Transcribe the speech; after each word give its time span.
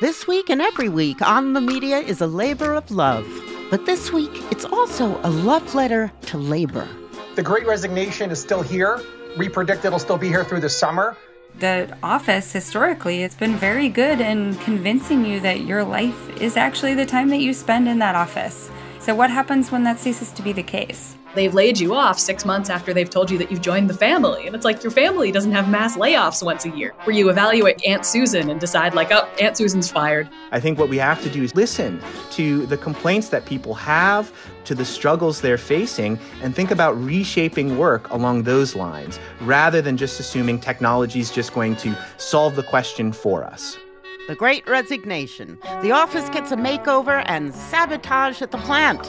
This 0.00 0.28
week 0.28 0.48
and 0.48 0.62
every 0.62 0.88
week 0.88 1.20
on 1.22 1.54
the 1.54 1.60
media 1.60 1.98
is 1.98 2.20
a 2.20 2.26
labor 2.28 2.72
of 2.74 2.88
love. 2.88 3.26
But 3.68 3.84
this 3.84 4.12
week, 4.12 4.30
it's 4.52 4.64
also 4.64 5.20
a 5.24 5.30
love 5.30 5.74
letter 5.74 6.12
to 6.26 6.38
labor. 6.38 6.86
The 7.34 7.42
great 7.42 7.66
resignation 7.66 8.30
is 8.30 8.40
still 8.40 8.62
here. 8.62 9.02
We 9.36 9.48
predict 9.48 9.84
it'll 9.84 9.98
still 9.98 10.16
be 10.16 10.28
here 10.28 10.44
through 10.44 10.60
the 10.60 10.68
summer. 10.68 11.16
The 11.58 11.98
office, 12.00 12.52
historically, 12.52 13.24
it's 13.24 13.34
been 13.34 13.56
very 13.56 13.88
good 13.88 14.20
in 14.20 14.54
convincing 14.58 15.24
you 15.24 15.40
that 15.40 15.62
your 15.62 15.82
life 15.82 16.30
is 16.40 16.56
actually 16.56 16.94
the 16.94 17.04
time 17.04 17.28
that 17.30 17.40
you 17.40 17.52
spend 17.52 17.88
in 17.88 17.98
that 17.98 18.14
office. 18.14 18.70
So, 19.00 19.16
what 19.16 19.30
happens 19.30 19.72
when 19.72 19.82
that 19.82 19.98
ceases 19.98 20.30
to 20.30 20.42
be 20.42 20.52
the 20.52 20.62
case? 20.62 21.17
They've 21.38 21.54
laid 21.54 21.78
you 21.78 21.94
off 21.94 22.18
six 22.18 22.44
months 22.44 22.68
after 22.68 22.92
they've 22.92 23.08
told 23.08 23.30
you 23.30 23.38
that 23.38 23.48
you've 23.48 23.60
joined 23.60 23.88
the 23.88 23.94
family. 23.94 24.48
And 24.48 24.56
it's 24.56 24.64
like 24.64 24.82
your 24.82 24.90
family 24.90 25.30
doesn't 25.30 25.52
have 25.52 25.68
mass 25.68 25.96
layoffs 25.96 26.42
once 26.42 26.64
a 26.64 26.70
year 26.70 26.92
where 27.04 27.14
you 27.14 27.30
evaluate 27.30 27.80
Aunt 27.86 28.04
Susan 28.04 28.50
and 28.50 28.58
decide, 28.58 28.92
like, 28.92 29.12
oh, 29.12 29.24
Aunt 29.40 29.56
Susan's 29.56 29.88
fired. 29.88 30.28
I 30.50 30.58
think 30.58 30.80
what 30.80 30.88
we 30.88 30.96
have 30.96 31.22
to 31.22 31.30
do 31.30 31.44
is 31.44 31.54
listen 31.54 32.02
to 32.32 32.66
the 32.66 32.76
complaints 32.76 33.28
that 33.28 33.46
people 33.46 33.72
have, 33.74 34.32
to 34.64 34.74
the 34.74 34.84
struggles 34.84 35.40
they're 35.40 35.58
facing, 35.58 36.18
and 36.42 36.56
think 36.56 36.72
about 36.72 37.00
reshaping 37.00 37.78
work 37.78 38.10
along 38.10 38.42
those 38.42 38.74
lines 38.74 39.20
rather 39.40 39.80
than 39.80 39.96
just 39.96 40.18
assuming 40.18 40.58
technology 40.58 41.20
is 41.20 41.30
just 41.30 41.54
going 41.54 41.76
to 41.76 41.96
solve 42.16 42.56
the 42.56 42.64
question 42.64 43.12
for 43.12 43.44
us. 43.44 43.78
The 44.26 44.34
Great 44.34 44.68
Resignation. 44.68 45.56
The 45.82 45.92
office 45.92 46.28
gets 46.30 46.50
a 46.50 46.56
makeover 46.56 47.22
and 47.26 47.54
sabotage 47.54 48.42
at 48.42 48.50
the 48.50 48.58
plant. 48.58 49.08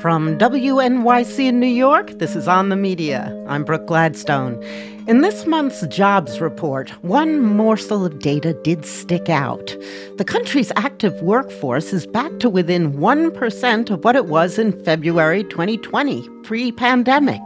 From 0.00 0.36
WNYC 0.36 1.46
in 1.46 1.58
New 1.58 1.66
York, 1.66 2.18
this 2.18 2.36
is 2.36 2.46
On 2.46 2.68
the 2.68 2.76
Media. 2.76 3.32
I'm 3.48 3.64
Brooke 3.64 3.86
Gladstone. 3.86 4.62
In 5.08 5.22
this 5.22 5.46
month's 5.46 5.86
jobs 5.86 6.38
report, 6.38 6.90
one 7.02 7.40
morsel 7.40 8.04
of 8.04 8.18
data 8.18 8.52
did 8.62 8.84
stick 8.84 9.30
out. 9.30 9.74
The 10.18 10.24
country's 10.24 10.70
active 10.76 11.14
workforce 11.22 11.94
is 11.94 12.06
back 12.06 12.38
to 12.40 12.50
within 12.50 12.92
1% 12.98 13.90
of 13.90 14.04
what 14.04 14.16
it 14.16 14.26
was 14.26 14.58
in 14.58 14.84
February 14.84 15.44
2020, 15.44 16.28
pre 16.42 16.72
pandemic. 16.72 17.40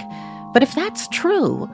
But 0.53 0.65
if 0.65 0.75
that's 0.75 1.07
true, 1.09 1.71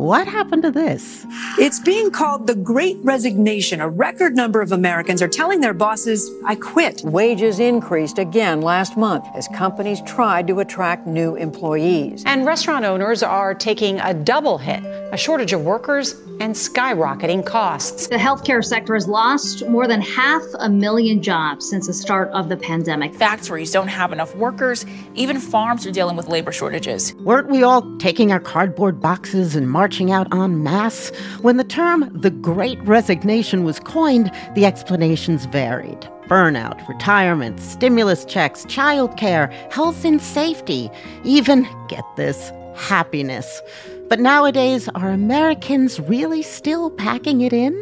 what 0.00 0.26
happened 0.26 0.62
to 0.62 0.70
this? 0.70 1.26
It's 1.58 1.78
being 1.78 2.10
called 2.10 2.46
the 2.46 2.54
Great 2.54 2.96
Resignation. 3.02 3.82
A 3.82 3.88
record 3.88 4.34
number 4.34 4.62
of 4.62 4.72
Americans 4.72 5.20
are 5.20 5.28
telling 5.28 5.60
their 5.60 5.74
bosses, 5.74 6.30
I 6.46 6.54
quit. 6.54 7.02
Wages 7.04 7.60
increased 7.60 8.18
again 8.18 8.62
last 8.62 8.96
month 8.96 9.26
as 9.34 9.46
companies 9.48 10.00
tried 10.06 10.46
to 10.46 10.60
attract 10.60 11.06
new 11.06 11.36
employees. 11.36 12.22
And 12.24 12.46
restaurant 12.46 12.86
owners 12.86 13.22
are 13.22 13.54
taking 13.54 14.00
a 14.00 14.14
double 14.14 14.56
hit 14.56 14.82
a 15.12 15.16
shortage 15.16 15.52
of 15.52 15.62
workers 15.62 16.14
and 16.40 16.54
skyrocketing 16.54 17.44
costs. 17.44 18.06
The 18.06 18.16
healthcare 18.16 18.64
sector 18.64 18.94
has 18.94 19.08
lost 19.08 19.66
more 19.68 19.86
than 19.86 20.00
half 20.00 20.42
a 20.60 20.70
million 20.70 21.20
jobs 21.20 21.68
since 21.68 21.88
the 21.88 21.92
start 21.92 22.30
of 22.30 22.48
the 22.48 22.56
pandemic. 22.56 23.14
Factories 23.14 23.72
don't 23.72 23.88
have 23.88 24.12
enough 24.12 24.34
workers. 24.36 24.86
Even 25.14 25.38
farms 25.40 25.84
are 25.84 25.90
dealing 25.90 26.16
with 26.16 26.28
labor 26.28 26.52
shortages. 26.52 27.12
Weren't 27.16 27.48
we 27.48 27.64
all 27.64 27.98
taking 27.98 28.32
our 28.32 28.40
cardboard 28.40 29.00
boxes 29.00 29.56
and 29.56 29.68
marching 29.68 29.89
out 30.12 30.32
en 30.32 30.62
masse? 30.62 31.10
When 31.42 31.56
the 31.56 31.64
term 31.64 32.08
the 32.14 32.30
Great 32.30 32.78
Resignation 32.82 33.64
was 33.64 33.80
coined, 33.80 34.30
the 34.54 34.64
explanations 34.64 35.46
varied 35.46 36.08
burnout, 36.28 36.86
retirement, 36.86 37.58
stimulus 37.58 38.24
checks, 38.24 38.64
childcare, 38.66 39.50
health 39.72 40.04
and 40.04 40.22
safety, 40.22 40.88
even, 41.24 41.66
get 41.88 42.04
this, 42.16 42.52
happiness. 42.76 43.60
But 44.08 44.20
nowadays, 44.20 44.88
are 44.94 45.10
Americans 45.10 45.98
really 45.98 46.42
still 46.42 46.92
packing 46.92 47.40
it 47.40 47.52
in? 47.52 47.74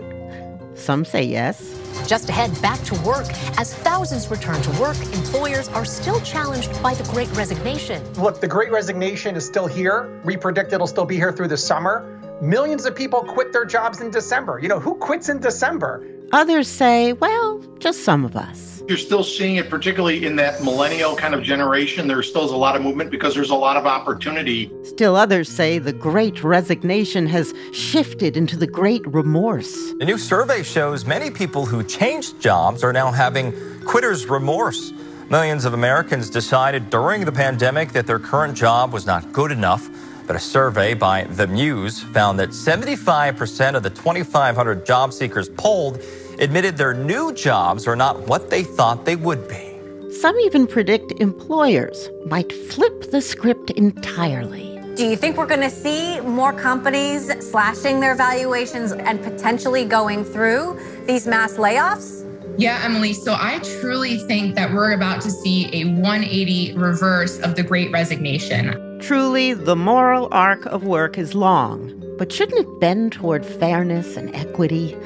Some 0.74 1.04
say 1.04 1.22
yes. 1.22 1.60
Just 2.06 2.28
ahead, 2.28 2.50
back 2.62 2.80
to 2.84 2.94
work. 3.02 3.26
As 3.58 3.74
thousands 3.74 4.30
return 4.30 4.60
to 4.62 4.70
work, 4.80 4.96
employers 5.14 5.68
are 5.70 5.84
still 5.84 6.20
challenged 6.20 6.82
by 6.82 6.94
the 6.94 7.04
great 7.10 7.30
resignation. 7.36 8.02
Look, 8.14 8.40
the 8.40 8.48
great 8.48 8.70
resignation 8.70 9.36
is 9.36 9.46
still 9.46 9.66
here. 9.66 10.20
We 10.24 10.36
predict 10.36 10.72
it'll 10.72 10.86
still 10.86 11.04
be 11.04 11.16
here 11.16 11.32
through 11.32 11.48
the 11.48 11.56
summer. 11.56 12.14
Millions 12.40 12.86
of 12.86 12.94
people 12.94 13.22
quit 13.22 13.52
their 13.52 13.64
jobs 13.64 14.00
in 14.00 14.10
December. 14.10 14.58
You 14.60 14.68
know, 14.68 14.78
who 14.78 14.94
quits 14.94 15.28
in 15.28 15.40
December? 15.40 16.06
Others 16.32 16.68
say, 16.68 17.14
well, 17.14 17.64
just 17.78 18.04
some 18.04 18.24
of 18.24 18.36
us. 18.36 18.77
You're 18.88 18.96
still 18.96 19.22
seeing 19.22 19.56
it, 19.56 19.68
particularly 19.68 20.24
in 20.24 20.36
that 20.36 20.62
millennial 20.62 21.14
kind 21.14 21.34
of 21.34 21.42
generation. 21.42 22.08
There 22.08 22.22
still 22.22 22.46
is 22.46 22.52
a 22.52 22.56
lot 22.56 22.74
of 22.74 22.80
movement 22.80 23.10
because 23.10 23.34
there's 23.34 23.50
a 23.50 23.54
lot 23.54 23.76
of 23.76 23.84
opportunity. 23.84 24.72
Still, 24.82 25.14
others 25.14 25.46
say 25.46 25.78
the 25.78 25.92
great 25.92 26.42
resignation 26.42 27.26
has 27.26 27.52
shifted 27.70 28.34
into 28.34 28.56
the 28.56 28.66
great 28.66 29.06
remorse. 29.06 29.92
A 30.00 30.06
new 30.06 30.16
survey 30.16 30.62
shows 30.62 31.04
many 31.04 31.30
people 31.30 31.66
who 31.66 31.84
changed 31.84 32.40
jobs 32.40 32.82
are 32.82 32.94
now 32.94 33.12
having 33.12 33.52
quitter's 33.84 34.24
remorse. 34.24 34.94
Millions 35.28 35.66
of 35.66 35.74
Americans 35.74 36.30
decided 36.30 36.88
during 36.88 37.26
the 37.26 37.32
pandemic 37.32 37.92
that 37.92 38.06
their 38.06 38.18
current 38.18 38.56
job 38.56 38.94
was 38.94 39.04
not 39.04 39.34
good 39.34 39.52
enough. 39.52 39.86
But 40.28 40.36
a 40.36 40.40
survey 40.40 40.92
by 40.92 41.24
The 41.24 41.46
Muse 41.46 42.02
found 42.02 42.38
that 42.38 42.50
75% 42.50 43.74
of 43.74 43.82
the 43.82 43.88
2,500 43.88 44.84
job 44.84 45.14
seekers 45.14 45.48
polled 45.48 46.02
admitted 46.38 46.76
their 46.76 46.92
new 46.92 47.32
jobs 47.32 47.86
are 47.86 47.96
not 47.96 48.20
what 48.28 48.50
they 48.50 48.62
thought 48.62 49.06
they 49.06 49.16
would 49.16 49.48
be. 49.48 49.80
Some 50.20 50.38
even 50.40 50.66
predict 50.66 51.12
employers 51.12 52.10
might 52.26 52.52
flip 52.52 53.10
the 53.10 53.22
script 53.22 53.70
entirely. 53.70 54.78
Do 54.96 55.06
you 55.06 55.16
think 55.16 55.38
we're 55.38 55.46
going 55.46 55.62
to 55.62 55.70
see 55.70 56.20
more 56.20 56.52
companies 56.52 57.32
slashing 57.50 58.00
their 58.00 58.14
valuations 58.14 58.92
and 58.92 59.22
potentially 59.22 59.86
going 59.86 60.24
through 60.24 60.78
these 61.06 61.26
mass 61.26 61.54
layoffs? 61.54 62.26
Yeah, 62.58 62.82
Emily. 62.84 63.14
So 63.14 63.34
I 63.38 63.60
truly 63.80 64.18
think 64.18 64.56
that 64.56 64.72
we're 64.72 64.92
about 64.92 65.22
to 65.22 65.30
see 65.30 65.70
a 65.72 65.84
180 65.84 66.74
reverse 66.74 67.38
of 67.38 67.54
the 67.54 67.62
great 67.62 67.90
resignation. 67.92 68.87
Truly, 69.00 69.54
the 69.54 69.76
moral 69.76 70.28
arc 70.32 70.66
of 70.66 70.82
work 70.82 71.18
is 71.18 71.34
long, 71.34 71.94
but 72.18 72.32
shouldn't 72.32 72.60
it 72.60 72.80
bend 72.80 73.12
toward 73.12 73.46
fairness 73.46 74.16
and 74.16 74.34
equity? 74.34 74.96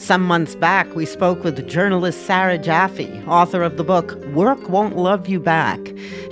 Some 0.00 0.22
months 0.22 0.54
back, 0.54 0.96
we 0.96 1.04
spoke 1.04 1.44
with 1.44 1.68
journalist 1.68 2.26
Sarah 2.26 2.56
Jaffe, 2.56 3.22
author 3.26 3.62
of 3.62 3.76
the 3.76 3.84
book 3.84 4.14
Work 4.32 4.70
Won't 4.70 4.96
Love 4.96 5.28
You 5.28 5.38
Back, 5.38 5.78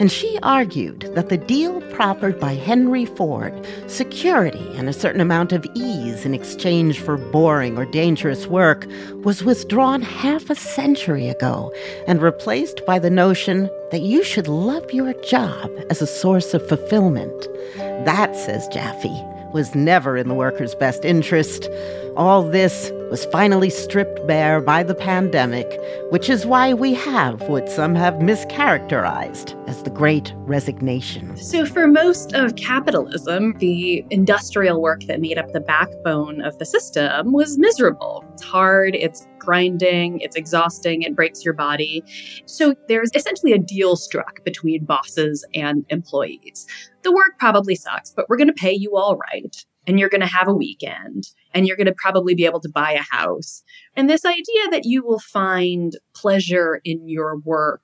and 0.01 0.11
she 0.11 0.39
argued 0.43 1.01
that 1.15 1.29
the 1.29 1.37
deal 1.37 1.83
proffered 1.93 2.41
by 2.41 2.55
Henry 2.55 3.05
Ford, 3.05 3.53
security 3.87 4.67
and 4.77 4.89
a 4.89 4.95
certain 4.95 5.21
amount 5.21 5.53
of 5.53 5.67
ease 5.75 6.25
in 6.25 6.33
exchange 6.33 6.99
for 6.99 7.19
boring 7.19 7.77
or 7.77 7.85
dangerous 7.85 8.47
work, 8.47 8.87
was 9.23 9.45
withdrawn 9.45 10.01
half 10.01 10.49
a 10.49 10.55
century 10.55 11.29
ago 11.29 11.71
and 12.07 12.23
replaced 12.23 12.87
by 12.87 12.99
the 12.99 13.11
notion 13.11 13.69
that 13.91 14.01
you 14.01 14.25
should 14.25 14.49
love 14.49 14.91
your 14.95 15.13
job 15.25 15.71
as 15.91 16.01
a 16.01 16.07
source 16.07 16.55
of 16.55 16.67
fulfillment. 16.67 17.47
That, 18.07 18.35
says 18.35 18.67
Jaffe, 18.69 19.13
was 19.53 19.75
never 19.75 20.17
in 20.17 20.29
the 20.29 20.35
worker's 20.35 20.75
best 20.75 21.05
interest. 21.05 21.69
All 22.19 22.43
this 22.43 22.91
was 23.11 23.25
finally 23.27 23.71
stripped 23.71 24.27
bare 24.27 24.61
by 24.61 24.83
the 24.83 24.95
pandemic, 24.95 25.81
which 26.11 26.29
is 26.29 26.45
why 26.45 26.75
we 26.75 26.93
have 26.93 27.41
what 27.43 27.71
some 27.71 27.95
have 27.95 28.15
mischaracterized 28.15 29.55
as 29.69 29.85
the 29.85 29.91
Great 29.91 30.35
Resignation. 30.39 31.37
So, 31.37 31.65
for 31.65 31.87
most 31.87 32.35
of 32.35 32.57
capitalism, 32.57 33.57
the 33.59 34.05
industrial 34.11 34.83
work 34.83 35.05
that 35.05 35.21
made 35.21 35.39
up 35.39 35.53
the 35.53 35.61
backbone 35.61 36.43
of 36.43 36.59
the 36.59 36.67
system 36.67 37.33
was 37.33 37.57
miserable. 37.57 38.25
It's 38.33 38.43
hard, 38.43 38.97
it's 38.97 39.25
grinding, 39.39 40.19
it's 40.19 40.35
exhausting, 40.35 41.03
it 41.03 41.15
breaks 41.15 41.45
your 41.45 41.55
body. 41.55 42.03
So, 42.47 42.75
there's 42.89 43.11
essentially 43.15 43.53
a 43.53 43.59
deal 43.59 43.95
struck 43.95 44.45
between 44.45 44.85
bosses 44.85 45.47
and 45.55 45.87
employees. 45.89 46.67
The 47.05 47.13
work 47.13 47.39
probably 47.39 47.77
sucks, 47.77 48.11
but 48.11 48.29
we're 48.29 48.39
going 48.39 48.49
to 48.49 48.53
pay 48.53 48.73
you 48.73 48.97
all 48.97 49.17
right 49.33 49.65
and 49.87 49.99
you're 49.99 50.11
going 50.11 50.21
to 50.21 50.27
have 50.27 50.49
a 50.49 50.53
weekend 50.53 51.31
and 51.55 51.67
you're 51.67 51.77
going 51.77 51.87
to 51.87 51.95
probably 51.97 52.35
be 52.35 52.45
able 52.45 52.61
to 52.61 52.69
buy 52.69 52.93
a 52.93 53.17
house. 53.17 53.63
And 53.97 54.09
this 54.09 54.25
idea 54.25 54.69
that 54.71 54.85
you 54.85 55.05
will 55.05 55.19
find 55.19 55.97
pleasure 56.15 56.81
in 56.85 57.09
your 57.09 57.39
work 57.39 57.83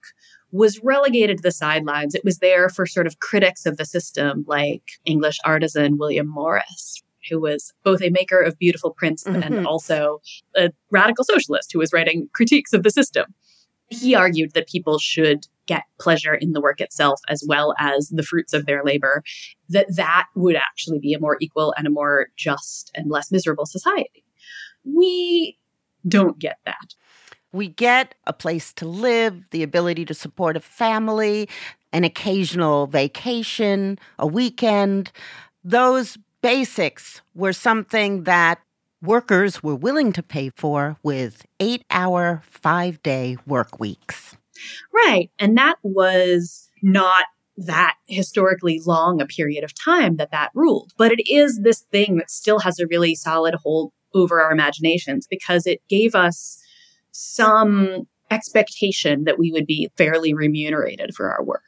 was 0.52 0.80
relegated 0.84 1.38
to 1.38 1.42
the 1.42 1.50
sidelines. 1.50 2.14
It 2.14 2.24
was 2.24 2.38
there 2.38 2.68
for 2.68 2.86
sort 2.86 3.06
of 3.06 3.18
critics 3.18 3.66
of 3.66 3.76
the 3.76 3.84
system, 3.84 4.44
like 4.46 4.82
English 5.04 5.38
artisan 5.44 5.98
William 5.98 6.28
Morris, 6.28 7.02
who 7.28 7.40
was 7.40 7.72
both 7.82 8.00
a 8.02 8.10
maker 8.10 8.40
of 8.40 8.58
beautiful 8.58 8.90
prints 8.90 9.24
mm-hmm. 9.24 9.42
and 9.42 9.66
also 9.66 10.20
a 10.54 10.70
radical 10.90 11.24
socialist 11.24 11.72
who 11.72 11.80
was 11.80 11.92
writing 11.92 12.28
critiques 12.32 12.72
of 12.72 12.84
the 12.84 12.90
system. 12.90 13.34
He 13.88 14.14
argued 14.14 14.52
that 14.54 14.68
people 14.68 14.98
should 14.98 15.46
get 15.66 15.84
pleasure 16.00 16.34
in 16.34 16.52
the 16.52 16.60
work 16.60 16.80
itself 16.80 17.20
as 17.28 17.44
well 17.46 17.74
as 17.78 18.08
the 18.08 18.22
fruits 18.22 18.52
of 18.52 18.66
their 18.66 18.82
labor 18.84 19.22
that 19.68 19.94
that 19.96 20.26
would 20.34 20.56
actually 20.56 20.98
be 20.98 21.14
a 21.14 21.20
more 21.20 21.36
equal 21.40 21.74
and 21.76 21.86
a 21.86 21.90
more 21.90 22.28
just 22.36 22.90
and 22.94 23.10
less 23.10 23.30
miserable 23.30 23.66
society. 23.66 24.24
We 24.84 25.58
don't 26.06 26.38
get 26.38 26.58
that. 26.66 26.94
We 27.52 27.68
get 27.68 28.14
a 28.26 28.32
place 28.32 28.72
to 28.74 28.86
live 28.86 29.48
the 29.50 29.62
ability 29.62 30.04
to 30.06 30.14
support 30.14 30.56
a 30.56 30.60
family 30.60 31.48
an 31.94 32.02
occasional 32.02 32.88
vacation 32.88 33.98
a 34.18 34.26
weekend. 34.26 35.12
Those 35.62 36.18
basics 36.42 37.22
were 37.34 37.52
something 37.52 38.24
that 38.24 38.60
workers 39.00 39.62
were 39.62 39.76
willing 39.76 40.12
to 40.14 40.22
pay 40.22 40.50
for 40.50 40.96
with 41.04 41.46
eight 41.60 41.84
hour, 41.90 42.42
five 42.44 43.00
day 43.02 43.36
work 43.46 43.78
weeks. 43.78 44.36
Right. 44.92 45.30
And 45.38 45.56
that 45.56 45.76
was 45.82 46.70
not 46.82 47.24
that 47.56 47.94
historically 48.06 48.80
long 48.84 49.20
a 49.20 49.26
period 49.26 49.64
of 49.64 49.74
time 49.74 50.16
that 50.16 50.30
that 50.32 50.50
ruled. 50.54 50.92
But 50.96 51.12
it 51.12 51.30
is 51.30 51.60
this 51.60 51.80
thing 51.92 52.16
that 52.16 52.30
still 52.30 52.58
has 52.60 52.78
a 52.78 52.86
really 52.86 53.14
solid 53.14 53.54
hold 53.54 53.92
over 54.14 54.40
our 54.40 54.52
imaginations 54.52 55.26
because 55.26 55.66
it 55.66 55.80
gave 55.88 56.14
us 56.14 56.60
some 57.12 58.06
expectation 58.30 59.24
that 59.24 59.38
we 59.38 59.52
would 59.52 59.66
be 59.66 59.90
fairly 59.96 60.34
remunerated 60.34 61.14
for 61.14 61.30
our 61.30 61.44
work. 61.44 61.62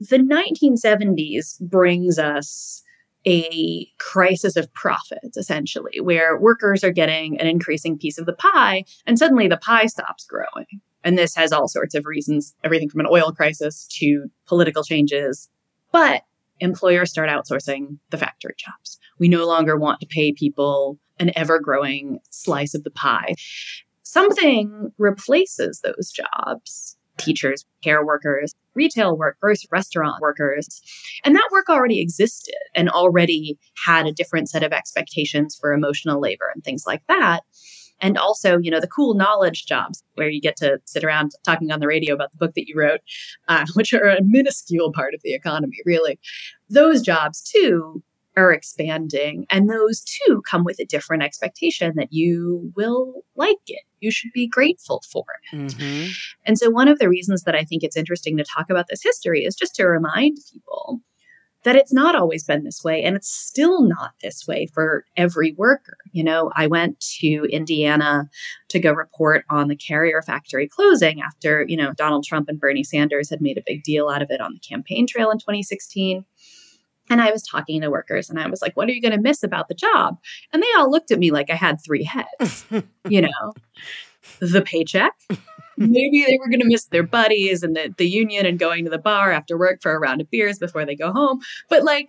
The 0.00 0.18
1970s 0.18 1.60
brings 1.60 2.18
us 2.18 2.82
a 3.26 3.88
crisis 3.98 4.56
of 4.56 4.72
profits, 4.72 5.36
essentially, 5.36 6.00
where 6.00 6.38
workers 6.38 6.84
are 6.84 6.92
getting 6.92 7.40
an 7.40 7.46
increasing 7.46 7.98
piece 7.98 8.18
of 8.18 8.26
the 8.26 8.32
pie 8.32 8.84
and 9.06 9.18
suddenly 9.18 9.48
the 9.48 9.56
pie 9.56 9.86
stops 9.86 10.24
growing. 10.24 10.80
And 11.06 11.16
this 11.16 11.36
has 11.36 11.52
all 11.52 11.68
sorts 11.68 11.94
of 11.94 12.04
reasons, 12.04 12.52
everything 12.64 12.90
from 12.90 12.98
an 12.98 13.06
oil 13.08 13.30
crisis 13.30 13.86
to 14.00 14.26
political 14.48 14.82
changes. 14.82 15.48
But 15.92 16.22
employers 16.58 17.10
start 17.10 17.30
outsourcing 17.30 17.98
the 18.10 18.18
factory 18.18 18.56
jobs. 18.58 18.98
We 19.20 19.28
no 19.28 19.46
longer 19.46 19.76
want 19.76 20.00
to 20.00 20.06
pay 20.06 20.32
people 20.32 20.98
an 21.20 21.30
ever 21.36 21.60
growing 21.60 22.18
slice 22.30 22.74
of 22.74 22.82
the 22.82 22.90
pie. 22.90 23.36
Something 24.02 24.92
replaces 24.98 25.80
those 25.80 26.10
jobs 26.10 26.96
teachers, 27.18 27.64
care 27.82 28.04
workers, 28.04 28.54
retail 28.74 29.16
workers, 29.16 29.64
restaurant 29.70 30.20
workers. 30.20 30.82
And 31.24 31.34
that 31.34 31.48
work 31.50 31.70
already 31.70 32.00
existed 32.00 32.54
and 32.74 32.90
already 32.90 33.58
had 33.86 34.06
a 34.06 34.12
different 34.12 34.50
set 34.50 34.62
of 34.62 34.72
expectations 34.72 35.56
for 35.58 35.72
emotional 35.72 36.20
labor 36.20 36.50
and 36.54 36.62
things 36.62 36.84
like 36.86 37.02
that. 37.08 37.42
And 38.00 38.18
also, 38.18 38.58
you 38.58 38.70
know, 38.70 38.80
the 38.80 38.86
cool 38.86 39.14
knowledge 39.14 39.66
jobs 39.66 40.02
where 40.14 40.28
you 40.28 40.40
get 40.40 40.56
to 40.56 40.78
sit 40.84 41.04
around 41.04 41.32
talking 41.44 41.72
on 41.72 41.80
the 41.80 41.86
radio 41.86 42.14
about 42.14 42.30
the 42.30 42.38
book 42.38 42.54
that 42.54 42.68
you 42.68 42.74
wrote, 42.76 43.00
uh, 43.48 43.66
which 43.74 43.92
are 43.92 44.08
a 44.08 44.22
minuscule 44.22 44.92
part 44.92 45.14
of 45.14 45.20
the 45.22 45.34
economy, 45.34 45.78
really. 45.84 46.18
Those 46.68 47.00
jobs, 47.02 47.42
too, 47.42 48.02
are 48.36 48.52
expanding. 48.52 49.46
And 49.50 49.70
those 49.70 50.02
too 50.02 50.42
come 50.48 50.64
with 50.64 50.78
a 50.78 50.84
different 50.84 51.22
expectation 51.22 51.94
that 51.96 52.12
you 52.12 52.72
will 52.76 53.24
like 53.34 53.56
it. 53.66 53.82
You 54.00 54.10
should 54.10 54.32
be 54.32 54.46
grateful 54.46 55.02
for 55.10 55.24
it. 55.52 55.56
Mm-hmm. 55.56 56.10
And 56.44 56.58
so, 56.58 56.70
one 56.70 56.88
of 56.88 56.98
the 56.98 57.08
reasons 57.08 57.44
that 57.44 57.54
I 57.54 57.64
think 57.64 57.82
it's 57.82 57.96
interesting 57.96 58.36
to 58.36 58.44
talk 58.44 58.68
about 58.70 58.86
this 58.88 59.02
history 59.02 59.44
is 59.44 59.56
just 59.56 59.74
to 59.76 59.86
remind 59.86 60.36
people 60.52 61.00
that 61.66 61.74
it's 61.74 61.92
not 61.92 62.14
always 62.14 62.44
been 62.44 62.62
this 62.62 62.84
way 62.84 63.02
and 63.02 63.16
it's 63.16 63.28
still 63.28 63.82
not 63.82 64.12
this 64.22 64.46
way 64.46 64.68
for 64.72 65.04
every 65.16 65.52
worker. 65.54 65.96
You 66.12 66.22
know, 66.22 66.52
I 66.54 66.68
went 66.68 67.00
to 67.18 67.44
Indiana 67.50 68.30
to 68.68 68.78
go 68.78 68.92
report 68.92 69.44
on 69.50 69.66
the 69.66 69.74
Carrier 69.74 70.22
factory 70.22 70.68
closing 70.68 71.20
after, 71.20 71.64
you 71.66 71.76
know, 71.76 71.92
Donald 71.92 72.22
Trump 72.22 72.48
and 72.48 72.60
Bernie 72.60 72.84
Sanders 72.84 73.30
had 73.30 73.40
made 73.40 73.58
a 73.58 73.64
big 73.66 73.82
deal 73.82 74.08
out 74.08 74.22
of 74.22 74.30
it 74.30 74.40
on 74.40 74.52
the 74.52 74.60
campaign 74.60 75.08
trail 75.08 75.28
in 75.32 75.38
2016. 75.38 76.24
And 77.10 77.20
I 77.20 77.32
was 77.32 77.42
talking 77.42 77.80
to 77.80 77.90
workers 77.90 78.30
and 78.30 78.38
I 78.38 78.48
was 78.48 78.62
like, 78.62 78.76
what 78.76 78.88
are 78.88 78.92
you 78.92 79.02
going 79.02 79.16
to 79.16 79.20
miss 79.20 79.42
about 79.42 79.66
the 79.66 79.74
job? 79.74 80.18
And 80.52 80.62
they 80.62 80.68
all 80.78 80.88
looked 80.88 81.10
at 81.10 81.18
me 81.18 81.32
like 81.32 81.50
I 81.50 81.56
had 81.56 81.80
three 81.84 82.04
heads, 82.04 82.64
you 83.08 83.22
know, 83.22 83.54
the 84.38 84.62
paycheck. 84.62 85.14
Maybe 85.76 86.24
they 86.26 86.38
were 86.38 86.48
going 86.48 86.60
to 86.60 86.66
miss 86.66 86.86
their 86.86 87.02
buddies 87.02 87.62
and 87.62 87.76
the, 87.76 87.94
the 87.96 88.08
union 88.08 88.46
and 88.46 88.58
going 88.58 88.84
to 88.84 88.90
the 88.90 88.98
bar 88.98 89.32
after 89.32 89.58
work 89.58 89.82
for 89.82 89.94
a 89.94 89.98
round 89.98 90.20
of 90.20 90.30
beers 90.30 90.58
before 90.58 90.84
they 90.84 90.96
go 90.96 91.12
home. 91.12 91.40
But 91.68 91.84
like, 91.84 92.08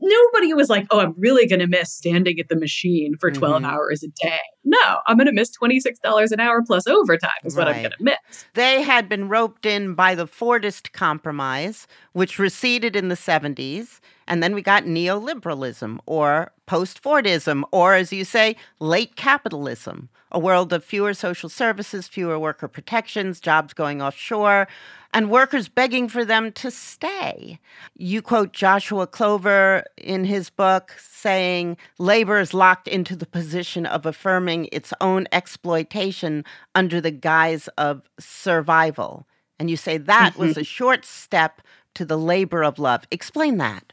nobody 0.00 0.54
was 0.54 0.68
like, 0.68 0.86
oh, 0.90 1.00
I'm 1.00 1.14
really 1.16 1.46
going 1.46 1.60
to 1.60 1.66
miss 1.66 1.92
standing 1.92 2.38
at 2.38 2.48
the 2.48 2.56
machine 2.56 3.16
for 3.18 3.30
12 3.30 3.56
mm-hmm. 3.56 3.64
hours 3.64 4.02
a 4.02 4.08
day. 4.08 4.40
No, 4.64 4.98
I'm 5.06 5.16
going 5.16 5.26
to 5.26 5.32
miss 5.32 5.50
$26 5.50 6.32
an 6.32 6.40
hour 6.40 6.62
plus 6.62 6.86
overtime 6.86 7.30
is 7.44 7.54
right. 7.54 7.66
what 7.66 7.74
I'm 7.74 7.82
going 7.82 7.92
to 7.98 8.02
miss. 8.02 8.44
They 8.54 8.82
had 8.82 9.08
been 9.08 9.28
roped 9.28 9.66
in 9.66 9.94
by 9.94 10.14
the 10.14 10.26
Fordist 10.26 10.92
Compromise, 10.92 11.86
which 12.12 12.38
receded 12.38 12.96
in 12.96 13.08
the 13.08 13.14
70s. 13.14 14.00
And 14.26 14.42
then 14.42 14.54
we 14.54 14.62
got 14.62 14.84
neoliberalism 14.84 15.98
or 16.06 16.52
post 16.66 17.02
Fordism, 17.02 17.64
or 17.72 17.94
as 17.94 18.12
you 18.12 18.24
say, 18.24 18.56
late 18.80 19.16
capitalism, 19.16 20.08
a 20.32 20.38
world 20.38 20.72
of 20.72 20.82
fewer 20.82 21.12
social 21.12 21.50
services, 21.50 22.08
fewer 22.08 22.38
worker 22.38 22.68
protections, 22.68 23.38
jobs 23.38 23.74
going 23.74 24.00
offshore, 24.00 24.66
and 25.12 25.30
workers 25.30 25.68
begging 25.68 26.08
for 26.08 26.24
them 26.24 26.50
to 26.52 26.70
stay. 26.70 27.60
You 27.96 28.22
quote 28.22 28.52
Joshua 28.52 29.06
Clover 29.06 29.84
in 29.96 30.24
his 30.24 30.50
book 30.50 30.94
saying, 30.98 31.76
labor 31.98 32.38
is 32.38 32.52
locked 32.52 32.88
into 32.88 33.14
the 33.14 33.26
position 33.26 33.86
of 33.86 34.06
affirming 34.06 34.53
its 34.72 34.92
own 35.00 35.26
exploitation 35.32 36.44
under 36.74 37.00
the 37.00 37.10
guise 37.10 37.68
of 37.76 38.02
survival. 38.18 39.26
And 39.58 39.70
you 39.70 39.76
say 39.76 39.98
that 39.98 40.32
mm-hmm. 40.32 40.42
was 40.42 40.56
a 40.56 40.64
short 40.64 41.04
step 41.04 41.60
to 41.94 42.04
the 42.04 42.18
labor 42.18 42.64
of 42.64 42.78
love. 42.78 43.06
Explain 43.10 43.58
that. 43.58 43.92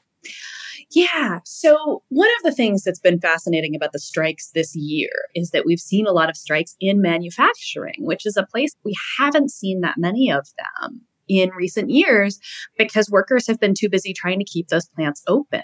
Yeah. 0.94 1.39
So, 1.46 2.03
one 2.10 2.30
of 2.38 2.44
the 2.44 2.51
things 2.51 2.84
that's 2.84 3.00
been 3.00 3.20
fascinating 3.20 3.75
about 3.75 3.94
the 3.94 4.00
strikes 4.00 4.51
this 4.53 4.75
year 4.75 5.12
is 5.34 5.51
that 5.51 5.65
we've 5.65 5.80
seen 5.80 6.06
a 6.06 6.12
lot 6.12 6.30
of 6.30 6.36
strikes 6.36 6.75
in 6.82 7.01
manufacturing, 7.01 7.96
which 8.00 8.25
is 8.25 8.36
a 8.36 8.46
place 8.46 8.75
we 8.84 8.94
haven't 9.18 9.51
seen 9.51 9.82
that 9.82 9.98
many 9.98 10.32
of 10.32 10.48
them 10.58 11.01
in 11.30 11.50
recent 11.51 11.89
years 11.89 12.39
because 12.77 13.10
workers 13.10 13.48
have 13.48 13.60
been 13.60 13.74
too 13.74 13.89
busy 13.89 14.13
trying 14.13 14.39
to 14.39 14.46
keep 14.46 14.68
those 14.68 14.88
plants 14.88 15.24
open. 15.27 15.63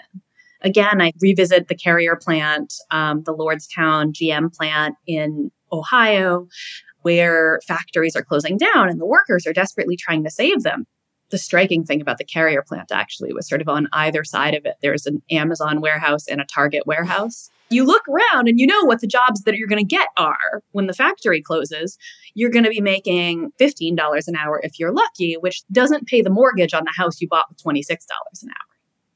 Again, 0.62 1.00
I 1.00 1.12
revisit 1.20 1.68
the 1.68 1.74
Carrier 1.74 2.16
plant, 2.16 2.74
um, 2.90 3.22
the 3.24 3.34
Lordstown 3.34 4.12
GM 4.12 4.54
plant 4.54 4.96
in 5.06 5.50
Ohio, 5.72 6.48
where 7.02 7.60
factories 7.66 8.16
are 8.16 8.24
closing 8.24 8.56
down 8.56 8.88
and 8.88 9.00
the 9.00 9.06
workers 9.06 9.46
are 9.46 9.52
desperately 9.52 9.96
trying 9.96 10.24
to 10.24 10.30
save 10.30 10.62
them. 10.62 10.86
The 11.30 11.38
striking 11.38 11.84
thing 11.84 12.00
about 12.00 12.18
the 12.18 12.24
Carrier 12.24 12.64
plant 12.66 12.90
actually 12.90 13.32
was 13.32 13.48
sort 13.48 13.60
of 13.60 13.68
on 13.68 13.88
either 13.92 14.24
side 14.24 14.54
of 14.54 14.64
it. 14.64 14.74
There's 14.82 15.06
an 15.06 15.22
Amazon 15.30 15.80
warehouse 15.80 16.26
and 16.26 16.40
a 16.40 16.46
Target 16.46 16.86
warehouse 16.86 17.50
you 17.70 17.84
look 17.84 18.02
around 18.08 18.48
and 18.48 18.58
you 18.58 18.66
know 18.66 18.84
what 18.84 19.00
the 19.00 19.06
jobs 19.06 19.42
that 19.42 19.56
you're 19.56 19.68
going 19.68 19.84
to 19.84 19.84
get 19.84 20.08
are 20.16 20.62
when 20.72 20.86
the 20.86 20.92
factory 20.92 21.42
closes. 21.42 21.98
You're 22.34 22.50
going 22.50 22.64
to 22.64 22.70
be 22.70 22.80
making 22.80 23.52
$15 23.60 24.28
an 24.28 24.36
hour 24.36 24.60
if 24.62 24.78
you're 24.78 24.92
lucky, 24.92 25.34
which 25.34 25.62
doesn't 25.70 26.06
pay 26.06 26.22
the 26.22 26.30
mortgage 26.30 26.74
on 26.74 26.84
the 26.84 26.94
house 26.96 27.20
you 27.20 27.28
bought 27.28 27.46
with 27.48 27.62
$26 27.62 27.90
an 27.90 28.50
hour. 28.50 28.67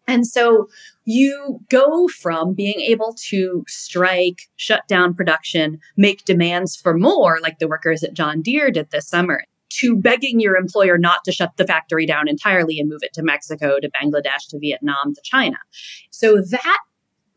And 0.09 0.26
so 0.26 0.68
you 1.04 1.61
go 1.71 2.09
from 2.09 2.54
being 2.54 2.80
able 2.80 3.14
to 3.28 3.64
strike, 3.68 4.42
shut 4.56 4.87
down 4.88 5.14
production, 5.14 5.78
make 5.97 6.25
demands 6.25 6.76
for 6.76 6.97
more, 6.97 7.38
like 7.40 7.59
the 7.59 7.68
workers 7.68 8.02
at 8.02 8.14
John 8.14 8.42
Deere 8.42 8.71
did 8.71 8.90
this 8.90 9.09
summer, 9.09 9.44
to 9.80 9.97
begging 9.97 10.40
your 10.40 10.56
employer 10.56 10.99
not 10.99 11.25
to 11.25 11.32
shut 11.32 11.56
the 11.56 11.66
factory 11.66 12.04
down 12.04 12.28
entirely 12.28 12.78
and 12.78 12.88
move 12.88 13.02
it 13.02 13.12
to 13.14 13.23
Mexico, 13.23 13.78
to 13.80 13.90
Bangladesh, 13.90 14.49
to 14.50 14.59
Vietnam, 14.59 15.14
to 15.14 15.21
China. 15.25 15.56
So 16.11 16.42
that 16.42 16.78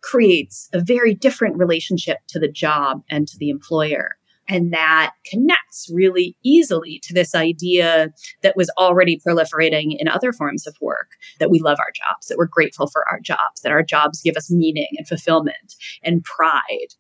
creates 0.01 0.69
a 0.73 0.79
very 0.79 1.13
different 1.13 1.57
relationship 1.57 2.17
to 2.27 2.39
the 2.39 2.51
job 2.51 3.03
and 3.09 3.27
to 3.27 3.37
the 3.37 3.49
employer. 3.49 4.17
And 4.47 4.71
that 4.73 5.13
connects 5.29 5.89
really 5.91 6.37
easily 6.43 6.99
to 7.03 7.13
this 7.13 7.33
idea 7.33 8.09
that 8.43 8.55
was 8.55 8.69
already 8.77 9.19
proliferating 9.25 9.95
in 9.97 10.07
other 10.07 10.31
forms 10.31 10.67
of 10.67 10.75
work 10.81 11.11
that 11.39 11.49
we 11.49 11.59
love 11.59 11.77
our 11.79 11.91
jobs, 11.91 12.27
that 12.27 12.37
we're 12.37 12.45
grateful 12.45 12.87
for 12.87 13.05
our 13.11 13.19
jobs, 13.19 13.61
that 13.63 13.71
our 13.71 13.83
jobs 13.83 14.21
give 14.21 14.37
us 14.37 14.51
meaning 14.51 14.89
and 14.97 15.07
fulfillment 15.07 15.75
and 16.03 16.23
pride. 16.23 16.93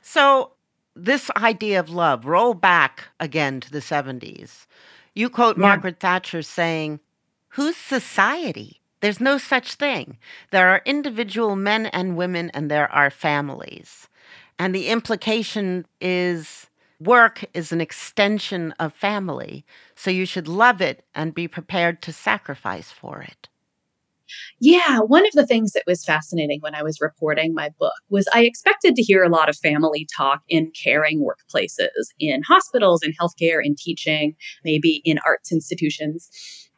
So, 0.00 0.52
this 0.94 1.30
idea 1.36 1.80
of 1.80 1.88
love, 1.88 2.26
roll 2.26 2.52
back 2.52 3.08
again 3.18 3.60
to 3.60 3.70
the 3.70 3.78
70s. 3.78 4.66
You 5.14 5.30
quote 5.30 5.56
yeah. 5.56 5.62
Margaret 5.62 6.00
Thatcher 6.00 6.42
saying, 6.42 7.00
Whose 7.50 7.76
society? 7.76 8.80
There's 9.00 9.20
no 9.20 9.36
such 9.36 9.74
thing. 9.74 10.16
There 10.52 10.68
are 10.68 10.80
individual 10.84 11.56
men 11.56 11.86
and 11.86 12.16
women, 12.16 12.50
and 12.54 12.70
there 12.70 12.90
are 12.92 13.10
families. 13.10 14.08
And 14.58 14.74
the 14.74 14.88
implication 14.88 15.86
is 16.00 16.70
work 17.06 17.44
is 17.54 17.72
an 17.72 17.80
extension 17.80 18.72
of 18.78 18.92
family, 18.92 19.64
so 19.94 20.10
you 20.10 20.26
should 20.26 20.48
love 20.48 20.80
it 20.80 21.04
and 21.14 21.34
be 21.34 21.48
prepared 21.48 22.02
to 22.02 22.12
sacrifice 22.12 22.90
for 22.90 23.22
it. 23.22 23.48
Yeah, 24.60 25.00
one 25.00 25.26
of 25.26 25.32
the 25.32 25.46
things 25.46 25.72
that 25.72 25.84
was 25.86 26.04
fascinating 26.04 26.60
when 26.60 26.74
I 26.74 26.82
was 26.82 27.00
reporting 27.00 27.52
my 27.54 27.70
book 27.78 27.92
was 28.08 28.28
I 28.32 28.44
expected 28.44 28.94
to 28.94 29.02
hear 29.02 29.22
a 29.22 29.28
lot 29.28 29.48
of 29.48 29.56
family 29.56 30.06
talk 30.16 30.42
in 30.48 30.70
caring 30.70 31.24
workplaces, 31.24 31.88
in 32.18 32.42
hospitals, 32.42 33.02
in 33.02 33.12
healthcare, 33.20 33.60
in 33.62 33.74
teaching, 33.76 34.34
maybe 34.64 35.02
in 35.04 35.18
arts 35.26 35.52
institutions. 35.52 36.30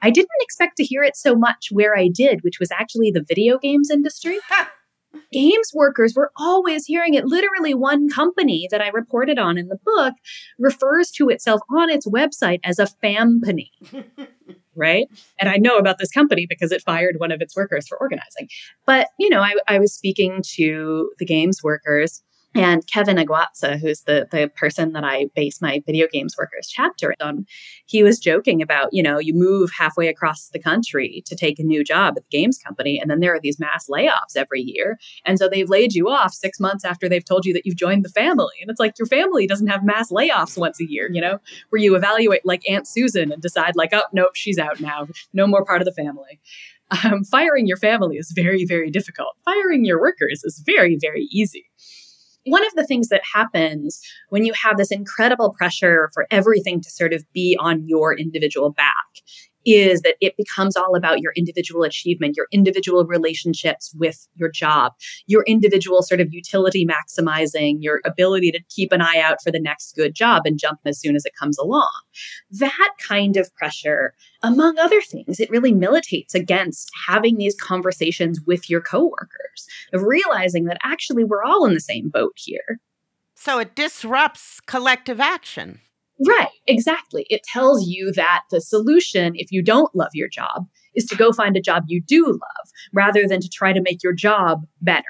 I 0.03 0.11
didn't 0.11 0.31
expect 0.41 0.77
to 0.79 0.85
hear 0.85 1.03
it 1.03 1.17
so 1.17 1.35
much 1.35 1.69
where 1.71 1.97
I 1.97 2.09
did, 2.09 2.41
which 2.43 2.59
was 2.59 2.71
actually 2.71 3.11
the 3.11 3.25
video 3.27 3.59
games 3.59 3.91
industry 3.91 4.39
games 5.33 5.71
workers 5.75 6.15
were 6.15 6.31
always 6.37 6.87
hearing 6.87 7.15
it. 7.15 7.25
Literally, 7.25 7.75
one 7.75 8.09
company 8.09 8.69
that 8.71 8.81
I 8.81 8.89
reported 8.89 9.39
on 9.39 9.59
in 9.59 9.69
the 9.69 9.79
book 9.85 10.15
refers 10.59 11.11
to 11.13 11.29
itself 11.29 11.61
on 11.71 11.91
its 11.91 12.07
website 12.07 12.61
as 12.65 12.79
a 12.79 12.89
fampany. 13.03 13.71
right? 14.77 15.07
And 15.39 15.49
I 15.49 15.57
know 15.57 15.77
about 15.77 15.99
this 15.99 16.11
company 16.11 16.47
because 16.49 16.73
it 16.73 16.83
fired 16.83 17.17
one 17.19 17.31
of 17.31 17.41
its 17.41 17.55
workers 17.57 17.87
for 17.87 17.97
organizing. 17.99 18.49
But, 18.87 19.09
you 19.19 19.29
know, 19.29 19.41
I, 19.41 19.55
I 19.69 19.79
was 19.79 19.95
speaking 19.95 20.43
to 20.57 21.13
the 21.19 21.25
games 21.25 21.63
workers 21.63 22.23
and 22.55 22.87
Kevin 22.87 23.17
Agwaze, 23.17 23.81
who's 23.81 24.03
the, 24.03 24.29
the 24.31 24.51
person 24.55 24.93
that 24.93 25.03
I 25.03 25.27
base 25.35 25.61
my 25.61 25.83
video 25.85 26.07
games 26.11 26.37
workers 26.39 26.69
chapter 26.69 27.15
on, 27.21 27.47
he 27.87 28.03
was 28.03 28.19
joking 28.19 28.63
about, 28.63 28.91
you 28.93 29.03
know, 29.03 29.19
you 29.19 29.35
move 29.35 29.71
halfway 29.77 30.07
across 30.07 30.49
the 30.49 30.61
country 30.61 31.23
to 31.27 31.35
take 31.35 31.59
a 31.59 31.65
new 31.65 31.83
job 31.83 32.15
at 32.17 32.23
the 32.23 32.37
games 32.37 32.59
company, 32.59 33.01
and 33.01 33.11
then 33.11 33.21
there 33.21 33.35
are 33.35 33.41
these 33.41 33.59
mass 33.59 33.89
layoffs 33.89 34.37
every 34.37 34.61
year. 34.61 34.99
And 35.25 35.39
so 35.39 35.49
they've 35.49 35.69
laid 35.69 35.95
you 35.95 36.09
off 36.09 36.33
six 36.33 36.61
months 36.61 36.85
after 36.85 37.09
they've 37.09 37.25
told 37.25 37.45
you 37.45 37.53
that 37.55 37.67
you've 37.67 37.77
joined 37.77 38.05
the 38.05 38.09
family. 38.11 38.55
And 38.61 38.71
it's 38.71 38.81
like 38.81 38.99
your 38.99 39.07
family 39.07 39.47
doesn't 39.47 39.67
have 39.67 39.85
mass 39.85 40.13
layoffs 40.13 40.57
once 40.57 40.81
a 40.81 40.89
year, 40.89 41.11
you 41.13 41.21
know, 41.21 41.39
where 41.71 41.83
you 41.83 41.97
evaluate 41.97 42.47
like 42.47 42.63
Aunt 42.71 42.87
Susan 42.87 43.33
and 43.33 43.43
decide, 43.43 43.75
like, 43.75 43.91
oh, 43.93 44.03
nope, 44.13 44.35
she's 44.35 44.59
out 44.59 44.81
now. 44.81 45.09
No 45.33 45.47
more 45.47 45.65
part 45.65 45.81
of 45.81 45.87
the 45.87 45.93
family. 45.93 46.39
Um, 47.03 47.25
firing 47.25 47.67
your 47.67 47.79
family 47.79 48.17
is 48.17 48.31
very, 48.33 48.65
very 48.65 48.91
difficult. 48.91 49.37
Firing 49.45 49.85
your 49.85 50.01
workers 50.01 50.45
is 50.45 50.63
very, 50.65 50.97
very 51.01 51.27
easy 51.33 51.65
one 52.45 52.65
of 52.67 52.73
the 52.75 52.87
things 52.87 53.09
that 53.09 53.23
happens 53.33 54.01
when 54.29 54.45
you 54.45 54.53
have 54.53 54.77
this 54.77 54.91
incredible 54.91 55.55
pressure 55.57 56.11
for 56.13 56.27
everything 56.31 56.81
to 56.81 56.91
sort 56.91 57.13
of 57.13 57.25
be 57.33 57.57
on 57.61 57.87
your 57.87 58.17
individual 58.17 58.71
back 58.71 58.95
is 59.65 60.03
that 60.03 60.17
it 60.21 60.37
becomes 60.37 60.77
all 60.77 60.95
about 60.97 61.21
your 61.21 61.33
individual 61.37 61.83
achievement, 61.83 62.37
your 62.37 62.49
individual 62.53 63.05
relationships 63.05 63.95
with 63.97 64.27
your 64.35 64.51
job, 64.51 64.93
your 65.27 65.43
individual 65.45 66.03
sort 66.03 66.21
of 66.21 66.33
utility 66.33 66.87
maximizing, 66.87 67.77
your 67.81 68.01
ability 68.05 68.51
to 68.53 68.61
keep 68.69 68.93
an 68.93 69.01
eye 69.01 69.21
out 69.21 69.43
for 69.43 69.51
the 69.51 69.61
next 69.61 69.95
good 69.97 70.15
job 70.15 70.43
and 70.45 70.59
jump 70.59 70.81
as 70.85 71.01
soon 71.01 71.17
as 71.17 71.25
it 71.25 71.35
comes 71.39 71.59
along. 71.59 71.91
That 72.51 72.91
kind 73.07 73.37
of 73.37 73.55
pressure, 73.55 74.15
among 74.43 74.79
other 74.79 75.01
things, 75.01 75.41
it 75.41 75.51
really 75.51 75.73
militates 75.73 76.35
against 76.35 76.91
having 77.07 77.37
these 77.37 77.55
conversations 77.55 78.41
with 78.47 78.69
your 78.69 78.81
coworkers, 78.81 79.67
of 79.93 80.03
realizing 80.03 80.65
that 80.65 80.79
actually 80.83 81.25
we're 81.25 81.45
all 81.45 81.65
in 81.67 81.75
the 81.75 81.81
same 81.81 82.09
boat 82.09 82.35
here. 82.37 82.81
So 83.35 83.59
it 83.59 83.75
disrupts 83.75 84.61
collective 84.61 85.21
action. 85.21 85.81
Right, 86.27 86.49
exactly. 86.67 87.27
It 87.29 87.43
tells 87.43 87.87
you 87.87 88.13
that 88.13 88.43
the 88.51 88.61
solution, 88.61 89.33
if 89.35 89.51
you 89.51 89.63
don't 89.63 89.95
love 89.95 90.11
your 90.15 90.29
job, 90.29 90.67
is 90.95 91.05
to 91.07 91.17
go 91.17 91.33
find 91.33 91.57
a 91.57 91.61
job 91.61 91.85
you 91.89 92.01
do 92.01 92.27
love 92.27 92.71
rather 92.93 93.27
than 93.27 93.41
to 93.41 93.49
try 93.49 93.73
to 93.73 93.83
make 93.83 94.03
your 94.03 94.13
job 94.13 94.67
better. 94.81 95.03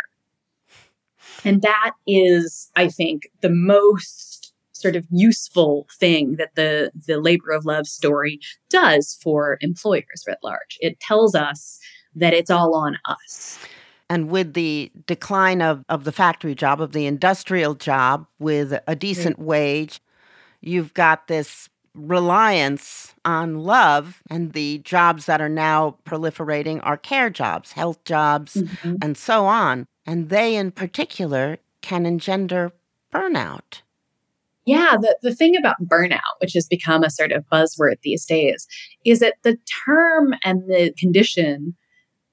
And 1.44 1.60
that 1.62 1.92
is, 2.06 2.70
I 2.74 2.88
think, 2.88 3.28
the 3.42 3.50
most 3.50 4.54
sort 4.72 4.96
of 4.96 5.06
useful 5.10 5.86
thing 5.98 6.36
that 6.36 6.54
the, 6.54 6.90
the 7.06 7.18
labor 7.18 7.50
of 7.50 7.64
love 7.64 7.86
story 7.86 8.40
does 8.70 9.18
for 9.22 9.58
employers 9.60 10.24
writ 10.26 10.38
large. 10.42 10.78
It 10.80 11.00
tells 11.00 11.34
us 11.34 11.78
that 12.14 12.34
it's 12.34 12.50
all 12.50 12.74
on 12.74 12.98
us. 13.06 13.58
And 14.10 14.28
with 14.28 14.52
the 14.52 14.92
decline 15.06 15.62
of, 15.62 15.84
of 15.88 16.04
the 16.04 16.12
factory 16.12 16.54
job, 16.54 16.80
of 16.80 16.92
the 16.92 17.06
industrial 17.06 17.74
job 17.74 18.26
with 18.38 18.78
a 18.86 18.94
decent 18.94 19.38
wage, 19.38 20.00
you've 20.66 20.94
got 20.94 21.28
this 21.28 21.68
reliance 21.94 23.14
on 23.24 23.58
love 23.60 24.22
and 24.28 24.52
the 24.52 24.78
jobs 24.78 25.26
that 25.26 25.40
are 25.40 25.48
now 25.48 25.96
proliferating 26.04 26.80
are 26.82 26.96
care 26.96 27.30
jobs, 27.30 27.72
health 27.72 28.02
jobs, 28.04 28.54
mm-hmm. 28.54 28.96
and 29.00 29.16
so 29.16 29.46
on. 29.46 29.86
And 30.06 30.28
they, 30.28 30.56
in 30.56 30.70
particular, 30.72 31.58
can 31.80 32.04
engender 32.04 32.72
burnout. 33.12 33.82
Yeah, 34.66 34.96
the, 35.00 35.16
the 35.22 35.34
thing 35.34 35.56
about 35.56 35.76
burnout, 35.84 36.20
which 36.40 36.54
has 36.54 36.66
become 36.66 37.04
a 37.04 37.10
sort 37.10 37.32
of 37.32 37.44
buzzword 37.52 37.96
these 38.02 38.24
days, 38.24 38.66
is 39.04 39.20
that 39.20 39.34
the 39.42 39.58
term 39.86 40.34
and 40.42 40.62
the 40.62 40.92
condition 40.98 41.76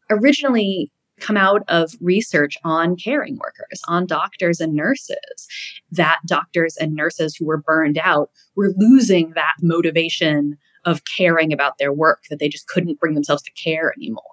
originally 0.09 0.91
come 1.21 1.37
out 1.37 1.63
of 1.67 1.93
research 2.01 2.57
on 2.63 2.95
caring 2.95 3.37
workers, 3.37 3.81
on 3.87 4.05
doctors 4.05 4.59
and 4.59 4.73
nurses, 4.73 5.47
that 5.91 6.19
doctors 6.25 6.75
and 6.77 6.93
nurses 6.93 7.35
who 7.35 7.45
were 7.45 7.57
burned 7.57 7.97
out 7.97 8.29
were 8.55 8.73
losing 8.75 9.31
that 9.35 9.53
motivation 9.61 10.57
of 10.85 11.03
caring 11.05 11.53
about 11.53 11.77
their 11.77 11.93
work, 11.93 12.23
that 12.29 12.39
they 12.39 12.49
just 12.49 12.67
couldn't 12.67 12.99
bring 12.99 13.13
themselves 13.13 13.43
to 13.43 13.51
care 13.51 13.93
anymore. 13.95 14.23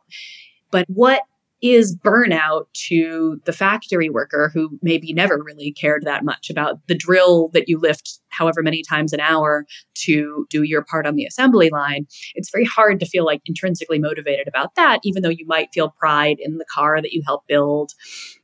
But 0.71 0.87
what 0.89 1.23
is 1.61 1.97
burnout 1.97 2.67
to 2.73 3.41
the 3.45 3.53
factory 3.53 4.09
worker 4.09 4.51
who 4.55 4.79
maybe 4.81 5.13
never 5.13 5.43
really 5.43 5.73
cared 5.73 6.05
that 6.05 6.25
much 6.25 6.51
about 6.51 6.79
the 6.87 6.95
drill 6.95 7.49
that 7.49 7.69
you 7.69 7.79
lift 7.79 8.21
however 8.29 8.63
many 8.63 8.83
times 8.83 9.13
an 9.13 9.21
hour 9.21 9.67
to 9.95 10.47
do 10.51 10.63
your 10.63 10.85
part 10.85 11.07
on 11.07 11.17
the 11.17 11.25
assembly 11.25 11.69
line. 11.71 12.07
It's 12.35 12.51
very 12.51 12.65
hard 12.65 13.01
to 13.01 13.07
feel 13.07 13.25
like 13.25 13.43
intrinsically 13.47 13.99
motivated 13.99 14.47
about 14.47 14.77
that, 14.77 15.01
even 15.03 15.23
though 15.23 15.29
you 15.29 15.47
might 15.47 15.73
feel 15.73 15.95
pride 15.99 16.37
in 16.39 16.59
the 16.59 16.67
car 16.73 17.03
that 17.03 17.13
you 17.13 17.23
help 17.27 17.47
build 17.49 17.93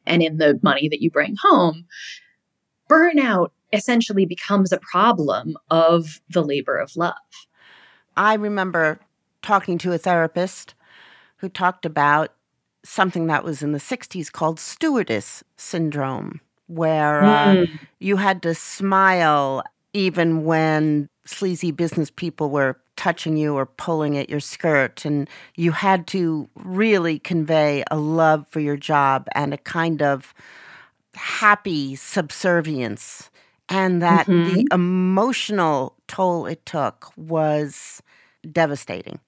and 0.06 0.22
in 0.22 0.38
the 0.38 0.58
money 0.62 0.88
that 0.88 1.00
you 1.00 1.10
bring 1.10 1.36
home. 1.40 1.84
Burnout 2.90 3.50
essentially 3.72 4.26
becomes 4.26 4.72
a 4.72 4.78
problem 4.78 5.56
of 5.70 6.20
the 6.30 6.42
labor 6.42 6.76
of 6.76 6.96
love. 6.96 7.14
I 8.16 8.34
remember 8.34 9.00
talking 9.42 9.78
to 9.78 9.92
a 9.92 9.98
therapist 9.98 10.74
who 11.38 11.48
talked 11.48 11.84
about 11.84 12.32
something 12.84 13.26
that 13.26 13.44
was 13.44 13.62
in 13.62 13.72
the 13.72 13.78
60s 13.78 14.30
called 14.30 14.60
stewardess 14.60 15.42
syndrome, 15.56 16.40
where 16.66 17.22
mm. 17.22 17.24
uh, 17.24 17.66
hmm. 17.66 17.76
you 17.98 18.16
had 18.16 18.42
to 18.42 18.54
smile 18.54 19.62
even 19.92 20.44
when 20.44 21.08
sleazy 21.24 21.70
business 21.70 22.10
people 22.10 22.50
were 22.50 22.76
touching 22.96 23.36
you 23.36 23.54
or 23.54 23.66
pulling 23.66 24.16
at 24.16 24.28
your 24.28 24.40
skirt. 24.40 25.04
And 25.04 25.28
you 25.56 25.72
had 25.72 26.06
to 26.08 26.48
really 26.54 27.18
convey 27.18 27.84
a 27.90 27.96
love 27.96 28.46
for 28.48 28.60
your 28.60 28.76
job 28.76 29.26
and 29.34 29.54
a 29.54 29.58
kind 29.58 30.02
of 30.02 30.34
happy 31.14 31.96
subservience. 31.96 33.30
And 33.68 34.02
that 34.02 34.26
mm-hmm. 34.26 34.54
the 34.54 34.68
emotional 34.72 35.96
toll 36.06 36.46
it 36.46 36.64
took 36.66 37.10
was 37.16 38.02
devastating. 38.52 39.18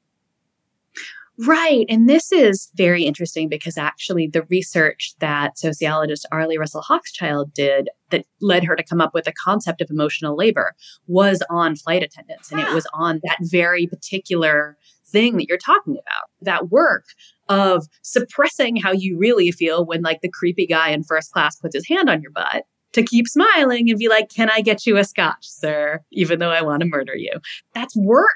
Right. 1.38 1.85
And 1.88 2.09
this 2.09 2.33
is 2.33 2.71
very 2.76 3.02
interesting 3.02 3.49
because 3.49 3.76
actually 3.76 4.26
the 4.26 4.45
research 4.45 5.14
that 5.21 5.59
sociologist 5.59 6.26
Arlie 6.33 6.57
Russell 6.57 6.83
Hochschild 6.83 7.52
did 7.52 7.90
that 8.11 8.25
led 8.40 8.64
her 8.64 8.75
to 8.75 8.83
come 8.83 9.00
up 9.02 9.12
with 9.12 9.25
the 9.25 9.33
concept 9.33 9.83
of 9.83 9.90
emotional 9.90 10.37
labor 10.37 10.75
was 11.07 11.43
on 11.50 11.76
flight 11.76 12.02
attendants. 12.02 12.50
And 12.50 12.61
it 12.61 12.69
ah. 12.69 12.75
was 12.75 12.87
on 12.95 13.21
that 13.25 13.38
very 13.43 13.87
particular 13.87 14.78
thing 15.07 15.37
that 15.37 15.47
you're 15.49 15.59
talking 15.59 15.95
about, 15.95 16.31
that 16.40 16.71
work 16.71 17.05
of 17.49 17.87
suppressing 18.02 18.76
how 18.76 18.93
you 18.93 19.19
really 19.19 19.52
feel 19.52 19.85
when 19.85 20.02
like 20.02 20.21
the 20.23 20.31
creepy 20.31 20.66
guy 20.66 20.88
in 20.90 21.02
first 21.02 21.33
class 21.33 21.57
puts 21.57 21.75
his 21.75 21.87
hand 21.87 22.09
on 22.09 22.23
your 22.23 22.33
butt 22.33 22.64
to 22.93 23.02
keep 23.02 23.28
smiling 23.28 23.90
and 23.90 23.99
be 23.99 24.09
like, 24.09 24.31
can 24.31 24.50
I 24.50 24.62
get 24.62 24.87
you 24.87 24.97
a 24.97 25.05
scotch, 25.05 25.47
sir? 25.47 26.00
Even 26.12 26.38
though 26.38 26.50
I 26.50 26.62
want 26.62 26.81
to 26.81 26.88
murder 26.88 27.14
you. 27.14 27.33
That's 27.75 27.95
work. 27.95 28.26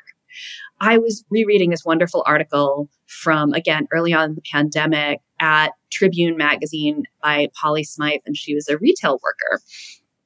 I 0.80 0.99
was 0.99 1.25
rereading 1.30 1.70
this 1.70 1.84
wonderful 1.84 2.22
article 2.26 2.88
from, 3.06 3.52
again, 3.52 3.87
early 3.92 4.12
on 4.12 4.30
in 4.30 4.34
the 4.34 4.42
pandemic 4.50 5.20
at 5.40 5.72
Tribune 5.90 6.37
magazine 6.37 7.04
by 7.22 7.49
Polly 7.60 7.84
Smythe, 7.84 8.20
and 8.26 8.37
she 8.37 8.54
was 8.54 8.68
a 8.68 8.78
retail 8.78 9.20
worker. 9.22 9.60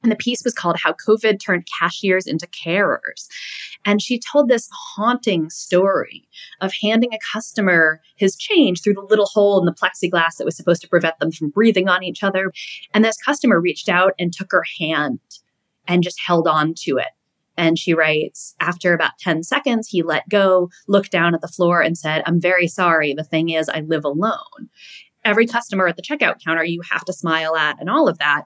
And 0.02 0.12
the 0.12 0.16
piece 0.16 0.44
was 0.44 0.52
called 0.52 0.76
How 0.76 0.92
COVID 0.92 1.40
Turned 1.40 1.66
Cashiers 1.78 2.26
into 2.26 2.46
Carers. 2.46 3.26
And 3.86 4.02
she 4.02 4.20
told 4.20 4.48
this 4.48 4.68
haunting 4.70 5.48
story 5.48 6.28
of 6.60 6.72
handing 6.82 7.14
a 7.14 7.18
customer 7.32 8.02
his 8.16 8.36
change 8.36 8.82
through 8.82 8.94
the 8.94 9.06
little 9.08 9.24
hole 9.24 9.58
in 9.58 9.64
the 9.64 9.72
plexiglass 9.72 10.36
that 10.36 10.44
was 10.44 10.56
supposed 10.56 10.82
to 10.82 10.88
prevent 10.88 11.18
them 11.20 11.32
from 11.32 11.48
breathing 11.48 11.88
on 11.88 12.02
each 12.02 12.22
other. 12.22 12.52
And 12.92 13.02
this 13.02 13.16
customer 13.16 13.58
reached 13.58 13.88
out 13.88 14.12
and 14.18 14.30
took 14.30 14.52
her 14.52 14.64
hand 14.78 15.20
and 15.88 16.02
just 16.02 16.20
held 16.20 16.46
on 16.46 16.74
to 16.80 16.98
it. 16.98 17.08
And 17.56 17.78
she 17.78 17.94
writes, 17.94 18.54
after 18.60 18.92
about 18.92 19.18
10 19.20 19.42
seconds, 19.42 19.88
he 19.88 20.02
let 20.02 20.28
go, 20.28 20.70
looked 20.88 21.10
down 21.10 21.34
at 21.34 21.40
the 21.40 21.48
floor, 21.48 21.80
and 21.80 21.96
said, 21.96 22.22
I'm 22.26 22.40
very 22.40 22.66
sorry. 22.66 23.14
The 23.14 23.24
thing 23.24 23.50
is, 23.50 23.68
I 23.68 23.80
live 23.80 24.04
alone. 24.04 24.68
Every 25.24 25.46
customer 25.46 25.86
at 25.86 25.96
the 25.96 26.02
checkout 26.02 26.42
counter, 26.44 26.64
you 26.64 26.82
have 26.90 27.04
to 27.04 27.12
smile 27.12 27.56
at, 27.56 27.80
and 27.80 27.88
all 27.88 28.08
of 28.08 28.18
that. 28.18 28.44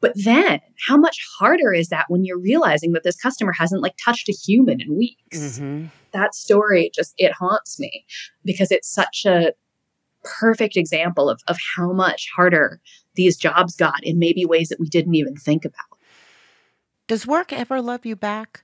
But 0.00 0.12
then, 0.14 0.60
how 0.86 0.96
much 0.96 1.18
harder 1.38 1.72
is 1.72 1.88
that 1.88 2.06
when 2.08 2.24
you're 2.24 2.38
realizing 2.38 2.92
that 2.92 3.02
this 3.02 3.16
customer 3.16 3.52
hasn't 3.52 3.82
like 3.82 3.96
touched 4.02 4.28
a 4.28 4.32
human 4.32 4.80
in 4.80 4.96
weeks? 4.96 5.38
Mm-hmm. 5.38 5.86
That 6.12 6.34
story 6.34 6.90
just 6.94 7.14
it 7.18 7.32
haunts 7.32 7.78
me 7.80 8.04
because 8.44 8.70
it's 8.70 8.88
such 8.88 9.24
a 9.26 9.52
perfect 10.24 10.76
example 10.76 11.28
of 11.28 11.40
of 11.48 11.58
how 11.76 11.92
much 11.92 12.28
harder 12.34 12.80
these 13.14 13.36
jobs 13.36 13.74
got 13.74 14.02
in 14.02 14.18
maybe 14.18 14.44
ways 14.44 14.68
that 14.68 14.80
we 14.80 14.88
didn't 14.88 15.14
even 15.14 15.36
think 15.36 15.64
about. 15.64 15.87
Does 17.08 17.26
work 17.26 17.52
ever 17.52 17.80
love 17.80 18.06
you 18.06 18.14
back? 18.14 18.62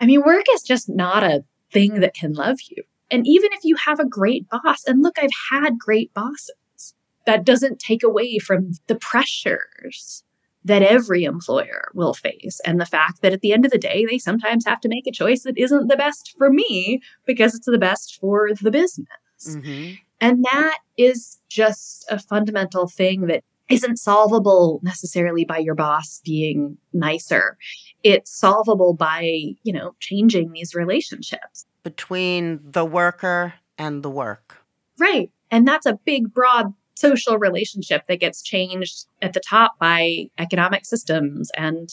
I 0.00 0.06
mean, 0.06 0.22
work 0.22 0.44
is 0.52 0.62
just 0.62 0.88
not 0.88 1.24
a 1.24 1.44
thing 1.72 2.00
that 2.00 2.14
can 2.14 2.34
love 2.34 2.58
you. 2.68 2.84
And 3.10 3.26
even 3.26 3.50
if 3.52 3.64
you 3.64 3.74
have 3.76 3.98
a 3.98 4.06
great 4.06 4.48
boss, 4.48 4.84
and 4.86 5.02
look, 5.02 5.18
I've 5.18 5.30
had 5.50 5.78
great 5.78 6.14
bosses 6.14 6.94
that 7.26 7.44
doesn't 7.44 7.78
take 7.78 8.02
away 8.02 8.38
from 8.38 8.72
the 8.86 8.94
pressures 8.94 10.22
that 10.64 10.82
every 10.82 11.24
employer 11.24 11.90
will 11.94 12.12
face 12.12 12.60
and 12.66 12.80
the 12.80 12.86
fact 12.86 13.22
that 13.22 13.32
at 13.32 13.40
the 13.40 13.52
end 13.52 13.64
of 13.64 13.70
the 13.70 13.78
day 13.78 14.04
they 14.08 14.18
sometimes 14.18 14.66
have 14.66 14.80
to 14.80 14.88
make 14.88 15.06
a 15.06 15.12
choice 15.12 15.42
that 15.42 15.56
isn't 15.56 15.88
the 15.88 15.96
best 15.96 16.34
for 16.36 16.50
me 16.50 17.00
because 17.24 17.54
it's 17.54 17.66
the 17.66 17.78
best 17.78 18.18
for 18.20 18.50
the 18.60 18.70
business 18.70 19.08
mm-hmm. 19.46 19.94
and 20.20 20.44
that 20.44 20.78
is 20.98 21.40
just 21.48 22.04
a 22.10 22.18
fundamental 22.18 22.86
thing 22.86 23.26
that 23.26 23.42
isn't 23.70 23.96
solvable 23.96 24.80
necessarily 24.82 25.44
by 25.44 25.58
your 25.58 25.74
boss 25.74 26.20
being 26.24 26.76
nicer 26.92 27.56
it's 28.02 28.30
solvable 28.30 28.94
by 28.94 29.22
you 29.62 29.72
know 29.72 29.94
changing 30.00 30.52
these 30.52 30.74
relationships 30.74 31.66
between 31.82 32.60
the 32.62 32.84
worker 32.84 33.54
and 33.78 34.02
the 34.02 34.10
work 34.10 34.58
right 34.98 35.30
and 35.50 35.66
that's 35.66 35.86
a 35.86 35.98
big 36.04 36.32
broad 36.32 36.72
social 37.00 37.38
relationship 37.38 38.02
that 38.06 38.20
gets 38.20 38.42
changed 38.42 39.06
at 39.22 39.32
the 39.32 39.40
top 39.40 39.78
by 39.78 40.26
economic 40.38 40.84
systems 40.84 41.50
and 41.56 41.88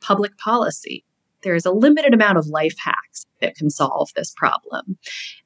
public 0.00 0.36
policy. 0.38 1.04
There 1.42 1.54
is 1.54 1.64
a 1.64 1.70
limited 1.70 2.12
amount 2.12 2.38
of 2.38 2.48
life 2.48 2.74
hacks 2.78 3.24
that 3.40 3.54
can 3.54 3.70
solve 3.70 4.10
this 4.16 4.34
problem. 4.36 4.98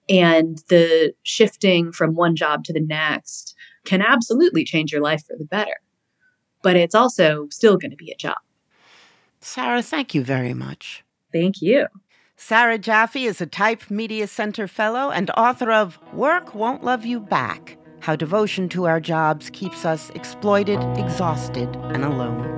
And 0.08 0.58
the 0.68 1.12
shifting 1.22 1.92
from 1.92 2.14
one 2.14 2.34
job 2.34 2.64
to 2.64 2.72
the 2.72 2.80
next 2.80 3.54
can 3.84 4.02
absolutely 4.02 4.64
change 4.64 4.92
your 4.92 5.02
life 5.02 5.24
for 5.26 5.36
the 5.36 5.44
better. 5.44 5.80
But 6.62 6.76
it's 6.76 6.94
also 6.94 7.48
still 7.50 7.76
going 7.76 7.90
to 7.90 7.96
be 7.96 8.10
a 8.10 8.16
job. 8.16 8.36
Sarah, 9.40 9.82
thank 9.82 10.14
you 10.14 10.22
very 10.22 10.54
much. 10.54 11.04
Thank 11.32 11.60
you. 11.60 11.86
Sarah 12.36 12.78
Jaffe 12.78 13.24
is 13.24 13.40
a 13.40 13.46
Type 13.46 13.90
Media 13.90 14.26
Center 14.26 14.66
Fellow 14.68 15.10
and 15.10 15.30
author 15.36 15.70
of 15.70 15.98
Work 16.12 16.54
Won't 16.54 16.84
Love 16.84 17.04
You 17.04 17.20
Back 17.20 17.78
how 18.02 18.16
devotion 18.16 18.68
to 18.68 18.84
our 18.84 19.00
jobs 19.00 19.48
keeps 19.50 19.84
us 19.84 20.10
exploited, 20.10 20.80
exhausted, 20.98 21.68
and 21.76 22.04
alone. 22.04 22.50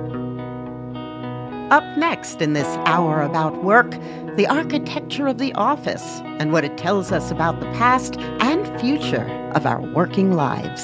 Up 1.71 1.83
next 1.97 2.41
in 2.41 2.53
this 2.53 2.67
hour 2.85 3.21
about 3.21 3.63
work, 3.63 3.91
the 4.35 4.47
architecture 4.47 5.27
of 5.27 5.37
the 5.37 5.53
office 5.53 6.21
and 6.39 6.51
what 6.51 6.65
it 6.65 6.77
tells 6.77 7.11
us 7.11 7.29
about 7.31 7.59
the 7.59 7.67
past 7.73 8.17
and 8.39 8.79
future 8.79 9.25
of 9.53 9.65
our 9.67 9.81
working 9.81 10.33
lives. 10.33 10.83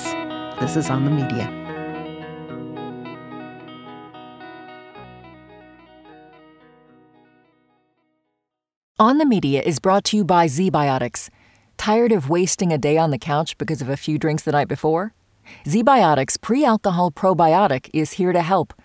This 0.61 0.75
is 0.75 0.91
on 0.91 1.05
the 1.05 1.09
media. 1.09 1.47
On 8.99 9.17
the 9.17 9.25
Media 9.25 9.63
is 9.63 9.79
brought 9.79 10.03
to 10.03 10.17
you 10.17 10.23
by 10.23 10.45
ZBiotics 10.45 11.31
Tired 11.77 12.11
of 12.11 12.29
wasting 12.29 12.71
a 12.71 12.77
day 12.77 12.95
on 12.95 13.09
the 13.09 13.17
couch 13.17 13.57
because 13.57 13.81
of 13.81 13.89
a 13.89 13.97
few 13.97 14.19
drinks 14.19 14.43
the 14.43 14.51
night 14.51 14.67
before? 14.67 15.15
ZBiotics 15.65 16.39
Pre 16.39 16.63
Alcohol 16.63 17.09
Probiotic 17.09 17.89
is 17.91 18.13
here 18.13 18.31
to 18.31 18.43
help. 18.43 18.75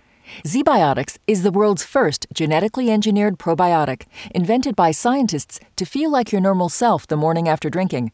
ZBiotics 0.47 1.19
is 1.27 1.43
the 1.43 1.51
world's 1.51 1.85
first 1.85 2.27
genetically 2.33 2.91
engineered 2.91 3.39
probiotic 3.39 4.07
invented 4.35 4.75
by 4.75 4.93
scientists 4.93 5.61
to 5.77 5.85
feel 5.85 6.11
like 6.11 6.33
your 6.33 6.41
normal 6.41 6.71
self 6.71 7.07
the 7.07 7.19
morning 7.19 7.51
after 7.51 7.69
drinking. 7.69 8.13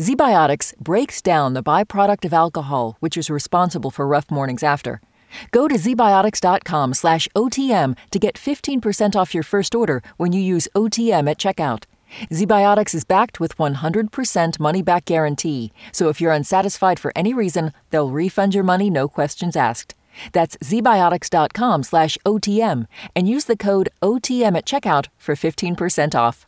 ZBiotics 0.00 0.76
breaks 0.78 1.20
down 1.20 1.54
the 1.54 1.62
byproduct 1.62 2.24
of 2.24 2.32
alcohol, 2.32 2.96
which 3.00 3.16
is 3.16 3.28
responsible 3.28 3.90
for 3.90 4.06
rough 4.06 4.30
mornings 4.30 4.62
after. 4.62 5.00
Go 5.50 5.66
to 5.66 5.74
zbiotics.com 5.74 6.94
slash 6.94 7.26
OTM 7.34 7.96
to 8.12 8.18
get 8.20 8.36
15% 8.36 9.16
off 9.16 9.34
your 9.34 9.42
first 9.42 9.74
order 9.74 10.00
when 10.16 10.32
you 10.32 10.40
use 10.40 10.68
OTM 10.76 11.28
at 11.28 11.38
checkout. 11.38 11.84
ZBiotics 12.30 12.94
is 12.94 13.04
backed 13.04 13.40
with 13.40 13.56
100% 13.56 14.60
money 14.60 14.82
back 14.82 15.04
guarantee, 15.04 15.72
so 15.90 16.08
if 16.08 16.20
you're 16.20 16.32
unsatisfied 16.32 17.00
for 17.00 17.12
any 17.16 17.34
reason, 17.34 17.72
they'll 17.90 18.10
refund 18.10 18.54
your 18.54 18.64
money 18.64 18.90
no 18.90 19.08
questions 19.08 19.56
asked. 19.56 19.96
That's 20.32 20.56
zbiotics.com 20.58 21.82
slash 21.82 22.16
OTM 22.24 22.86
and 23.16 23.28
use 23.28 23.46
the 23.46 23.56
code 23.56 23.90
OTM 24.00 24.56
at 24.56 24.64
checkout 24.64 25.08
for 25.18 25.34
15% 25.34 26.14
off. 26.14 26.47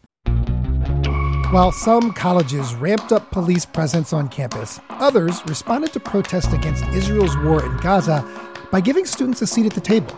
While 1.50 1.72
some 1.72 2.12
colleges 2.12 2.76
ramped 2.76 3.10
up 3.10 3.32
police 3.32 3.66
presence 3.66 4.12
on 4.12 4.28
campus, 4.28 4.78
others 4.88 5.42
responded 5.46 5.92
to 5.94 5.98
protests 5.98 6.52
against 6.52 6.84
Israel's 6.90 7.36
war 7.38 7.66
in 7.66 7.76
Gaza 7.78 8.24
by 8.70 8.80
giving 8.80 9.04
students 9.04 9.42
a 9.42 9.48
seat 9.48 9.66
at 9.66 9.72
the 9.72 9.80
table. 9.80 10.16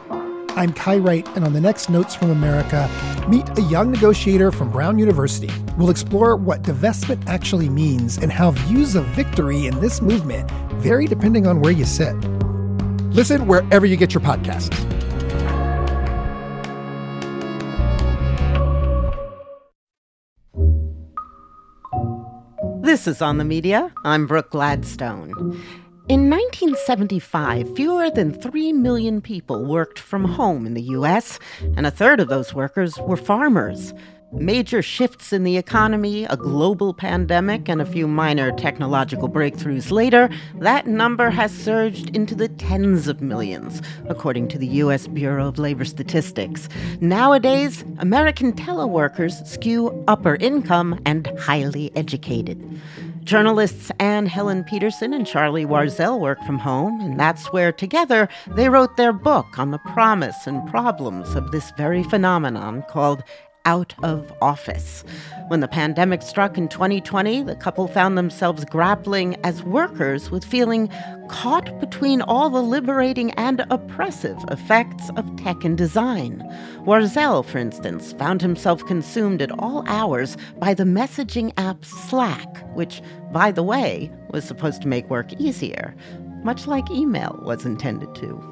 I'm 0.50 0.74
Kai 0.74 0.98
Wright, 0.98 1.26
and 1.34 1.42
on 1.42 1.54
the 1.54 1.60
next 1.60 1.88
Notes 1.88 2.14
from 2.14 2.28
America, 2.28 2.86
meet 3.30 3.48
a 3.58 3.62
young 3.62 3.92
negotiator 3.92 4.52
from 4.52 4.70
Brown 4.70 4.98
University. 4.98 5.48
We'll 5.78 5.88
explore 5.88 6.36
what 6.36 6.64
divestment 6.64 7.26
actually 7.26 7.70
means 7.70 8.18
and 8.18 8.30
how 8.30 8.50
views 8.50 8.94
of 8.94 9.06
victory 9.06 9.64
in 9.64 9.80
this 9.80 10.02
movement 10.02 10.50
vary 10.82 11.06
depending 11.06 11.46
on 11.46 11.62
where 11.62 11.72
you 11.72 11.86
sit. 11.86 12.14
Listen 13.14 13.46
wherever 13.46 13.86
you 13.86 13.96
get 13.96 14.12
your 14.12 14.20
podcasts. 14.20 15.01
This 23.02 23.16
is 23.16 23.22
On 23.22 23.38
the 23.38 23.44
Media. 23.44 23.90
I'm 24.04 24.28
Brooke 24.28 24.50
Gladstone. 24.50 25.32
In 26.08 26.30
1975, 26.30 27.74
fewer 27.74 28.08
than 28.10 28.32
3 28.32 28.72
million 28.74 29.20
people 29.20 29.64
worked 29.64 29.98
from 29.98 30.22
home 30.24 30.66
in 30.66 30.74
the 30.74 30.82
U.S., 30.82 31.40
and 31.76 31.84
a 31.84 31.90
third 31.90 32.20
of 32.20 32.28
those 32.28 32.54
workers 32.54 32.96
were 32.98 33.16
farmers. 33.16 33.92
Major 34.32 34.80
shifts 34.80 35.30
in 35.32 35.44
the 35.44 35.58
economy, 35.58 36.24
a 36.24 36.38
global 36.38 36.94
pandemic, 36.94 37.68
and 37.68 37.82
a 37.82 37.86
few 37.86 38.08
minor 38.08 38.50
technological 38.52 39.28
breakthroughs 39.28 39.90
later, 39.90 40.30
that 40.58 40.86
number 40.86 41.28
has 41.28 41.52
surged 41.52 42.16
into 42.16 42.34
the 42.34 42.48
tens 42.48 43.08
of 43.08 43.20
millions, 43.20 43.82
according 44.08 44.48
to 44.48 44.58
the 44.58 44.66
U.S. 44.68 45.06
Bureau 45.06 45.48
of 45.48 45.58
Labor 45.58 45.84
Statistics. 45.84 46.70
Nowadays, 47.02 47.84
American 47.98 48.54
teleworkers 48.54 49.46
skew 49.46 50.02
upper 50.08 50.36
income 50.36 50.98
and 51.04 51.26
highly 51.38 51.94
educated. 51.94 52.80
Journalists 53.24 53.92
Anne 54.00 54.26
Helen 54.26 54.64
Petersen 54.64 55.12
and 55.12 55.26
Charlie 55.26 55.66
Warzel 55.66 56.18
work 56.18 56.42
from 56.44 56.58
home, 56.58 57.00
and 57.02 57.20
that's 57.20 57.52
where 57.52 57.70
together 57.70 58.28
they 58.48 58.70
wrote 58.70 58.96
their 58.96 59.12
book 59.12 59.58
on 59.58 59.72
the 59.72 59.78
promise 59.78 60.46
and 60.46 60.66
problems 60.70 61.34
of 61.34 61.52
this 61.52 61.70
very 61.76 62.02
phenomenon 62.02 62.82
called 62.88 63.22
out 63.64 63.94
of 64.02 64.32
office. 64.40 65.04
When 65.48 65.60
the 65.60 65.68
pandemic 65.68 66.22
struck 66.22 66.56
in 66.56 66.68
2020, 66.68 67.42
the 67.42 67.56
couple 67.56 67.88
found 67.88 68.16
themselves 68.16 68.64
grappling 68.64 69.36
as 69.44 69.62
workers 69.62 70.30
with 70.30 70.44
feeling 70.44 70.88
caught 71.28 71.78
between 71.80 72.22
all 72.22 72.50
the 72.50 72.62
liberating 72.62 73.30
and 73.32 73.64
oppressive 73.70 74.38
effects 74.50 75.10
of 75.16 75.36
tech 75.36 75.64
and 75.64 75.76
design. 75.76 76.42
Warzel, 76.84 77.44
for 77.44 77.58
instance, 77.58 78.12
found 78.12 78.42
himself 78.42 78.84
consumed 78.86 79.40
at 79.42 79.52
all 79.58 79.84
hours 79.86 80.36
by 80.58 80.74
the 80.74 80.84
messaging 80.84 81.52
app 81.56 81.84
Slack, 81.84 82.74
which, 82.74 83.02
by 83.32 83.50
the 83.50 83.62
way, 83.62 84.10
was 84.30 84.44
supposed 84.44 84.82
to 84.82 84.88
make 84.88 85.08
work 85.10 85.32
easier, 85.40 85.94
much 86.44 86.66
like 86.66 86.90
email 86.90 87.38
was 87.42 87.64
intended 87.64 88.14
to 88.16 88.51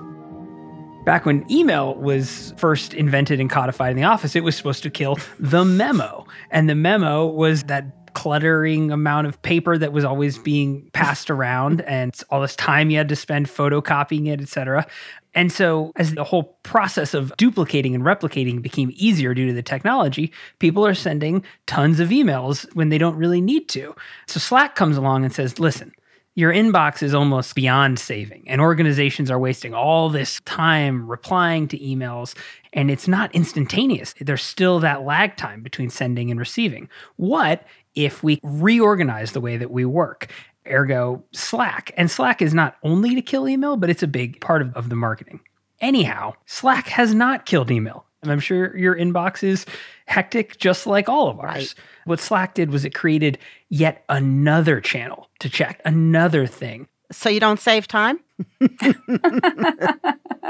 back 1.04 1.26
when 1.26 1.50
email 1.50 1.94
was 1.94 2.54
first 2.56 2.94
invented 2.94 3.40
and 3.40 3.50
codified 3.50 3.90
in 3.92 3.96
the 3.96 4.04
office, 4.04 4.36
it 4.36 4.44
was 4.44 4.56
supposed 4.56 4.82
to 4.82 4.90
kill 4.90 5.18
the 5.38 5.64
memo. 5.64 6.26
And 6.50 6.68
the 6.68 6.74
memo 6.74 7.26
was 7.26 7.64
that 7.64 7.96
cluttering 8.12 8.90
amount 8.90 9.26
of 9.26 9.40
paper 9.42 9.78
that 9.78 9.92
was 9.92 10.04
always 10.04 10.36
being 10.38 10.90
passed 10.92 11.30
around 11.30 11.80
and 11.82 12.20
all 12.30 12.40
this 12.40 12.56
time 12.56 12.90
you 12.90 12.98
had 12.98 13.08
to 13.08 13.16
spend 13.16 13.46
photocopying 13.46 14.26
it, 14.26 14.40
etc. 14.40 14.86
And 15.32 15.52
so, 15.52 15.92
as 15.94 16.14
the 16.14 16.24
whole 16.24 16.58
process 16.64 17.14
of 17.14 17.32
duplicating 17.36 17.94
and 17.94 18.02
replicating 18.02 18.60
became 18.60 18.90
easier 18.94 19.32
due 19.32 19.46
to 19.46 19.52
the 19.52 19.62
technology, 19.62 20.32
people 20.58 20.84
are 20.84 20.94
sending 20.94 21.44
tons 21.66 22.00
of 22.00 22.08
emails 22.08 22.66
when 22.74 22.88
they 22.88 22.98
don't 22.98 23.16
really 23.16 23.40
need 23.40 23.68
to. 23.70 23.94
So, 24.26 24.40
Slack 24.40 24.74
comes 24.74 24.96
along 24.96 25.24
and 25.24 25.32
says, 25.32 25.60
listen, 25.60 25.92
your 26.34 26.52
inbox 26.52 27.02
is 27.02 27.14
almost 27.14 27.54
beyond 27.54 27.98
saving, 27.98 28.44
and 28.46 28.60
organizations 28.60 29.30
are 29.30 29.38
wasting 29.38 29.74
all 29.74 30.08
this 30.08 30.40
time 30.44 31.10
replying 31.10 31.68
to 31.68 31.78
emails, 31.78 32.34
and 32.72 32.90
it's 32.90 33.08
not 33.08 33.34
instantaneous. 33.34 34.14
There's 34.20 34.42
still 34.42 34.78
that 34.80 35.02
lag 35.02 35.36
time 35.36 35.62
between 35.62 35.90
sending 35.90 36.30
and 36.30 36.38
receiving. 36.38 36.88
What 37.16 37.64
if 37.94 38.22
we 38.22 38.38
reorganize 38.42 39.32
the 39.32 39.40
way 39.40 39.56
that 39.56 39.70
we 39.70 39.84
work? 39.84 40.30
ergo 40.66 41.24
Slack. 41.32 41.92
And 41.96 42.10
Slack 42.10 42.42
is 42.42 42.54
not 42.54 42.76
only 42.82 43.14
to 43.14 43.22
kill 43.22 43.48
email, 43.48 43.76
but 43.76 43.90
it's 43.90 44.02
a 44.02 44.08
big 44.08 44.40
part 44.40 44.62
of, 44.62 44.74
of 44.76 44.88
the 44.88 44.96
marketing. 44.96 45.40
Anyhow, 45.80 46.34
Slack 46.46 46.88
has 46.88 47.14
not 47.14 47.46
killed 47.46 47.70
email. 47.70 48.04
And 48.22 48.30
I'm 48.30 48.40
sure 48.40 48.76
your 48.76 48.94
inbox 48.94 49.42
is 49.42 49.64
hectic 50.06 50.58
just 50.58 50.86
like 50.86 51.08
all 51.08 51.28
of 51.28 51.40
ours. 51.40 51.48
Right. 51.54 51.74
What 52.04 52.20
Slack 52.20 52.54
did 52.54 52.70
was 52.70 52.84
it 52.84 52.94
created 52.94 53.38
yet 53.68 54.04
another 54.08 54.80
channel 54.80 55.28
to 55.40 55.48
check, 55.48 55.80
another 55.84 56.46
thing. 56.46 56.86
So 57.12 57.28
you 57.28 57.40
don't 57.40 57.58
save 57.58 57.88
time? 57.88 58.20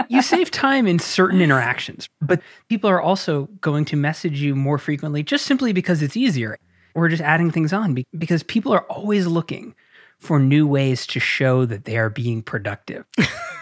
you 0.08 0.22
save 0.22 0.50
time 0.50 0.86
in 0.86 0.98
certain 0.98 1.40
interactions, 1.40 2.08
but 2.20 2.42
people 2.68 2.90
are 2.90 3.00
also 3.00 3.48
going 3.60 3.84
to 3.86 3.96
message 3.96 4.40
you 4.40 4.54
more 4.54 4.78
frequently 4.78 5.22
just 5.22 5.46
simply 5.46 5.72
because 5.72 6.02
it's 6.02 6.16
easier. 6.16 6.58
We're 6.94 7.08
just 7.08 7.22
adding 7.22 7.50
things 7.50 7.72
on 7.72 8.04
because 8.18 8.42
people 8.42 8.72
are 8.72 8.82
always 8.82 9.26
looking 9.26 9.74
for 10.18 10.38
new 10.38 10.66
ways 10.66 11.06
to 11.06 11.20
show 11.20 11.64
that 11.64 11.84
they 11.84 11.96
are 11.96 12.10
being 12.10 12.42
productive. 12.42 13.06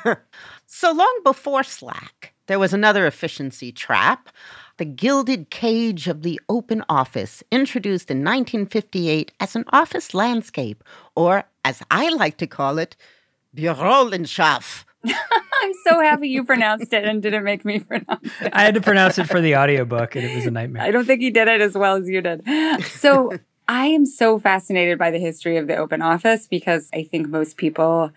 so 0.67 0.93
long 0.93 1.21
before 1.25 1.63
Slack, 1.63 2.35
there 2.49 2.59
was 2.59 2.75
another 2.75 3.07
efficiency 3.07 3.71
trap 3.71 4.29
the 4.79 4.85
Gilded 4.85 5.51
Cage 5.51 6.07
of 6.07 6.23
the 6.23 6.41
Open 6.49 6.85
Office, 6.89 7.43
introduced 7.51 8.13
in 8.13 8.19
1958 8.19 9.33
as 9.41 9.57
an 9.57 9.65
office 9.71 10.15
landscape, 10.15 10.85
or 11.17 11.45
as 11.65 11.83
I 11.91 12.11
like 12.11 12.37
to 12.39 12.47
call 12.47 12.79
it, 12.79 12.97
Bürolandschaft. 13.57 14.85
I'm 15.05 15.73
so 15.85 16.01
happy 16.01 16.29
you 16.29 16.45
pronounced 16.45 16.93
it 16.93 17.05
and 17.05 17.21
didn't 17.21 17.43
make 17.45 17.65
me 17.65 17.81
pronounce 17.81 18.31
it. 18.41 18.53
I 18.53 18.63
had 18.63 18.75
to 18.75 18.81
pronounce 18.81 19.19
it 19.19 19.25
for 19.25 19.41
the 19.41 19.57
audiobook 19.57 20.15
and 20.15 20.25
it 20.25 20.35
was 20.35 20.47
a 20.47 20.51
nightmare. 20.51 20.83
I 20.83 20.93
don't 20.93 21.07
think 21.07 21.21
he 21.21 21.31
did 21.31 21.49
it 21.49 21.61
as 21.61 21.75
well 21.75 21.97
as 21.97 22.09
you 22.09 22.21
did. 22.21 22.45
So 22.85 23.33
I 23.69 23.87
am 23.87 24.07
so 24.07 24.39
fascinated 24.39 24.99
by 24.99 25.11
the 25.11 25.19
history 25.19 25.57
of 25.57 25.67
the 25.67 25.77
open 25.77 26.03
office 26.03 26.47
because 26.47 26.89
I 26.95 27.03
think 27.03 27.29
most 27.29 27.57
people 27.57 28.13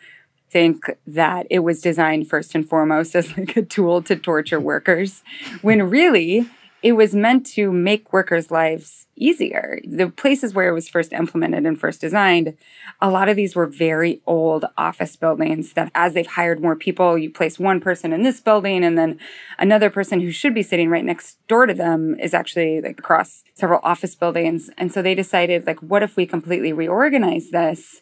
think 0.52 0.90
that 1.08 1.48
it 1.50 1.60
was 1.60 1.82
designed 1.82 2.30
first 2.30 2.54
and 2.56 2.68
foremost 2.68 3.16
as 3.16 3.38
like 3.38 3.56
a 3.56 3.62
tool 3.62 4.02
to 4.04 4.16
torture 4.16 4.60
workers 4.60 5.24
when 5.62 5.90
really 5.90 6.50
it 6.84 6.94
was 6.94 7.14
meant 7.14 7.46
to 7.46 7.72
make 7.72 8.12
workers' 8.12 8.50
lives 8.50 9.06
easier. 9.16 9.80
The 9.86 10.10
places 10.10 10.54
where 10.54 10.68
it 10.68 10.74
was 10.74 10.90
first 10.90 11.14
implemented 11.14 11.66
and 11.66 11.80
first 11.80 12.02
designed, 12.02 12.58
a 13.00 13.10
lot 13.10 13.30
of 13.30 13.36
these 13.36 13.56
were 13.56 13.68
very 13.68 14.20
old 14.26 14.66
office 14.78 15.16
buildings 15.16 15.74
that 15.74 15.92
as 15.94 16.14
they've 16.14 16.26
hired 16.26 16.60
more 16.60 16.76
people, 16.76 17.20
you 17.20 17.30
place 17.30 17.60
one 17.60 17.80
person 17.80 18.14
in 18.14 18.24
this 18.24 18.42
building 18.42 18.84
and 18.84 18.98
then 18.98 19.20
another 19.60 19.92
person 19.92 20.22
who 20.22 20.32
should 20.32 20.56
be 20.56 20.64
sitting 20.64 20.90
right 20.90 21.06
next 21.06 21.38
door 21.48 21.68
to 21.68 21.74
them 21.74 22.20
is 22.20 22.34
actually 22.34 22.82
like 22.82 22.98
across 22.98 23.44
several 23.54 23.80
office 23.84 24.16
buildings. 24.16 24.72
And 24.76 24.92
so 24.92 25.04
they 25.04 25.14
decided 25.14 25.68
like, 25.68 25.80
what 25.82 26.02
if 26.02 26.16
we 26.16 26.26
completely 26.26 26.74
reorganize 26.74 27.52
this, 27.52 28.02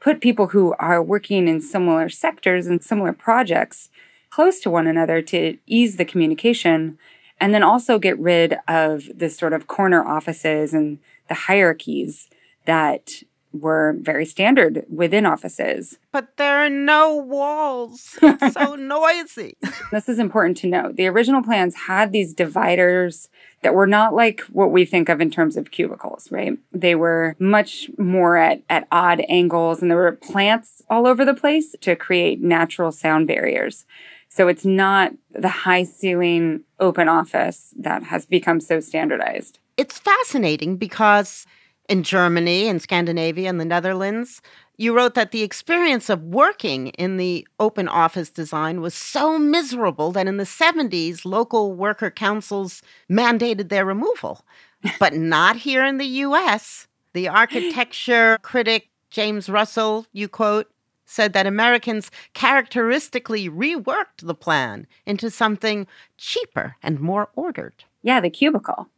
put 0.00 0.20
people 0.20 0.48
who 0.48 0.74
are 0.78 1.02
working 1.02 1.48
in 1.48 1.60
similar 1.60 2.08
sectors 2.08 2.66
and 2.66 2.82
similar 2.82 3.12
projects 3.12 3.90
close 4.30 4.60
to 4.60 4.70
one 4.70 4.86
another 4.86 5.22
to 5.22 5.58
ease 5.66 5.96
the 5.96 6.04
communication 6.04 6.98
and 7.40 7.54
then 7.54 7.62
also 7.62 7.98
get 7.98 8.18
rid 8.18 8.56
of 8.66 9.04
the 9.14 9.30
sort 9.30 9.52
of 9.52 9.66
corner 9.66 10.04
offices 10.04 10.74
and 10.74 10.98
the 11.28 11.34
hierarchies 11.34 12.28
that 12.64 13.22
were 13.52 13.96
very 14.00 14.24
standard 14.24 14.84
within 14.88 15.26
offices. 15.26 15.98
But 16.12 16.36
there 16.36 16.58
are 16.58 16.70
no 16.70 17.16
walls. 17.16 18.18
It's 18.40 18.54
so 18.54 18.74
noisy. 18.76 19.56
This 19.90 20.08
is 20.08 20.18
important 20.18 20.56
to 20.58 20.68
note. 20.68 20.96
The 20.96 21.06
original 21.06 21.42
plans 21.42 21.74
had 21.74 22.12
these 22.12 22.32
dividers 22.34 23.28
that 23.62 23.74
were 23.74 23.86
not 23.86 24.14
like 24.14 24.40
what 24.52 24.70
we 24.70 24.84
think 24.84 25.08
of 25.08 25.20
in 25.20 25.30
terms 25.30 25.56
of 25.56 25.70
cubicles, 25.70 26.30
right? 26.30 26.56
They 26.72 26.94
were 26.94 27.34
much 27.38 27.90
more 27.98 28.36
at, 28.36 28.62
at 28.68 28.86
odd 28.92 29.22
angles 29.28 29.82
and 29.82 29.90
there 29.90 29.98
were 29.98 30.12
plants 30.12 30.82
all 30.88 31.06
over 31.06 31.24
the 31.24 31.34
place 31.34 31.74
to 31.80 31.96
create 31.96 32.40
natural 32.40 32.92
sound 32.92 33.26
barriers. 33.26 33.84
So 34.28 34.46
it's 34.46 34.64
not 34.64 35.12
the 35.32 35.48
high 35.48 35.84
ceiling 35.84 36.62
open 36.78 37.08
office 37.08 37.74
that 37.78 38.04
has 38.04 38.26
become 38.26 38.60
so 38.60 38.78
standardized. 38.78 39.58
It's 39.76 39.98
fascinating 39.98 40.76
because 40.76 41.46
in 41.88 42.02
Germany 42.02 42.68
and 42.68 42.80
Scandinavia 42.80 43.48
and 43.48 43.60
the 43.60 43.64
Netherlands, 43.64 44.42
you 44.76 44.94
wrote 44.94 45.14
that 45.14 45.32
the 45.32 45.42
experience 45.42 46.08
of 46.08 46.22
working 46.22 46.88
in 46.88 47.16
the 47.16 47.46
open 47.58 47.88
office 47.88 48.30
design 48.30 48.80
was 48.80 48.94
so 48.94 49.38
miserable 49.38 50.12
that 50.12 50.28
in 50.28 50.36
the 50.36 50.44
70s, 50.44 51.24
local 51.24 51.74
worker 51.74 52.10
councils 52.10 52.82
mandated 53.10 53.68
their 53.68 53.84
removal. 53.84 54.44
but 55.00 55.14
not 55.14 55.56
here 55.56 55.84
in 55.84 55.98
the 55.98 56.06
US. 56.06 56.86
The 57.12 57.28
architecture 57.28 58.38
critic 58.42 58.88
James 59.10 59.48
Russell, 59.48 60.06
you 60.12 60.28
quote, 60.28 60.70
said 61.06 61.32
that 61.32 61.46
Americans 61.46 62.10
characteristically 62.34 63.48
reworked 63.48 64.22
the 64.22 64.34
plan 64.34 64.86
into 65.06 65.30
something 65.30 65.86
cheaper 66.18 66.76
and 66.82 67.00
more 67.00 67.30
ordered. 67.34 67.84
Yeah, 68.02 68.20
the 68.20 68.28
cubicle. 68.28 68.88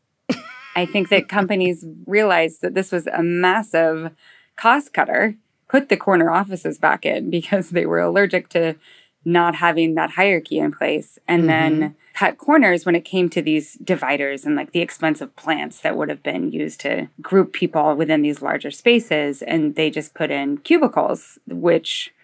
I 0.80 0.86
think 0.86 1.10
that 1.10 1.28
companies 1.28 1.84
realized 2.06 2.62
that 2.62 2.74
this 2.74 2.90
was 2.90 3.06
a 3.06 3.22
massive 3.22 4.12
cost 4.56 4.94
cutter, 4.94 5.36
put 5.68 5.90
the 5.90 5.96
corner 5.96 6.30
offices 6.30 6.78
back 6.78 7.04
in 7.04 7.28
because 7.28 7.70
they 7.70 7.84
were 7.84 8.00
allergic 8.00 8.48
to 8.50 8.76
not 9.22 9.56
having 9.56 9.94
that 9.94 10.12
hierarchy 10.12 10.58
in 10.58 10.72
place, 10.72 11.18
and 11.28 11.42
mm-hmm. 11.42 11.80
then 11.80 11.96
cut 12.14 12.38
corners 12.38 12.86
when 12.86 12.96
it 12.96 13.04
came 13.04 13.28
to 13.28 13.42
these 13.42 13.74
dividers 13.74 14.46
and 14.46 14.56
like 14.56 14.72
the 14.72 14.80
expensive 14.80 15.36
plants 15.36 15.80
that 15.80 15.96
would 15.98 16.08
have 16.08 16.22
been 16.22 16.50
used 16.50 16.80
to 16.80 17.08
group 17.20 17.52
people 17.52 17.94
within 17.94 18.22
these 18.22 18.40
larger 18.40 18.70
spaces. 18.70 19.42
And 19.42 19.74
they 19.74 19.90
just 19.90 20.14
put 20.14 20.30
in 20.30 20.58
cubicles, 20.58 21.38
which 21.46 22.14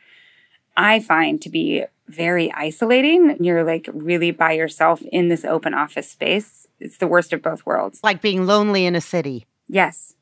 I 0.78 1.00
find 1.00 1.42
to 1.42 1.50
be 1.50 1.84
very 2.08 2.52
isolating. 2.52 3.36
You're 3.42 3.64
like 3.64 3.88
really 3.92 4.30
by 4.30 4.52
yourself 4.52 5.02
in 5.12 5.28
this 5.28 5.44
open 5.44 5.74
office 5.74 6.10
space. 6.10 6.66
It's 6.80 6.98
the 6.98 7.06
worst 7.06 7.32
of 7.32 7.42
both 7.42 7.66
worlds. 7.66 8.00
Like 8.02 8.22
being 8.22 8.46
lonely 8.46 8.86
in 8.86 8.94
a 8.94 9.00
city. 9.00 9.46
Yes. 9.68 10.14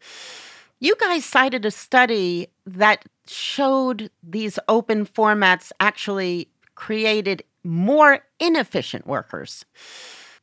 You 0.81 0.97
guys 0.97 1.25
cited 1.25 1.65
a 1.65 1.71
study 1.71 2.49
that 2.67 3.05
showed 3.27 4.11
these 4.23 4.59
open 4.69 5.07
formats 5.07 5.73
actually 5.81 6.49
created 6.75 7.43
more 7.63 8.21
inefficient 8.41 9.07
workers. 9.07 9.65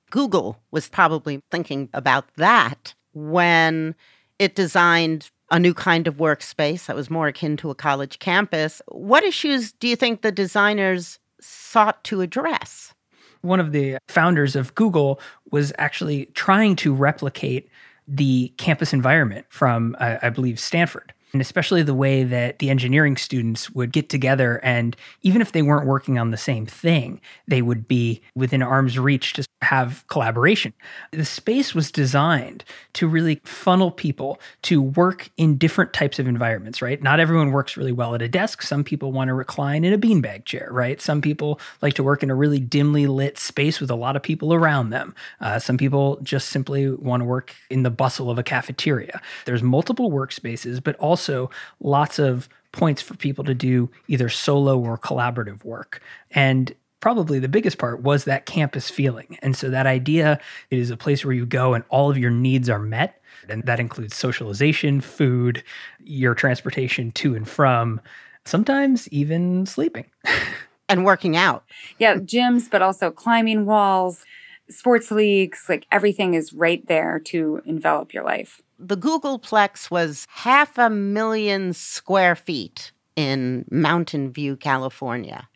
Google 0.10 0.60
was 0.72 0.90
probably 0.90 1.42
thinking 1.52 1.90
about 1.94 2.26
that 2.36 2.94
when 3.14 3.96
it 4.40 4.56
designed 4.56 5.30
a 5.52 5.60
new 5.60 5.74
kind 5.74 6.08
of 6.08 6.16
workspace 6.16 6.86
that 6.86 6.96
was 6.96 7.10
more 7.10 7.28
akin 7.28 7.58
to 7.58 7.70
a 7.70 7.76
college 7.76 8.20
campus. 8.20 8.82
What 8.88 9.24
issues 9.24 9.74
do 9.74 9.88
you 9.88 9.96
think 9.96 10.22
the 10.22 10.32
designers 10.32 11.20
sought 11.42 12.04
to 12.06 12.22
address? 12.22 12.94
One 13.42 13.60
of 13.60 13.72
the 13.72 13.98
founders 14.08 14.56
of 14.56 14.76
Google 14.76 15.20
was 15.52 15.74
actually 15.78 16.26
trying 16.34 16.76
to 16.78 16.94
replicate 16.94 17.70
the 18.08 18.54
campus 18.58 18.94
environment 18.94 19.46
from, 19.50 19.96
uh, 20.00 20.18
I 20.22 20.30
believe, 20.30 20.60
Stanford 20.60 21.14
and 21.34 21.42
especially 21.42 21.84
the 21.84 21.94
way 21.94 22.24
that 22.24 22.60
the 22.60 22.70
engineering 22.70 23.18
students 23.18 23.70
would 23.72 23.92
get 23.92 24.10
together 24.10 24.60
and 24.64 24.96
even 25.22 25.42
if 25.42 25.52
they 25.52 25.62
weren't 25.62 25.88
working 25.88 26.18
on 26.18 26.32
the 26.32 26.38
same 26.38 26.66
thing 26.66 27.20
they 27.48 27.62
would 27.62 27.88
be 27.88 28.22
within 28.36 28.62
arm's 28.62 28.98
reach 28.98 29.34
to 29.34 29.46
have 29.62 30.04
collaboration. 30.08 30.74
The 31.12 31.26
space 31.26 31.76
was 31.76 31.92
designed 31.92 32.64
to 32.94 33.08
really 33.08 33.42
funnel 33.44 33.92
people 33.92 34.40
to 34.64 34.82
work 34.82 35.30
in 35.38 35.58
different 35.58 35.94
types 35.94 36.20
of 36.20 36.28
environments 36.28 36.82
right? 36.82 37.02
Not 37.02 37.20
everyone 37.20 37.52
works 37.52 37.78
really 37.78 37.92
well 37.92 38.16
at 38.16 38.22
a 38.22 38.28
desk. 38.28 38.62
Some 38.62 38.84
people 38.84 39.12
want 39.12 39.28
to 39.28 39.34
recline 39.34 39.84
in 39.84 39.94
a 39.94 39.98
beanbag 39.98 40.46
chair 40.46 40.70
right? 40.72 41.00
Some 41.02 41.22
people 41.22 41.60
like 41.82 41.94
to 41.96 42.04
work 42.04 42.24
in 42.24 42.30
a 42.30 42.36
really 42.36 42.60
dimly 42.60 43.08
lit 43.08 43.38
space 43.38 43.80
with 43.80 43.92
a 43.92 43.96
lot 43.96 44.16
of 44.16 44.24
people 44.24 44.54
around 44.54 44.90
them. 44.90 45.16
Uh, 45.40 45.60
some 45.60 45.78
people 45.78 46.20
just 46.24 46.50
simply 46.50 46.90
want 46.90 47.22
to 47.22 47.26
work 47.26 47.56
in 47.70 47.84
the 47.84 47.90
bustle 47.90 48.30
of 48.30 48.40
a 48.40 48.44
cafeteria. 48.44 49.22
There's 49.46 49.64
multiple 49.64 50.12
workspaces 50.12 50.84
but 50.84 50.96
also 50.96 51.21
also 51.22 51.52
lots 51.80 52.18
of 52.18 52.50
points 52.72 53.02
for 53.02 53.16
people 53.16 53.44
to 53.44 53.54
do 53.54 53.92
either 54.08 54.28
solo 54.28 54.80
or 54.80 54.98
collaborative 54.98 55.64
work. 55.64 56.02
And 56.32 56.74
probably 57.00 57.38
the 57.38 57.48
biggest 57.48 57.78
part 57.78 58.02
was 58.02 58.24
that 58.24 58.48
campus 58.48 58.90
feeling. 58.90 59.38
And 59.44 59.56
so 59.56 59.70
that 59.70 59.86
idea 59.86 60.40
is 60.72 60.90
a 60.90 60.98
place 60.98 61.24
where 61.24 61.34
you 61.34 61.46
go 61.46 61.76
and 61.76 61.84
all 61.90 62.10
of 62.10 62.18
your 62.18 62.32
needs 62.32 62.70
are 62.70 62.80
met. 62.80 63.22
And 63.50 63.64
that 63.66 63.80
includes 63.80 64.16
socialization, 64.16 65.00
food, 65.02 65.64
your 66.04 66.34
transportation 66.34 67.12
to 67.14 67.36
and 67.36 67.48
from, 67.48 68.02
sometimes 68.46 69.08
even 69.10 69.68
sleeping. 69.68 70.06
and 70.90 71.06
working 71.06 71.36
out. 71.38 71.66
Yeah, 72.00 72.16
gyms, 72.16 72.70
but 72.70 72.82
also 72.82 73.12
climbing 73.12 73.66
walls, 73.66 74.26
sports 74.70 75.12
leagues, 75.12 75.66
like 75.70 75.86
everything 75.92 76.34
is 76.34 76.52
right 76.54 76.86
there 76.88 77.20
to 77.26 77.62
envelop 77.66 78.14
your 78.14 78.24
life. 78.24 78.62
The 78.84 78.98
Googleplex 78.98 79.92
was 79.92 80.26
half 80.28 80.76
a 80.80 80.90
million 80.90 81.72
square 81.72 82.36
feet 82.36 82.92
in 83.16 83.64
Mountain 83.70 84.34
View, 84.34 84.58
California. 84.58 85.48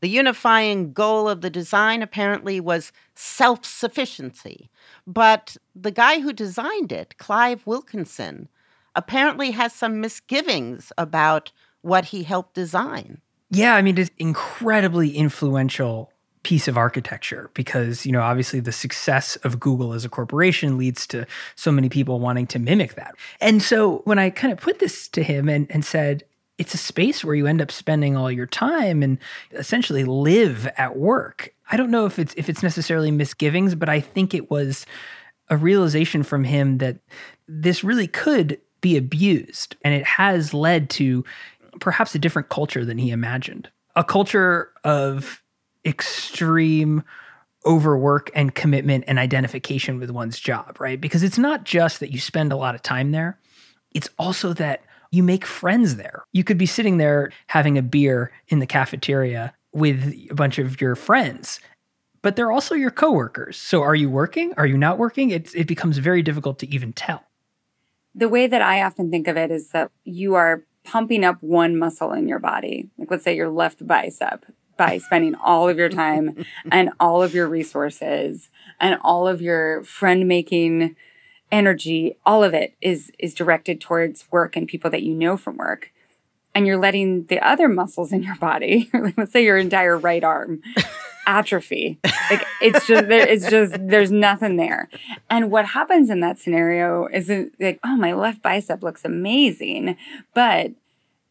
The 0.00 0.08
unifying 0.08 0.92
goal 0.92 1.28
of 1.28 1.40
the 1.40 1.50
design 1.50 2.02
apparently 2.02 2.60
was 2.60 2.92
self 3.16 3.64
sufficiency. 3.64 4.70
But 5.08 5.56
the 5.74 5.90
guy 5.90 6.20
who 6.20 6.32
designed 6.32 6.92
it, 6.92 7.18
Clive 7.18 7.66
Wilkinson, 7.66 8.48
apparently 8.94 9.50
has 9.50 9.72
some 9.72 10.00
misgivings 10.00 10.92
about 10.96 11.50
what 11.82 12.06
he 12.06 12.22
helped 12.22 12.54
design. 12.54 13.20
Yeah, 13.50 13.74
I 13.74 13.82
mean, 13.82 13.98
it's 13.98 14.12
incredibly 14.18 15.16
influential 15.16 16.12
piece 16.48 16.66
of 16.66 16.78
architecture 16.78 17.50
because 17.52 18.06
you 18.06 18.10
know 18.10 18.22
obviously 18.22 18.58
the 18.58 18.72
success 18.72 19.36
of 19.44 19.60
Google 19.60 19.92
as 19.92 20.06
a 20.06 20.08
corporation 20.08 20.78
leads 20.78 21.06
to 21.08 21.26
so 21.56 21.70
many 21.70 21.90
people 21.90 22.20
wanting 22.20 22.46
to 22.46 22.58
mimic 22.58 22.94
that 22.94 23.14
and 23.38 23.60
so 23.62 23.98
when 24.06 24.18
i 24.18 24.30
kind 24.30 24.50
of 24.50 24.58
put 24.58 24.78
this 24.78 25.08
to 25.08 25.22
him 25.22 25.46
and, 25.46 25.66
and 25.68 25.84
said 25.84 26.24
it's 26.56 26.72
a 26.72 26.78
space 26.78 27.22
where 27.22 27.34
you 27.34 27.46
end 27.46 27.60
up 27.60 27.70
spending 27.70 28.16
all 28.16 28.32
your 28.32 28.46
time 28.46 29.02
and 29.02 29.18
essentially 29.52 30.04
live 30.04 30.66
at 30.78 30.96
work. 30.96 31.54
I 31.70 31.76
don't 31.76 31.90
know 31.90 32.06
if 32.06 32.18
it's 32.18 32.32
if 32.38 32.48
it's 32.48 32.62
necessarily 32.62 33.10
misgivings, 33.10 33.74
but 33.74 33.90
I 33.90 34.00
think 34.00 34.32
it 34.32 34.50
was 34.50 34.86
a 35.50 35.56
realization 35.58 36.22
from 36.22 36.44
him 36.44 36.78
that 36.78 36.96
this 37.46 37.84
really 37.84 38.08
could 38.08 38.58
be 38.80 38.96
abused 38.96 39.76
and 39.82 39.92
it 39.92 40.04
has 40.04 40.54
led 40.54 40.88
to 40.88 41.26
perhaps 41.78 42.14
a 42.14 42.18
different 42.18 42.48
culture 42.48 42.86
than 42.86 42.96
he 42.96 43.10
imagined. 43.10 43.68
A 43.96 44.02
culture 44.02 44.72
of 44.82 45.42
extreme 45.84 47.02
overwork 47.66 48.30
and 48.34 48.54
commitment 48.54 49.04
and 49.06 49.18
identification 49.18 49.98
with 49.98 50.10
one's 50.10 50.38
job, 50.38 50.80
right? 50.80 51.00
Because 51.00 51.22
it's 51.22 51.38
not 51.38 51.64
just 51.64 52.00
that 52.00 52.12
you 52.12 52.18
spend 52.18 52.52
a 52.52 52.56
lot 52.56 52.74
of 52.74 52.82
time 52.82 53.10
there, 53.10 53.38
it's 53.94 54.08
also 54.18 54.52
that 54.54 54.82
you 55.10 55.22
make 55.22 55.44
friends 55.44 55.96
there. 55.96 56.24
You 56.32 56.44
could 56.44 56.58
be 56.58 56.66
sitting 56.66 56.98
there 56.98 57.32
having 57.48 57.78
a 57.78 57.82
beer 57.82 58.30
in 58.48 58.58
the 58.58 58.66
cafeteria 58.66 59.54
with 59.72 60.14
a 60.30 60.34
bunch 60.34 60.58
of 60.58 60.80
your 60.80 60.94
friends, 60.94 61.60
but 62.22 62.36
they're 62.36 62.52
also 62.52 62.74
your 62.74 62.90
coworkers. 62.90 63.56
So 63.56 63.82
are 63.82 63.94
you 63.94 64.10
working? 64.10 64.52
Are 64.56 64.66
you 64.66 64.76
not 64.76 64.98
working? 64.98 65.30
It, 65.30 65.54
it 65.54 65.66
becomes 65.66 65.98
very 65.98 66.22
difficult 66.22 66.58
to 66.60 66.72
even 66.72 66.92
tell. 66.92 67.24
The 68.14 68.28
way 68.28 68.46
that 68.46 68.62
I 68.62 68.82
often 68.82 69.10
think 69.10 69.28
of 69.28 69.36
it 69.36 69.50
is 69.50 69.70
that 69.70 69.90
you 70.04 70.34
are 70.34 70.64
pumping 70.84 71.24
up 71.24 71.36
one 71.42 71.78
muscle 71.78 72.12
in 72.12 72.28
your 72.28 72.38
body. 72.38 72.88
Like 72.98 73.10
let's 73.10 73.24
say 73.24 73.36
your 73.36 73.50
left 73.50 73.86
bicep 73.86 74.46
by 74.78 74.96
spending 74.96 75.34
all 75.34 75.68
of 75.68 75.76
your 75.76 75.90
time 75.90 76.46
and 76.72 76.90
all 76.98 77.22
of 77.22 77.34
your 77.34 77.46
resources 77.46 78.48
and 78.80 78.98
all 79.02 79.28
of 79.28 79.42
your 79.42 79.82
friend 79.82 80.26
making 80.26 80.96
energy, 81.52 82.16
all 82.24 82.42
of 82.42 82.54
it 82.54 82.74
is 82.80 83.12
is 83.18 83.34
directed 83.34 83.80
towards 83.80 84.30
work 84.30 84.56
and 84.56 84.66
people 84.66 84.90
that 84.90 85.02
you 85.02 85.14
know 85.14 85.36
from 85.36 85.58
work. 85.58 85.92
And 86.54 86.66
you're 86.66 86.78
letting 86.78 87.26
the 87.26 87.38
other 87.46 87.68
muscles 87.68 88.10
in 88.10 88.22
your 88.22 88.36
body, 88.36 88.90
let's 89.16 89.32
say 89.32 89.44
your 89.44 89.58
entire 89.58 89.96
right 89.98 90.24
arm, 90.24 90.62
atrophy. 91.26 91.98
Like 92.30 92.44
it's 92.60 92.86
just 92.86 93.06
there, 93.08 93.28
it's 93.28 93.48
just 93.48 93.76
there's 93.78 94.10
nothing 94.10 94.56
there. 94.56 94.88
And 95.28 95.50
what 95.50 95.66
happens 95.66 96.10
in 96.10 96.20
that 96.20 96.38
scenario 96.38 97.06
is 97.06 97.30
like, 97.60 97.78
oh, 97.84 97.96
my 97.96 98.12
left 98.14 98.42
bicep 98.42 98.82
looks 98.82 99.04
amazing, 99.04 99.96
but 100.34 100.72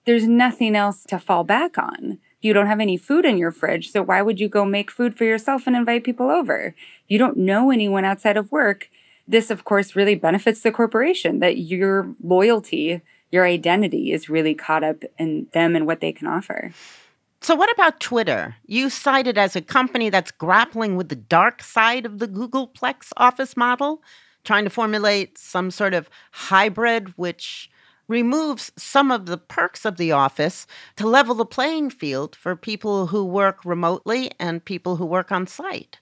there's 0.06 0.28
nothing 0.28 0.76
else 0.76 1.04
to 1.06 1.20
fall 1.20 1.44
back 1.44 1.78
on. 1.78 2.20
You 2.48 2.54
don't 2.54 2.68
have 2.68 2.80
any 2.80 2.98
food 2.98 3.26
in 3.26 3.38
your 3.38 3.52
fridge, 3.52 3.92
so 3.92 4.02
why 4.02 4.22
would 4.22 4.40
you 4.40 4.48
go 4.48 4.66
make 4.66 4.90
food 4.90 5.18
for 5.18 5.26
yourself 5.26 5.68
and 5.68 5.76
invite 5.76 6.04
people 6.04 6.30
over? 6.30 6.74
You 7.08 7.18
don't 7.20 7.38
know 7.38 7.70
anyone 7.72 8.06
outside 8.06 8.38
of 8.38 8.52
work 8.52 8.90
this, 9.28 9.52
of 9.52 9.66
course, 9.66 9.96
really 9.96 10.16
benefits 10.16 10.62
the 10.62 10.72
corporation 10.72 11.40
that 11.40 11.58
your 11.58 12.16
loyalty, 12.24 13.02
your 13.32 13.46
identity 13.46 14.14
is 14.14 14.30
really 14.30 14.56
caught 14.56 14.84
up 14.84 15.04
in 15.18 15.48
them 15.54 15.76
and 15.76 15.86
what 15.86 16.00
they 16.00 16.14
can 16.14 16.28
offer. 16.28 16.72
So, 17.42 17.54
what 17.54 17.72
about 17.72 18.00
Twitter? 18.00 18.56
You 18.66 18.90
cited 18.90 19.38
as 19.38 19.56
a 19.56 19.62
company 19.62 20.10
that's 20.10 20.32
grappling 20.32 20.96
with 20.96 21.10
the 21.10 21.16
dark 21.16 21.62
side 21.62 22.06
of 22.06 22.20
the 22.20 22.28
Googleplex 22.28 23.12
office 23.18 23.58
model, 23.58 24.02
trying 24.44 24.64
to 24.64 24.70
formulate 24.70 25.38
some 25.38 25.72
sort 25.72 25.94
of 25.94 26.10
hybrid 26.32 27.14
which 27.18 27.70
removes 28.08 28.72
some 28.78 29.12
of 29.12 29.26
the 29.26 29.38
perks 29.38 29.86
of 29.86 29.98
the 29.98 30.12
office 30.12 30.66
to 30.96 31.08
level 31.08 31.36
the 31.36 31.46
playing 31.46 31.90
field 31.90 32.36
for 32.36 32.56
people 32.56 33.08
who 33.08 33.26
work 33.26 33.64
remotely 33.66 34.32
and 34.40 34.64
people 34.64 34.96
who 34.96 35.06
work 35.06 35.32
on 35.32 35.46
site 35.46 36.00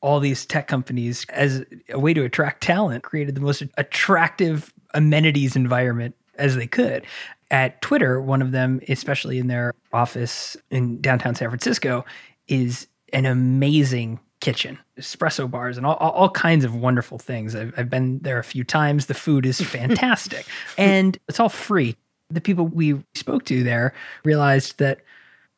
all 0.00 0.20
these 0.20 0.46
tech 0.46 0.68
companies 0.68 1.26
as 1.30 1.64
a 1.88 1.98
way 1.98 2.14
to 2.14 2.22
attract 2.24 2.62
talent 2.62 3.02
created 3.02 3.34
the 3.34 3.40
most 3.40 3.62
attractive 3.76 4.72
amenities 4.94 5.56
environment 5.56 6.14
as 6.36 6.56
they 6.56 6.66
could. 6.66 7.04
At 7.50 7.80
Twitter, 7.82 8.20
one 8.20 8.42
of 8.42 8.52
them, 8.52 8.80
especially 8.88 9.38
in 9.38 9.48
their 9.48 9.72
office 9.92 10.56
in 10.70 11.00
downtown 11.00 11.34
San 11.34 11.48
Francisco, 11.48 12.04
is 12.46 12.86
an 13.12 13.26
amazing 13.26 14.20
kitchen, 14.40 14.78
espresso 14.98 15.50
bars, 15.50 15.76
and 15.76 15.86
all, 15.86 15.94
all 15.94 16.30
kinds 16.30 16.64
of 16.64 16.74
wonderful 16.74 17.18
things. 17.18 17.54
I've, 17.54 17.72
I've 17.76 17.90
been 17.90 18.20
there 18.20 18.38
a 18.38 18.44
few 18.44 18.64
times. 18.64 19.06
The 19.06 19.14
food 19.14 19.44
is 19.44 19.60
fantastic 19.62 20.46
and 20.76 21.18
it's 21.28 21.40
all 21.40 21.48
free. 21.48 21.96
The 22.30 22.40
people 22.40 22.66
we 22.66 23.02
spoke 23.14 23.44
to 23.46 23.62
there 23.62 23.94
realized 24.24 24.78
that, 24.78 25.00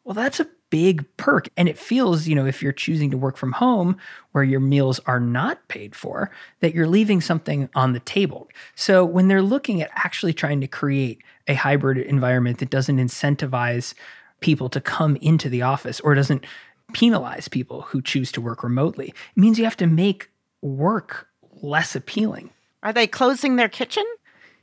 well, 0.05 0.14
that's 0.14 0.40
a 0.40 0.47
big 0.71 1.05
perk. 1.16 1.49
And 1.57 1.69
it 1.69 1.77
feels, 1.77 2.29
you 2.29 2.35
know, 2.35 2.47
if 2.47 2.62
you're 2.62 2.73
choosing 2.73 3.11
to 3.11 3.19
work 3.19 3.37
from 3.37 3.53
home 3.53 3.97
where 4.33 4.45
your 4.45 4.61
meals 4.61 5.01
are 5.01 5.21
not 5.21 5.66
paid 5.69 5.95
for, 5.95 6.31
that 6.61 6.75
you're 6.75 6.87
leaving 6.87 7.21
something 7.21 7.69
on 7.75 7.93
the 7.93 8.01
table. 8.01 8.49
So 8.77 9.05
when 9.05 9.29
they're 9.29 9.43
looking 9.43 9.83
at 9.83 9.90
actually 9.95 10.33
trying 10.33 10.61
to 10.61 10.69
create 10.69 11.23
a 11.49 11.55
hybrid 11.55 11.99
environment 11.99 12.59
that 12.59 12.71
doesn't 12.71 12.99
incentivize 12.99 13.95
people 14.38 14.69
to 14.71 14.81
come 14.81 15.16
into 15.16 15.49
the 15.49 15.62
office 15.62 16.01
or 16.01 16.14
doesn't 16.14 16.47
penalize 16.90 17.48
people 17.48 17.83
who 17.83 18.03
choose 18.03 18.33
to 18.33 18.40
work 18.40 18.62
remotely, 18.62 19.09
it 19.09 19.40
means 19.40 19.59
you 19.59 19.64
have 19.64 19.76
to 19.79 19.87
make 19.87 20.31
work 20.62 21.29
less 21.62 21.94
appealing. 21.94 22.50
Are 22.83 22.92
they 22.92 23.07
closing 23.07 23.57
their 23.57 23.68
kitchen? 23.68 24.05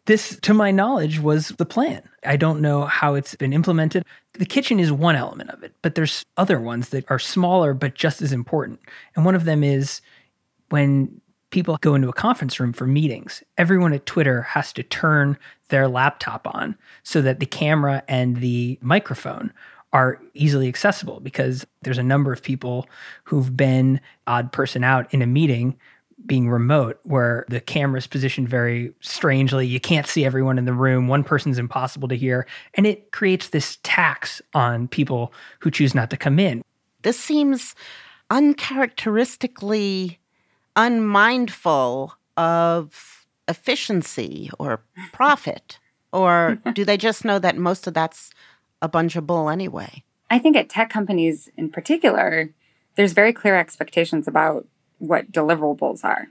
This, 0.06 0.40
to 0.42 0.54
my 0.54 0.72
knowledge, 0.72 1.20
was 1.20 1.50
the 1.50 1.66
plan. 1.66 2.02
I 2.26 2.38
don't 2.38 2.62
know 2.62 2.86
how 2.86 3.16
it's 3.16 3.36
been 3.36 3.52
implemented. 3.52 4.06
The 4.34 4.46
kitchen 4.46 4.80
is 4.80 4.92
one 4.92 5.18
element 5.18 5.50
of 5.50 5.64
it, 5.64 5.74
but 5.82 5.96
there's 5.96 6.24
other 6.38 6.62
ones 6.62 6.90
that 6.90 7.10
are 7.12 7.20
smaller 7.20 7.74
but 7.74 7.96
just 7.96 8.22
as 8.22 8.32
important. 8.32 8.80
And 9.16 9.26
one 9.26 9.36
of 9.36 9.44
them 9.44 9.64
is 9.64 10.02
when 10.70 11.22
people 11.50 11.78
go 11.82 11.96
into 11.96 12.10
a 12.10 12.14
conference 12.14 12.60
room 12.60 12.74
for 12.74 12.88
meetings, 12.88 13.44
everyone 13.58 13.94
at 13.94 14.06
Twitter 14.06 14.44
has 14.44 14.74
to 14.74 14.84
turn 14.84 15.38
their 15.70 15.88
laptop 15.88 16.48
on 16.54 16.78
so 17.04 17.22
that 17.22 17.40
the 17.40 17.46
camera 17.46 18.04
and 18.08 18.38
the 18.38 18.78
microphone 18.82 19.52
are 19.94 20.22
easily 20.34 20.68
accessible 20.68 21.20
because 21.20 21.66
there's 21.82 21.98
a 21.98 22.04
number 22.04 22.34
of 22.34 22.44
people 22.44 22.88
who've 23.24 23.56
been 23.56 24.02
odd 24.28 24.52
person 24.52 24.84
out 24.84 25.12
in 25.14 25.22
a 25.22 25.28
meeting 25.28 25.78
being 26.26 26.50
remote 26.50 27.00
where 27.04 27.46
the 27.48 27.62
camera 27.62 27.98
is 27.98 28.08
positioned 28.08 28.50
very 28.50 28.94
strangely. 29.00 29.66
You 29.66 29.80
can't 29.80 30.08
see 30.08 30.26
everyone 30.26 30.58
in 30.58 30.66
the 30.66 30.74
room. 30.74 31.08
One 31.08 31.24
person's 31.24 31.58
impossible 31.58 32.08
to 32.10 32.16
hear. 32.16 32.46
And 32.74 32.86
it 32.86 33.12
creates 33.12 33.50
this 33.50 33.78
tax 33.84 34.42
on 34.54 34.88
people 34.88 35.32
who 35.60 35.72
choose 35.72 35.96
not 35.96 36.10
to 36.10 36.18
come 36.18 36.38
in. 36.38 36.64
This 37.04 37.20
seems 37.20 37.76
uncharacteristically 38.30 40.20
unmindful 40.76 42.14
of 42.36 43.26
efficiency 43.48 44.50
or 44.60 44.82
profit. 45.14 45.80
or 46.12 46.58
do 46.74 46.84
they 46.84 46.98
just 46.98 47.24
know 47.24 47.40
that 47.40 47.58
most 47.58 47.88
of 47.88 47.94
that's 47.94 48.32
a 48.82 48.88
bunch 48.88 49.16
of 49.16 49.28
bull 49.28 49.50
anyway? 49.50 50.04
I 50.30 50.40
think 50.40 50.56
at 50.56 50.70
tech 50.70 50.90
companies 50.90 51.50
in 51.58 51.70
particular, 51.70 52.54
there's 52.96 53.14
very 53.14 53.34
clear 53.34 53.56
expectations 53.56 54.28
about 54.28 54.68
what 54.98 55.32
deliverables 55.32 56.04
are. 56.04 56.28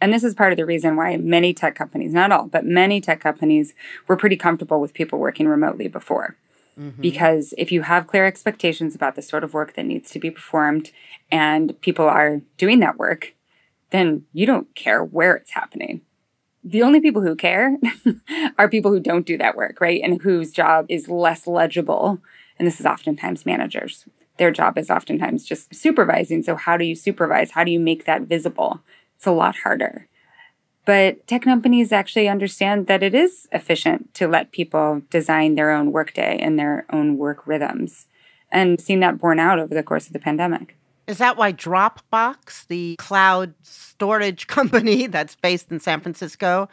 And 0.00 0.12
this 0.12 0.24
is 0.24 0.34
part 0.34 0.52
of 0.52 0.56
the 0.56 0.66
reason 0.66 0.96
why 0.96 1.16
many 1.16 1.54
tech 1.54 1.74
companies, 1.74 2.12
not 2.12 2.32
all, 2.32 2.46
but 2.46 2.64
many 2.64 3.00
tech 3.00 3.20
companies 3.20 3.74
were 4.06 4.16
pretty 4.16 4.36
comfortable 4.36 4.80
with 4.80 4.94
people 4.94 5.18
working 5.18 5.48
remotely 5.48 5.88
before. 5.88 6.36
Mm-hmm. 6.78 7.00
Because 7.00 7.54
if 7.56 7.70
you 7.70 7.82
have 7.82 8.06
clear 8.06 8.26
expectations 8.26 8.94
about 8.94 9.14
the 9.14 9.22
sort 9.22 9.44
of 9.44 9.54
work 9.54 9.74
that 9.74 9.86
needs 9.86 10.10
to 10.10 10.18
be 10.18 10.30
performed 10.30 10.90
and 11.30 11.80
people 11.80 12.06
are 12.06 12.42
doing 12.56 12.80
that 12.80 12.98
work, 12.98 13.34
then 13.90 14.24
you 14.32 14.44
don't 14.44 14.74
care 14.74 15.02
where 15.02 15.36
it's 15.36 15.52
happening. 15.52 16.02
The 16.64 16.82
only 16.82 17.00
people 17.00 17.22
who 17.22 17.36
care 17.36 17.76
are 18.58 18.68
people 18.68 18.90
who 18.90 19.00
don't 19.00 19.26
do 19.26 19.36
that 19.38 19.56
work, 19.56 19.80
right? 19.80 20.00
And 20.02 20.22
whose 20.22 20.50
job 20.50 20.86
is 20.88 21.08
less 21.08 21.46
legible. 21.46 22.20
And 22.58 22.66
this 22.66 22.80
is 22.80 22.86
oftentimes 22.86 23.44
managers 23.44 24.06
their 24.36 24.50
job 24.50 24.78
is 24.78 24.90
oftentimes 24.90 25.44
just 25.44 25.74
supervising. 25.74 26.42
So, 26.42 26.56
how 26.56 26.76
do 26.76 26.84
you 26.84 26.94
supervise? 26.94 27.52
How 27.52 27.64
do 27.64 27.70
you 27.70 27.80
make 27.80 28.04
that 28.04 28.22
visible? 28.22 28.80
It's 29.16 29.26
a 29.26 29.32
lot 29.32 29.56
harder. 29.58 30.08
But 30.84 31.26
tech 31.26 31.42
companies 31.42 31.92
actually 31.92 32.28
understand 32.28 32.86
that 32.88 33.02
it 33.02 33.14
is 33.14 33.48
efficient 33.52 34.12
to 34.14 34.28
let 34.28 34.52
people 34.52 35.02
design 35.08 35.54
their 35.54 35.70
own 35.70 35.92
workday 35.92 36.38
and 36.38 36.58
their 36.58 36.84
own 36.90 37.16
work 37.16 37.46
rhythms, 37.46 38.06
and 38.52 38.80
seen 38.80 39.00
that 39.00 39.18
borne 39.18 39.38
out 39.38 39.58
over 39.58 39.74
the 39.74 39.82
course 39.82 40.06
of 40.06 40.12
the 40.12 40.18
pandemic. 40.18 40.76
Is 41.06 41.18
that 41.18 41.36
why 41.36 41.52
Dropbox, 41.52 42.66
the 42.68 42.96
cloud 42.98 43.54
storage 43.62 44.46
company 44.48 45.06
that's 45.06 45.36
based 45.36 45.70
in 45.70 45.80
San 45.80 46.00
Francisco, 46.00 46.68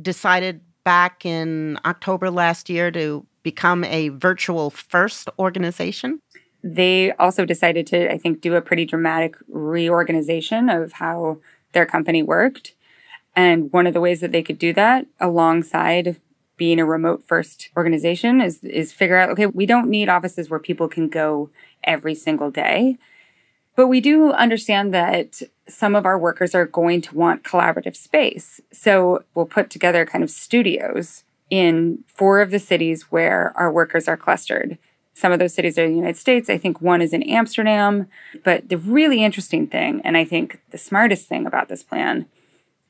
decided 0.00 0.60
back 0.84 1.24
in 1.24 1.78
October 1.84 2.30
last 2.30 2.68
year 2.68 2.90
to 2.90 3.26
become 3.42 3.84
a 3.84 4.08
virtual 4.10 4.70
first 4.70 5.28
organization? 5.38 6.20
They 6.62 7.12
also 7.12 7.44
decided 7.44 7.86
to, 7.88 8.10
I 8.10 8.16
think, 8.16 8.40
do 8.40 8.54
a 8.54 8.62
pretty 8.62 8.86
dramatic 8.86 9.36
reorganization 9.48 10.70
of 10.70 10.92
how 10.92 11.38
their 11.72 11.84
company 11.84 12.22
worked. 12.22 12.74
And 13.36 13.70
one 13.72 13.86
of 13.86 13.92
the 13.92 14.00
ways 14.00 14.20
that 14.20 14.32
they 14.32 14.42
could 14.42 14.58
do 14.58 14.72
that 14.72 15.06
alongside 15.20 16.20
being 16.56 16.78
a 16.78 16.86
remote 16.86 17.22
first 17.24 17.68
organization 17.76 18.40
is, 18.40 18.62
is 18.62 18.92
figure 18.92 19.18
out, 19.18 19.28
okay, 19.30 19.46
we 19.46 19.66
don't 19.66 19.88
need 19.88 20.08
offices 20.08 20.48
where 20.48 20.60
people 20.60 20.88
can 20.88 21.08
go 21.08 21.50
every 21.82 22.14
single 22.14 22.50
day. 22.50 22.96
But 23.76 23.88
we 23.88 24.00
do 24.00 24.30
understand 24.32 24.94
that 24.94 25.42
some 25.68 25.94
of 25.94 26.06
our 26.06 26.18
workers 26.18 26.54
are 26.54 26.66
going 26.66 27.00
to 27.02 27.14
want 27.14 27.42
collaborative 27.42 27.96
space. 27.96 28.60
So 28.72 29.24
we'll 29.34 29.46
put 29.46 29.70
together 29.70 30.06
kind 30.06 30.22
of 30.22 30.30
studios 30.30 31.24
in 31.50 32.04
four 32.06 32.40
of 32.40 32.50
the 32.50 32.58
cities 32.58 33.10
where 33.10 33.52
our 33.56 33.72
workers 33.72 34.06
are 34.08 34.16
clustered. 34.16 34.78
Some 35.12 35.32
of 35.32 35.38
those 35.38 35.54
cities 35.54 35.78
are 35.78 35.84
in 35.84 35.92
the 35.92 35.98
United 35.98 36.16
States. 36.16 36.50
I 36.50 36.58
think 36.58 36.80
one 36.80 37.02
is 37.02 37.12
in 37.12 37.22
Amsterdam. 37.22 38.08
But 38.42 38.68
the 38.68 38.78
really 38.78 39.24
interesting 39.24 39.66
thing, 39.66 40.00
and 40.04 40.16
I 40.16 40.24
think 40.24 40.60
the 40.70 40.78
smartest 40.78 41.28
thing 41.28 41.46
about 41.46 41.68
this 41.68 41.82
plan, 41.82 42.26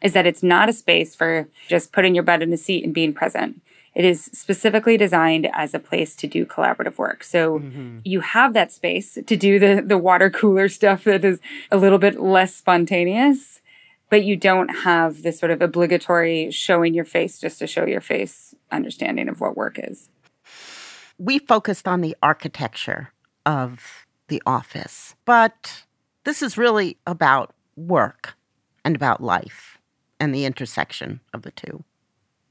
is 0.03 0.13
that 0.13 0.27
it's 0.27 0.43
not 0.43 0.69
a 0.69 0.73
space 0.73 1.15
for 1.15 1.49
just 1.69 1.93
putting 1.93 2.15
your 2.15 2.25
butt 2.25 2.43
in 2.43 2.53
a 2.53 2.59
seat 2.59 2.85
and 2.85 2.93
being 2.93 3.15
present. 3.15 3.61
It 3.95 4.05
is 4.05 4.25
specifically 4.33 4.97
designed 4.97 5.49
as 5.53 5.73
a 5.73 5.79
place 5.79 6.17
to 6.17 6.27
do 6.27 6.45
collaborative 6.45 6.99
work. 6.99 7.23
So 7.23 7.61
mm-hmm. 7.61 7.99
you 8.05 8.21
have 8.21 8.53
that 8.55 8.73
space 8.73 9.15
to 9.15 9.37
do 9.37 9.59
the, 9.59 9.83
the 9.87 9.99
water 9.99 10.31
cooler 10.31 10.69
stuff 10.81 11.05
that 11.05 11.25
is 11.25 11.41
a 11.71 11.77
little 11.77 11.99
bit 11.99 12.21
less 12.21 12.55
spontaneous, 12.55 13.61
but 14.11 14.25
you 14.25 14.37
don't 14.37 14.69
have 14.69 15.23
this 15.23 15.39
sort 15.39 15.53
of 15.53 15.63
obligatory 15.63 16.51
showing 16.51 16.95
your 16.95 17.05
face 17.05 17.39
just 17.39 17.59
to 17.61 17.67
show 17.67 17.87
your 17.87 18.01
face 18.01 18.55
understanding 18.71 19.29
of 19.29 19.41
what 19.41 19.57
work 19.57 19.79
is. 19.79 20.09
We 21.17 21.39
focused 21.39 21.87
on 21.87 22.01
the 22.01 22.17
architecture 22.23 23.13
of 23.47 24.07
the 24.29 24.43
office, 24.45 25.15
but 25.25 25.85
this 26.25 26.43
is 26.43 26.59
really 26.59 26.97
about 27.07 27.55
work 27.77 28.35
and 28.85 28.97
about 28.97 29.23
life 29.23 29.79
and 30.19 30.35
the 30.35 30.45
intersection 30.45 31.21
of 31.33 31.43
the 31.43 31.51
two. 31.53 31.85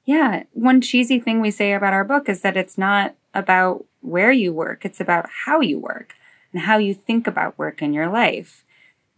Yeah. 0.05 0.43
One 0.51 0.81
cheesy 0.81 1.19
thing 1.19 1.39
we 1.39 1.51
say 1.51 1.73
about 1.73 1.93
our 1.93 2.03
book 2.03 2.27
is 2.27 2.41
that 2.41 2.57
it's 2.57 2.77
not 2.77 3.15
about 3.33 3.85
where 4.01 4.31
you 4.31 4.53
work, 4.53 4.85
it's 4.85 4.99
about 4.99 5.29
how 5.45 5.61
you 5.61 5.79
work 5.79 6.13
and 6.51 6.63
how 6.63 6.77
you 6.77 6.93
think 6.93 7.25
about 7.25 7.57
work 7.57 7.81
in 7.81 7.93
your 7.93 8.09
life. 8.09 8.63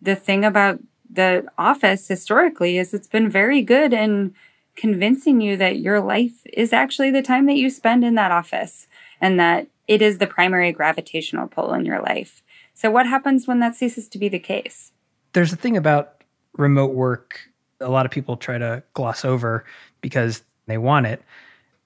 The 0.01 0.15
thing 0.15 0.45
about 0.45 0.79
the 1.09 1.47
office 1.57 2.07
historically 2.07 2.77
is 2.77 2.93
it's 2.93 3.07
been 3.07 3.29
very 3.29 3.61
good 3.61 3.93
in 3.93 4.35
convincing 4.75 5.41
you 5.41 5.57
that 5.57 5.79
your 5.79 5.99
life 5.99 6.45
is 6.53 6.73
actually 6.73 7.11
the 7.11 7.21
time 7.21 7.45
that 7.45 7.55
you 7.55 7.69
spend 7.69 8.03
in 8.03 8.15
that 8.15 8.31
office 8.31 8.87
and 9.21 9.39
that 9.39 9.67
it 9.87 10.01
is 10.01 10.17
the 10.17 10.27
primary 10.27 10.71
gravitational 10.71 11.47
pull 11.47 11.73
in 11.73 11.85
your 11.85 12.01
life. 12.01 12.41
So, 12.73 12.91
what 12.91 13.07
happens 13.07 13.47
when 13.47 13.59
that 13.59 13.75
ceases 13.75 14.07
to 14.09 14.17
be 14.17 14.27
the 14.27 14.39
case? 14.39 14.91
There's 15.33 15.53
a 15.53 15.57
thing 15.57 15.77
about 15.77 16.23
remote 16.57 16.93
work 16.93 17.39
a 17.79 17.89
lot 17.89 18.05
of 18.05 18.11
people 18.11 18.37
try 18.37 18.57
to 18.57 18.83
gloss 18.93 19.25
over 19.25 19.65
because 20.01 20.43
they 20.67 20.77
want 20.77 21.07
it. 21.07 21.23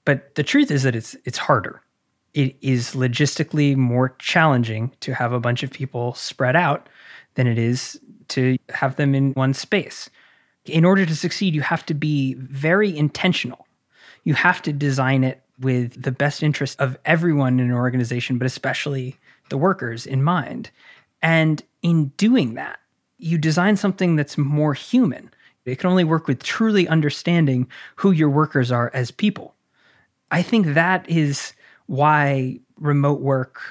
But 0.06 0.36
the 0.36 0.44
truth 0.44 0.72
is 0.72 0.84
that 0.84 0.96
it's 0.96 1.16
it's 1.26 1.38
harder. 1.38 1.82
It 2.34 2.56
is 2.62 2.92
logistically 2.92 3.76
more 3.76 4.16
challenging 4.20 4.92
to 5.02 5.14
have 5.14 5.34
a 5.34 5.40
bunch 5.40 5.64
of 5.64 5.72
people 5.72 6.14
spread 6.14 6.56
out 6.56 6.88
than 7.36 7.48
it 7.48 7.58
is 7.58 8.00
to 8.30 8.58
have 8.70 8.96
them 8.96 9.16
in 9.16 9.34
one 9.34 9.54
space. 9.54 10.10
In 10.66 10.86
order 10.86 11.06
to 11.06 11.16
succeed, 11.16 11.56
you 11.56 11.62
have 11.62 11.86
to 11.88 11.94
be 11.94 12.36
very 12.36 12.96
intentional. 12.96 13.66
You 14.24 14.36
have 14.36 14.62
to 14.64 14.74
design 14.74 15.24
it 15.24 15.42
with 15.60 16.02
the 16.02 16.12
best 16.12 16.44
interest 16.44 16.80
of 16.80 16.98
everyone 17.06 17.60
in 17.60 17.68
an 17.68 17.76
organization, 17.76 18.38
but 18.38 18.46
especially 18.46 19.18
the 19.50 19.58
workers 19.58 20.06
in 20.06 20.24
mind. 20.24 20.70
And 21.22 21.62
in 21.82 22.08
doing 22.18 22.54
that, 22.54 22.80
you 23.18 23.38
design 23.38 23.76
something 23.76 24.16
that's 24.16 24.38
more 24.38 24.74
human 24.74 25.32
it 25.70 25.80
can 25.80 25.90
only 25.90 26.04
work 26.04 26.28
with 26.28 26.44
truly 26.44 26.88
understanding 26.88 27.68
who 27.96 28.12
your 28.12 28.30
workers 28.30 28.72
are 28.72 28.92
as 28.94 29.12
people. 29.12 29.56
I 30.32 30.42
think 30.42 30.68
that 30.68 31.10
is 31.10 31.54
why 31.88 32.60
remote 32.80 33.22
work 33.22 33.62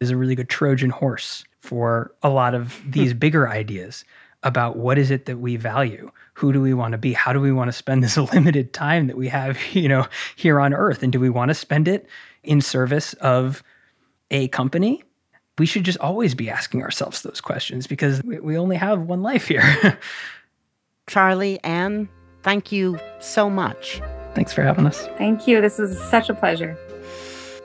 is 0.00 0.10
a 0.10 0.16
really 0.16 0.34
good 0.34 0.48
Trojan 0.48 0.90
horse 0.90 1.44
for 1.60 2.14
a 2.22 2.30
lot 2.30 2.54
of 2.54 2.80
these 2.86 3.14
bigger 3.14 3.48
ideas 3.48 4.04
about 4.42 4.76
what 4.76 4.98
is 4.98 5.10
it 5.10 5.26
that 5.26 5.38
we 5.38 5.56
value? 5.56 6.10
Who 6.34 6.52
do 6.52 6.62
we 6.62 6.72
want 6.72 6.92
to 6.92 6.98
be? 6.98 7.12
How 7.12 7.32
do 7.32 7.40
we 7.40 7.52
want 7.52 7.68
to 7.68 7.72
spend 7.72 8.02
this 8.02 8.16
limited 8.32 8.72
time 8.72 9.06
that 9.06 9.16
we 9.16 9.28
have 9.28 9.58
you 9.72 9.88
know 9.88 10.06
here 10.36 10.60
on 10.60 10.72
earth? 10.72 11.02
And 11.02 11.12
do 11.12 11.20
we 11.20 11.30
want 11.30 11.50
to 11.50 11.54
spend 11.54 11.88
it 11.88 12.06
in 12.42 12.60
service 12.60 13.12
of 13.14 13.62
a 14.30 14.48
company? 14.48 15.02
We 15.58 15.66
should 15.66 15.84
just 15.84 15.98
always 15.98 16.34
be 16.34 16.48
asking 16.48 16.82
ourselves 16.82 17.20
those 17.20 17.42
questions 17.42 17.86
because 17.86 18.22
we 18.22 18.56
only 18.56 18.76
have 18.76 19.02
one 19.02 19.22
life 19.22 19.46
here 19.46 19.98
Charlie, 21.10 21.58
Anne, 21.64 22.08
thank 22.44 22.70
you 22.70 22.96
so 23.18 23.50
much. 23.50 24.00
Thanks 24.36 24.52
for 24.52 24.62
having 24.62 24.86
us. 24.86 25.08
Thank 25.18 25.48
you. 25.48 25.60
This 25.60 25.76
was 25.76 26.00
such 26.08 26.28
a 26.28 26.34
pleasure. 26.34 26.78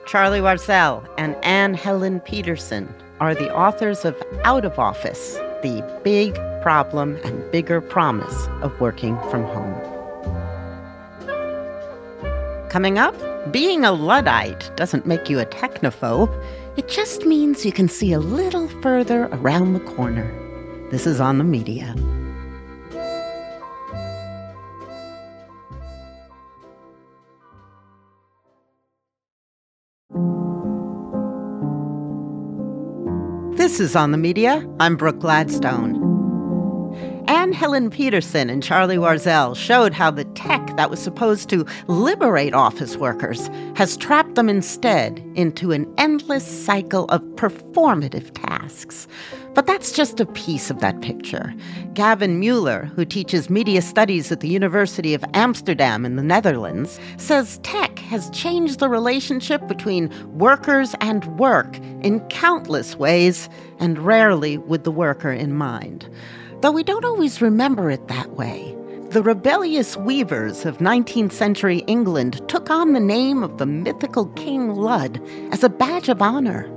Charlie 0.04 0.40
Warzel 0.40 1.08
and 1.16 1.36
Anne 1.44 1.74
Helen 1.74 2.18
Petersen 2.18 2.92
are 3.20 3.36
the 3.36 3.54
authors 3.54 4.04
of 4.04 4.20
Out 4.42 4.64
of 4.64 4.80
Office 4.80 5.34
The 5.62 6.00
Big 6.02 6.34
Problem 6.60 7.20
and 7.22 7.48
Bigger 7.52 7.80
Promise 7.80 8.48
of 8.62 8.80
Working 8.80 9.16
from 9.30 9.44
Home. 9.44 9.80
Coming 12.68 12.98
up, 12.98 13.14
being 13.52 13.84
a 13.84 13.92
Luddite 13.92 14.72
doesn't 14.74 15.06
make 15.06 15.30
you 15.30 15.38
a 15.38 15.46
technophobe. 15.46 16.34
It 16.76 16.88
just 16.88 17.24
means 17.24 17.64
you 17.64 17.70
can 17.70 17.88
see 17.88 18.12
a 18.12 18.18
little 18.18 18.66
further 18.82 19.26
around 19.26 19.74
the 19.74 19.80
corner. 19.94 20.28
This 20.90 21.06
is 21.06 21.20
on 21.20 21.38
the 21.38 21.44
media. 21.44 21.94
This 33.76 33.90
is 33.90 33.96
On 33.96 34.10
the 34.10 34.16
Media. 34.16 34.66
I'm 34.80 34.96
Brooke 34.96 35.18
Gladstone. 35.18 35.96
Anne 37.28 37.52
Helen 37.52 37.90
Petersen 37.90 38.48
and 38.48 38.62
Charlie 38.62 38.96
Warzel 38.96 39.54
showed 39.54 39.92
how 39.92 40.10
the 40.10 40.24
tech 40.24 40.74
that 40.78 40.88
was 40.88 40.98
supposed 40.98 41.50
to 41.50 41.66
liberate 41.86 42.54
office 42.54 42.96
workers 42.96 43.50
has 43.74 43.98
trapped 43.98 44.34
them 44.34 44.48
instead 44.48 45.22
into 45.34 45.72
an 45.72 45.92
endless 45.98 46.46
cycle 46.46 47.04
of 47.08 47.20
performative 47.34 48.32
tasks. 48.32 49.06
But 49.56 49.66
that's 49.66 49.90
just 49.90 50.20
a 50.20 50.26
piece 50.26 50.68
of 50.68 50.80
that 50.80 51.00
picture. 51.00 51.54
Gavin 51.94 52.38
Mueller, 52.38 52.90
who 52.94 53.06
teaches 53.06 53.48
media 53.48 53.80
studies 53.80 54.30
at 54.30 54.40
the 54.40 54.48
University 54.48 55.14
of 55.14 55.24
Amsterdam 55.32 56.04
in 56.04 56.16
the 56.16 56.22
Netherlands, 56.22 57.00
says 57.16 57.56
tech 57.62 57.98
has 58.00 58.28
changed 58.30 58.80
the 58.80 58.90
relationship 58.90 59.66
between 59.66 60.12
workers 60.38 60.94
and 61.00 61.24
work 61.38 61.78
in 62.02 62.20
countless 62.28 62.96
ways, 62.96 63.48
and 63.78 63.98
rarely 63.98 64.58
with 64.58 64.84
the 64.84 64.90
worker 64.90 65.32
in 65.32 65.54
mind. 65.54 66.06
Though 66.60 66.72
we 66.72 66.82
don't 66.82 67.06
always 67.06 67.40
remember 67.40 67.90
it 67.90 68.08
that 68.08 68.32
way. 68.32 68.76
The 69.08 69.22
rebellious 69.22 69.96
weavers 69.96 70.66
of 70.66 70.78
19th 70.78 71.32
century 71.32 71.78
England 71.86 72.46
took 72.46 72.68
on 72.68 72.92
the 72.92 73.00
name 73.00 73.42
of 73.42 73.56
the 73.56 73.64
mythical 73.64 74.26
King 74.36 74.74
Lud 74.74 75.18
as 75.50 75.64
a 75.64 75.70
badge 75.70 76.10
of 76.10 76.20
honor. 76.20 76.68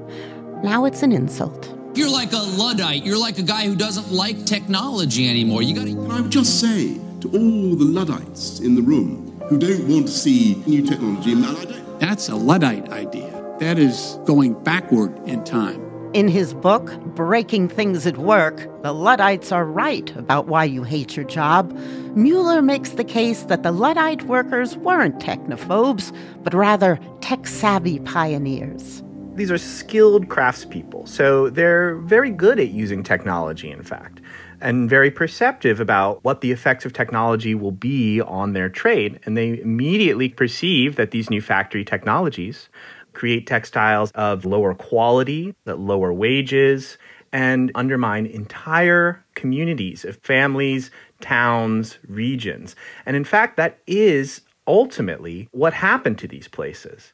Now 0.63 0.85
it's 0.85 1.03
an 1.03 1.11
insult. 1.11 1.75
You're 1.95 2.09
like 2.09 2.31
a 2.33 2.37
Luddite. 2.37 3.03
You're 3.03 3.17
like 3.17 3.39
a 3.39 3.43
guy 3.43 3.65
who 3.65 3.75
doesn't 3.75 4.11
like 4.11 4.45
technology 4.45 5.27
anymore. 5.29 5.61
You 5.61 5.75
got 5.75 5.85
to. 5.87 6.11
I 6.11 6.21
would 6.21 6.31
just 6.31 6.59
say 6.59 6.99
to 7.21 7.27
all 7.27 7.75
the 7.75 7.85
Luddites 7.85 8.59
in 8.59 8.75
the 8.75 8.81
room 8.81 9.39
who 9.49 9.57
don't 9.57 9.87
want 9.87 10.07
to 10.07 10.13
see 10.13 10.61
new 10.67 10.85
technology, 10.85 11.33
and 11.33 11.45
I 11.45 11.65
don't. 11.65 11.99
That's 11.99 12.29
a 12.29 12.35
Luddite 12.35 12.89
idea. 12.89 13.35
That 13.59 13.79
is 13.79 14.19
going 14.25 14.53
backward 14.63 15.17
in 15.27 15.43
time. 15.43 15.85
In 16.13 16.27
his 16.27 16.53
book, 16.53 16.97
Breaking 17.15 17.67
Things 17.67 18.07
at 18.07 18.17
Work, 18.17 18.67
the 18.81 18.93
Luddites 18.93 19.51
are 19.51 19.65
right 19.65 20.15
about 20.15 20.47
why 20.47 20.63
you 20.63 20.83
hate 20.83 21.15
your 21.15 21.25
job. 21.25 21.71
Mueller 22.15 22.61
makes 22.61 22.91
the 22.91 23.03
case 23.03 23.43
that 23.43 23.61
the 23.63 23.71
Luddite 23.71 24.23
workers 24.23 24.77
weren't 24.77 25.19
technophobes, 25.19 26.15
but 26.43 26.53
rather 26.53 26.99
tech 27.21 27.45
savvy 27.45 27.99
pioneers. 27.99 29.03
These 29.39 29.51
are 29.51 29.57
skilled 29.57 30.27
craftspeople, 30.27 31.07
so 31.07 31.49
they're 31.49 31.95
very 31.95 32.29
good 32.29 32.59
at 32.59 32.71
using 32.71 33.03
technology, 33.03 33.71
in 33.71 33.83
fact, 33.83 34.19
and 34.59 34.89
very 34.89 35.09
perceptive 35.09 35.79
about 35.79 36.21
what 36.25 36.41
the 36.41 36.51
effects 36.51 36.83
of 36.83 36.91
technology 36.91 37.55
will 37.55 37.71
be 37.71 38.19
on 38.19 38.51
their 38.51 38.67
trade. 38.67 39.17
And 39.23 39.37
they 39.37 39.61
immediately 39.61 40.27
perceive 40.27 40.97
that 40.97 41.11
these 41.11 41.29
new 41.29 41.39
factory 41.39 41.85
technologies 41.85 42.67
create 43.13 43.47
textiles 43.47 44.11
of 44.11 44.43
lower 44.43 44.73
quality, 44.73 45.55
that 45.63 45.79
lower 45.79 46.11
wages, 46.11 46.97
and 47.31 47.71
undermine 47.75 48.25
entire 48.25 49.23
communities 49.35 50.03
of 50.03 50.17
families, 50.17 50.91
towns, 51.21 51.97
regions. 52.09 52.75
And 53.05 53.15
in 53.15 53.23
fact, 53.23 53.55
that 53.55 53.79
is 53.87 54.41
ultimately 54.67 55.47
what 55.51 55.73
happened 55.73 56.17
to 56.19 56.27
these 56.27 56.49
places 56.49 57.13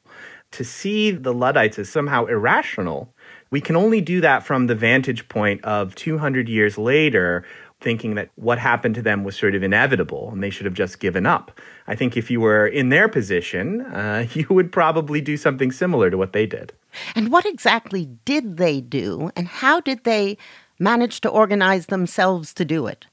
to 0.56 0.64
see 0.64 1.12
the 1.12 1.34
Luddites 1.34 1.78
as 1.78 1.90
somehow 1.90 2.26
irrational, 2.26 3.14
we 3.52 3.60
can 3.60 3.76
only 3.76 4.00
do 4.00 4.22
that 4.22 4.46
from 4.46 4.68
the 4.68 4.76
vantage 4.76 5.28
point 5.28 5.64
of 5.66 5.96
200 5.96 6.48
years 6.48 6.78
later, 6.78 7.46
thinking 7.82 8.16
that 8.16 8.30
what 8.36 8.58
happened 8.58 8.96
to 8.96 9.02
them 9.02 9.26
was 9.26 9.36
sort 9.36 9.54
of 9.54 9.64
inevitable 9.64 10.30
and 10.32 10.42
they 10.42 10.50
should 10.50 10.66
have 10.66 10.74
just 10.74 11.02
given 11.02 11.26
up. 11.26 11.52
I 11.88 11.96
think 11.96 12.16
if 12.16 12.32
you 12.32 12.40
were 12.40 12.66
in 12.66 12.88
their 12.88 13.10
position, 13.10 13.82
uh, 13.82 14.28
you 14.34 14.48
would 14.50 14.72
probably 14.72 15.20
do 15.20 15.36
something 15.36 15.74
similar 15.74 16.10
to 16.10 16.18
what 16.18 16.32
they 16.32 16.46
did. 16.46 16.72
And 17.16 17.34
what 17.34 17.46
exactly 17.46 18.06
did 18.24 18.56
they 18.56 18.80
do, 18.80 19.30
and 19.36 19.48
how 19.48 19.82
did 19.82 20.06
they 20.06 20.38
manage 20.80 21.20
to 21.22 21.30
organize 21.30 21.88
themselves 21.88 22.54
to 22.54 22.64
do 22.64 22.88
it? 22.88 23.06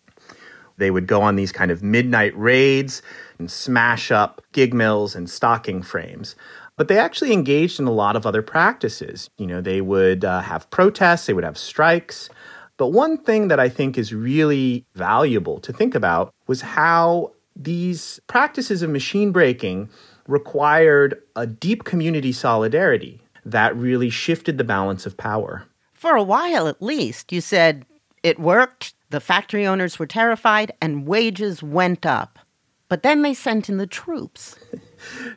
They 0.77 0.91
would 0.91 1.07
go 1.07 1.21
on 1.21 1.37
these 1.37 1.53
kind 1.53 1.71
of 1.71 1.83
midnight 1.83 2.37
raids 2.37 3.03
and 3.39 3.51
smash 3.51 4.11
up 4.11 4.41
gig 4.53 4.73
mills 4.73 5.15
and 5.15 5.29
stocking 5.29 5.83
frames. 5.83 6.35
But 6.83 6.89
they 6.89 6.99
actually 6.99 7.33
engaged 7.33 7.79
in 7.79 7.87
a 7.87 7.93
lot 7.93 8.17
of 8.17 8.27
other 8.27 8.43
practices. 8.43 9.31
You 9.39 9.47
know, 9.47 9.61
they 9.61 9.81
would 9.81 10.25
uh, 10.25 10.41
have 10.41 10.69
protests, 10.71 11.27
they 11.27 11.33
would 11.33 11.45
have 11.45 11.57
strikes. 11.57 12.29
But 12.77 12.89
one 12.89 13.19
thing 13.19 13.47
that 13.47 13.61
I 13.61 13.69
think 13.69 13.97
is 13.97 14.13
really 14.13 14.85
valuable 14.97 15.61
to 15.61 15.73
think 15.73 15.95
about 15.95 16.35
was 16.49 16.61
how 16.61 17.35
these 17.55 18.19
practices 18.27 18.83
of 18.83 18.91
machine 18.91 19.31
breaking 19.31 19.91
required 20.27 21.23
a 21.37 21.47
deep 21.47 21.85
community 21.85 22.33
solidarity 22.33 23.23
that 23.45 23.77
really 23.77 24.11
shifted 24.11 24.59
the 24.59 24.65
balance 24.65 25.07
of 25.07 25.17
power. 25.17 25.63
For 25.93 26.17
a 26.17 26.23
while, 26.25 26.67
at 26.67 26.83
least, 26.83 27.31
you 27.31 27.41
said 27.41 27.87
it 28.25 28.41
worked, 28.41 28.95
the 29.11 29.21
factory 29.21 29.65
owners 29.69 30.01
were 30.01 30.07
terrified, 30.07 30.73
and 30.81 31.07
wages 31.07 31.63
went 31.63 32.05
up. 32.05 32.41
But 32.89 33.05
then 33.05 33.23
they 33.23 33.35
sent 33.35 33.69
in 33.69 33.77
the 33.77 33.87
troops. 33.87 34.57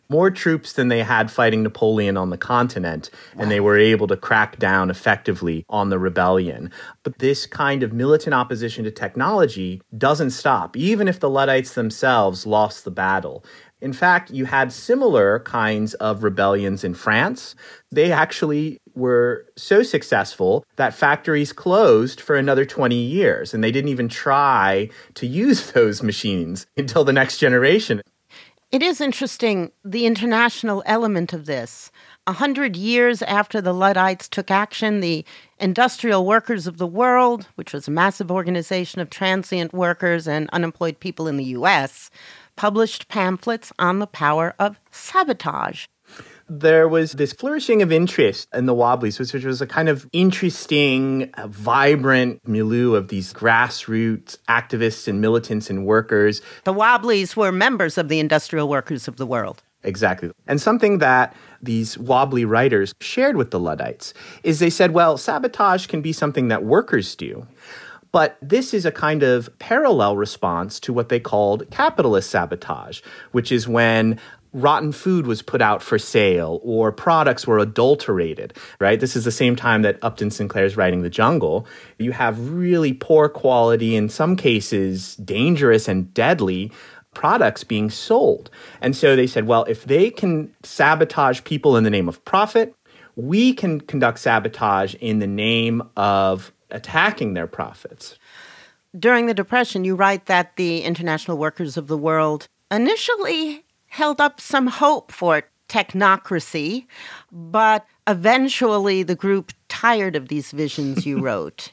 more 0.09 0.32
troops 0.32 0.74
than 0.74 0.88
they 0.88 1.03
had 1.03 1.32
fighting 1.32 1.63
Napoleon 1.63 2.18
on 2.18 2.30
the 2.30 2.38
continent, 2.38 3.09
and 3.38 3.49
they 3.49 3.59
were 3.59 3.78
able 3.78 4.07
to 4.07 4.18
crack 4.18 4.59
down 4.59 4.89
effectively 4.89 5.66
on 5.70 5.89
the 5.89 5.99
rebellion. 5.99 6.72
But 7.03 7.20
this 7.20 7.45
kind 7.45 7.84
of 7.84 7.93
militant 7.93 8.34
opposition 8.34 8.84
to 8.86 8.91
technology 8.91 9.82
doesn't 9.97 10.32
stop, 10.32 10.76
even 10.78 11.07
if 11.07 11.20
the 11.20 11.30
Luddites 11.30 11.74
themselves 11.74 12.45
lost 12.45 12.86
the 12.86 12.91
battle. 12.91 13.43
In 13.82 13.93
fact, 13.93 14.32
you 14.32 14.45
had 14.45 14.72
similar 14.72 15.39
kinds 15.39 15.93
of 15.95 16.24
rebellions 16.24 16.84
in 16.84 16.93
France. 16.93 17.55
They 17.91 18.11
actually 18.11 18.80
were 18.95 19.45
so 19.57 19.84
successful 19.84 20.66
that 20.78 20.93
factories 20.93 21.53
closed 21.53 22.22
for 22.22 22.36
another 22.36 22.66
20 22.66 22.95
years, 22.95 23.53
and 23.53 23.63
they 23.63 23.72
didn't 23.72 23.89
even 23.89 24.07
try 24.07 24.89
to 25.16 25.28
use 25.28 25.72
those 25.74 26.01
machines 26.01 26.66
until 26.78 27.03
the 27.03 27.13
next 27.13 27.38
generation. 27.38 28.01
It 28.76 28.84
is 28.84 28.99
interesting, 28.99 29.71
the 29.86 30.05
international 30.05 30.84
element 30.86 31.32
of 31.32 31.45
this. 31.45 31.93
A 32.28 32.34
hundred 32.34 32.76
years 32.76 33.21
after 33.21 33.61
the 33.61 33.71
Luddites 33.71 34.28
took 34.28 34.51
action, 34.51 34.99
the 34.99 35.23
Industrial 35.61 36.26
Workers 36.26 36.67
of 36.67 36.78
the 36.78 36.86
World, 36.86 37.47
which 37.55 37.71
was 37.71 37.88
a 37.88 37.91
massive 37.91 38.30
organization 38.30 38.99
of 38.99 39.09
transient 39.09 39.73
workers 39.73 40.28
and 40.28 40.49
unemployed 40.49 40.99
people 40.99 41.26
in 41.30 41.38
the 41.38 41.53
U.S., 41.55 42.09
published 42.57 43.07
pamphlets 43.07 43.71
on 43.80 43.99
the 43.99 44.07
power 44.07 44.53
of 44.59 44.78
sabotage 44.91 45.86
there 46.47 46.87
was 46.87 47.13
this 47.13 47.33
flourishing 47.33 47.81
of 47.81 47.91
interest 47.91 48.47
in 48.53 48.65
the 48.65 48.75
Wobblies, 48.75 49.19
which 49.19 49.43
was 49.43 49.61
a 49.61 49.67
kind 49.67 49.89
of 49.89 50.07
interesting, 50.13 51.31
uh, 51.33 51.47
vibrant 51.47 52.47
milieu 52.47 52.93
of 52.93 53.07
these 53.07 53.33
grassroots 53.33 54.37
activists 54.47 55.07
and 55.07 55.19
militants 55.19 55.69
and 55.69 55.85
workers. 55.85 56.41
The 56.63 56.73
Wobblies 56.73 57.35
were 57.35 57.51
members 57.51 57.97
of 57.97 58.09
the 58.09 58.19
industrial 58.19 58.69
workers 58.69 59.07
of 59.07 59.17
the 59.17 59.25
world. 59.25 59.63
Exactly. 59.83 60.31
And 60.47 60.59
something 60.59 60.97
that 60.99 61.35
these 61.61 61.97
wobbly 61.97 62.45
writers 62.45 62.93
shared 63.01 63.37
with 63.37 63.51
the 63.51 63.59
Luddites 63.59 64.13
is 64.43 64.59
they 64.59 64.69
said, 64.69 64.91
well, 64.91 65.17
sabotage 65.17 65.87
can 65.87 66.01
be 66.01 66.11
something 66.11 66.47
that 66.47 66.63
workers 66.63 67.15
do. 67.15 67.47
But 68.11 68.37
this 68.41 68.73
is 68.73 68.85
a 68.85 68.91
kind 68.91 69.23
of 69.23 69.49
parallel 69.59 70.15
response 70.15 70.79
to 70.81 70.93
what 70.93 71.09
they 71.09 71.19
called 71.19 71.69
capitalist 71.69 72.29
sabotage, 72.29 73.01
which 73.31 73.51
is 73.51 73.67
when 73.67 74.19
rotten 74.55 74.93
food 74.93 75.27
was 75.27 75.41
put 75.41 75.61
out 75.61 75.83
for 75.83 75.99
sale 75.99 76.61
or 76.63 76.89
products 76.89 77.45
were 77.45 77.59
adulterated, 77.59 78.53
right? 78.79 79.01
This 79.01 79.17
is 79.17 79.25
the 79.25 79.31
same 79.31 79.57
time 79.57 79.81
that 79.81 79.99
Upton 80.01 80.31
Sinclair 80.31 80.63
is 80.63 80.77
writing 80.77 81.01
The 81.01 81.09
Jungle. 81.09 81.67
You 81.99 82.13
have 82.13 82.51
really 82.51 82.93
poor 82.93 83.27
quality, 83.27 83.97
in 83.97 84.07
some 84.07 84.37
cases, 84.37 85.17
dangerous 85.17 85.89
and 85.89 86.13
deadly 86.13 86.71
products 87.13 87.65
being 87.65 87.89
sold. 87.89 88.49
And 88.79 88.95
so 88.95 89.17
they 89.17 89.27
said, 89.27 89.45
well, 89.45 89.65
if 89.65 89.83
they 89.83 90.09
can 90.09 90.53
sabotage 90.63 91.43
people 91.43 91.75
in 91.75 91.83
the 91.83 91.89
name 91.89 92.07
of 92.07 92.23
profit, 92.23 92.73
we 93.17 93.53
can 93.53 93.81
conduct 93.81 94.19
sabotage 94.19 94.95
in 94.95 95.19
the 95.19 95.27
name 95.27 95.83
of 95.97 96.53
attacking 96.71 97.33
their 97.33 97.47
profits. 97.47 98.17
During 98.97 99.25
the 99.25 99.33
Depression, 99.33 99.83
you 99.83 99.95
write 99.95 100.27
that 100.27 100.55
the 100.55 100.81
international 100.83 101.37
workers 101.37 101.75
of 101.75 101.87
the 101.87 101.97
world 101.97 102.47
initially 102.71 103.64
held 103.95 104.19
up 104.19 104.41
some 104.41 104.67
hope 104.67 105.09
for 105.09 105.43
technocracy, 105.69 106.85
but 107.31 107.85
eventually 108.07 109.03
the 109.03 109.15
group 109.15 109.53
tired 109.69 110.17
of 110.17 110.27
these 110.27 110.51
visions 110.51 111.05
you 111.05 111.19
wrote. 111.25 111.71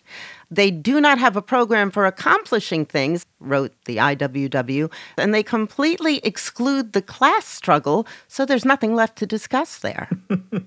They 0.49 0.71
do 0.71 1.01
not 1.01 1.19
have 1.19 1.35
a 1.35 1.43
program 1.43 1.91
for 1.91 2.07
accomplishing 2.07 2.85
things, 2.85 3.27
wrote 3.41 3.73
the 3.87 3.97
IWW, 3.97 4.93
and 5.17 5.35
they 5.35 5.43
completely 5.43 6.19
exclude 6.19 6.93
the 6.93 7.03
class 7.03 7.47
struggle, 7.47 8.07
so 8.29 8.45
there's 8.45 8.65
nothing 8.65 8.95
left 8.95 9.17
to 9.17 9.27
discuss 9.27 9.79
there. 9.79 10.09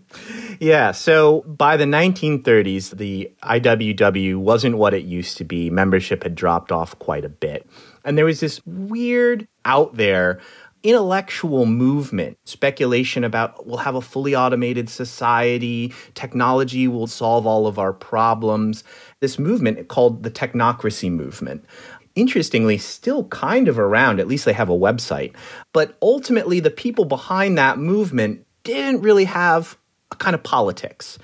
yeah, 0.59 0.91
so 0.91 1.41
by 1.41 1.77
the 1.77 1.85
1930s, 1.85 2.97
the 2.97 3.31
IWW 3.43 4.37
wasn't 4.37 4.77
what 4.77 4.93
it 4.93 5.03
used 5.05 5.37
to 5.37 5.45
be. 5.45 5.69
Membership 5.69 6.23
had 6.23 6.35
dropped 6.35 6.71
off 6.71 6.97
quite 6.99 7.23
a 7.23 7.29
bit. 7.29 7.69
And 8.03 8.17
there 8.17 8.25
was 8.25 8.39
this 8.39 8.61
weird 8.65 9.47
out 9.65 9.95
there 9.95 10.39
intellectual 10.85 11.65
movement, 11.65 12.37
speculation 12.45 13.23
about 13.23 13.65
we'll 13.65 13.77
have 13.77 13.95
a 13.95 14.01
fully 14.01 14.35
automated 14.35 14.87
society, 14.87 15.91
technology 16.13 16.87
will 16.87 17.07
solve 17.07 17.47
all 17.47 17.65
of 17.65 17.79
our 17.79 17.91
problems. 17.91 18.83
This 19.19 19.39
movement 19.39 19.87
called 19.87 20.21
the 20.21 20.29
technocracy 20.29 21.11
movement. 21.11 21.65
Interestingly, 22.13 22.77
still 22.77 23.23
kind 23.25 23.67
of 23.67 23.79
around, 23.79 24.19
at 24.19 24.27
least 24.27 24.45
they 24.45 24.53
have 24.53 24.69
a 24.69 24.77
website. 24.77 25.33
But 25.73 25.97
ultimately, 26.03 26.59
the 26.59 26.69
people 26.69 27.05
behind 27.05 27.57
that 27.57 27.79
movement 27.79 28.45
didn't 28.63 29.01
really 29.01 29.25
have 29.25 29.77
a 30.11 30.15
kind 30.15 30.35
of 30.35 30.43
politics. 30.43 31.17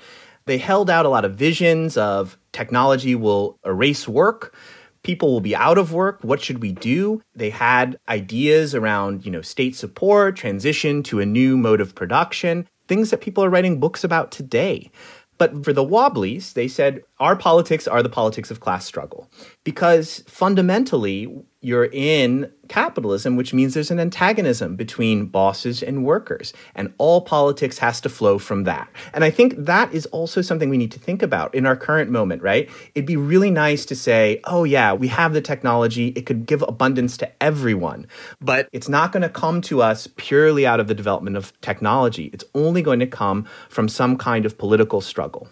They 0.46 0.58
held 0.58 0.90
out 0.90 1.06
a 1.06 1.08
lot 1.08 1.24
of 1.24 1.36
visions 1.36 1.96
of 1.96 2.36
technology 2.50 3.14
will 3.14 3.60
erase 3.64 4.08
work 4.08 4.56
people 5.02 5.32
will 5.32 5.40
be 5.40 5.56
out 5.56 5.78
of 5.78 5.92
work. 5.92 6.18
What 6.22 6.40
should 6.40 6.62
we 6.62 6.72
do? 6.72 7.22
They 7.34 7.50
had 7.50 7.98
ideas 8.08 8.74
around, 8.74 9.24
you 9.24 9.32
know, 9.32 9.42
state 9.42 9.74
support, 9.74 10.36
transition 10.36 11.02
to 11.04 11.20
a 11.20 11.26
new 11.26 11.56
mode 11.56 11.80
of 11.80 11.94
production, 11.94 12.68
things 12.88 13.10
that 13.10 13.20
people 13.20 13.44
are 13.44 13.50
writing 13.50 13.80
books 13.80 14.04
about 14.04 14.30
today. 14.30 14.90
But 15.38 15.64
for 15.64 15.72
the 15.72 15.84
Wobblies, 15.84 16.52
they 16.52 16.68
said, 16.68 17.02
our 17.18 17.34
politics 17.34 17.88
are 17.88 18.02
the 18.02 18.08
politics 18.08 18.50
of 18.50 18.60
class 18.60 18.84
struggle. 18.84 19.28
Because 19.64 20.22
fundamentally, 20.28 21.26
you're 21.62 21.88
in 21.92 22.52
capitalism, 22.68 23.36
which 23.36 23.54
means 23.54 23.74
there's 23.74 23.90
an 23.90 24.00
antagonism 24.00 24.76
between 24.76 25.26
bosses 25.26 25.82
and 25.82 26.04
workers. 26.04 26.52
And 26.74 26.92
all 26.98 27.20
politics 27.20 27.78
has 27.78 28.00
to 28.02 28.08
flow 28.08 28.38
from 28.38 28.64
that. 28.64 28.88
And 29.14 29.24
I 29.24 29.30
think 29.30 29.54
that 29.56 29.92
is 29.94 30.06
also 30.06 30.42
something 30.42 30.68
we 30.68 30.76
need 30.76 30.92
to 30.92 30.98
think 30.98 31.22
about 31.22 31.54
in 31.54 31.66
our 31.66 31.76
current 31.76 32.10
moment, 32.10 32.42
right? 32.42 32.68
It'd 32.94 33.06
be 33.06 33.16
really 33.16 33.50
nice 33.50 33.84
to 33.86 33.96
say, 33.96 34.40
oh, 34.44 34.64
yeah, 34.64 34.92
we 34.92 35.08
have 35.08 35.32
the 35.32 35.40
technology, 35.40 36.08
it 36.08 36.26
could 36.26 36.46
give 36.46 36.62
abundance 36.62 37.16
to 37.18 37.42
everyone. 37.42 38.06
But 38.40 38.68
it's 38.72 38.88
not 38.88 39.12
going 39.12 39.22
to 39.22 39.28
come 39.28 39.60
to 39.62 39.82
us 39.82 40.08
purely 40.16 40.66
out 40.66 40.80
of 40.80 40.88
the 40.88 40.94
development 40.94 41.36
of 41.36 41.58
technology. 41.60 42.30
It's 42.32 42.44
only 42.54 42.82
going 42.82 43.00
to 43.00 43.06
come 43.06 43.46
from 43.68 43.88
some 43.88 44.16
kind 44.16 44.44
of 44.44 44.58
political 44.58 45.00
struggle 45.00 45.48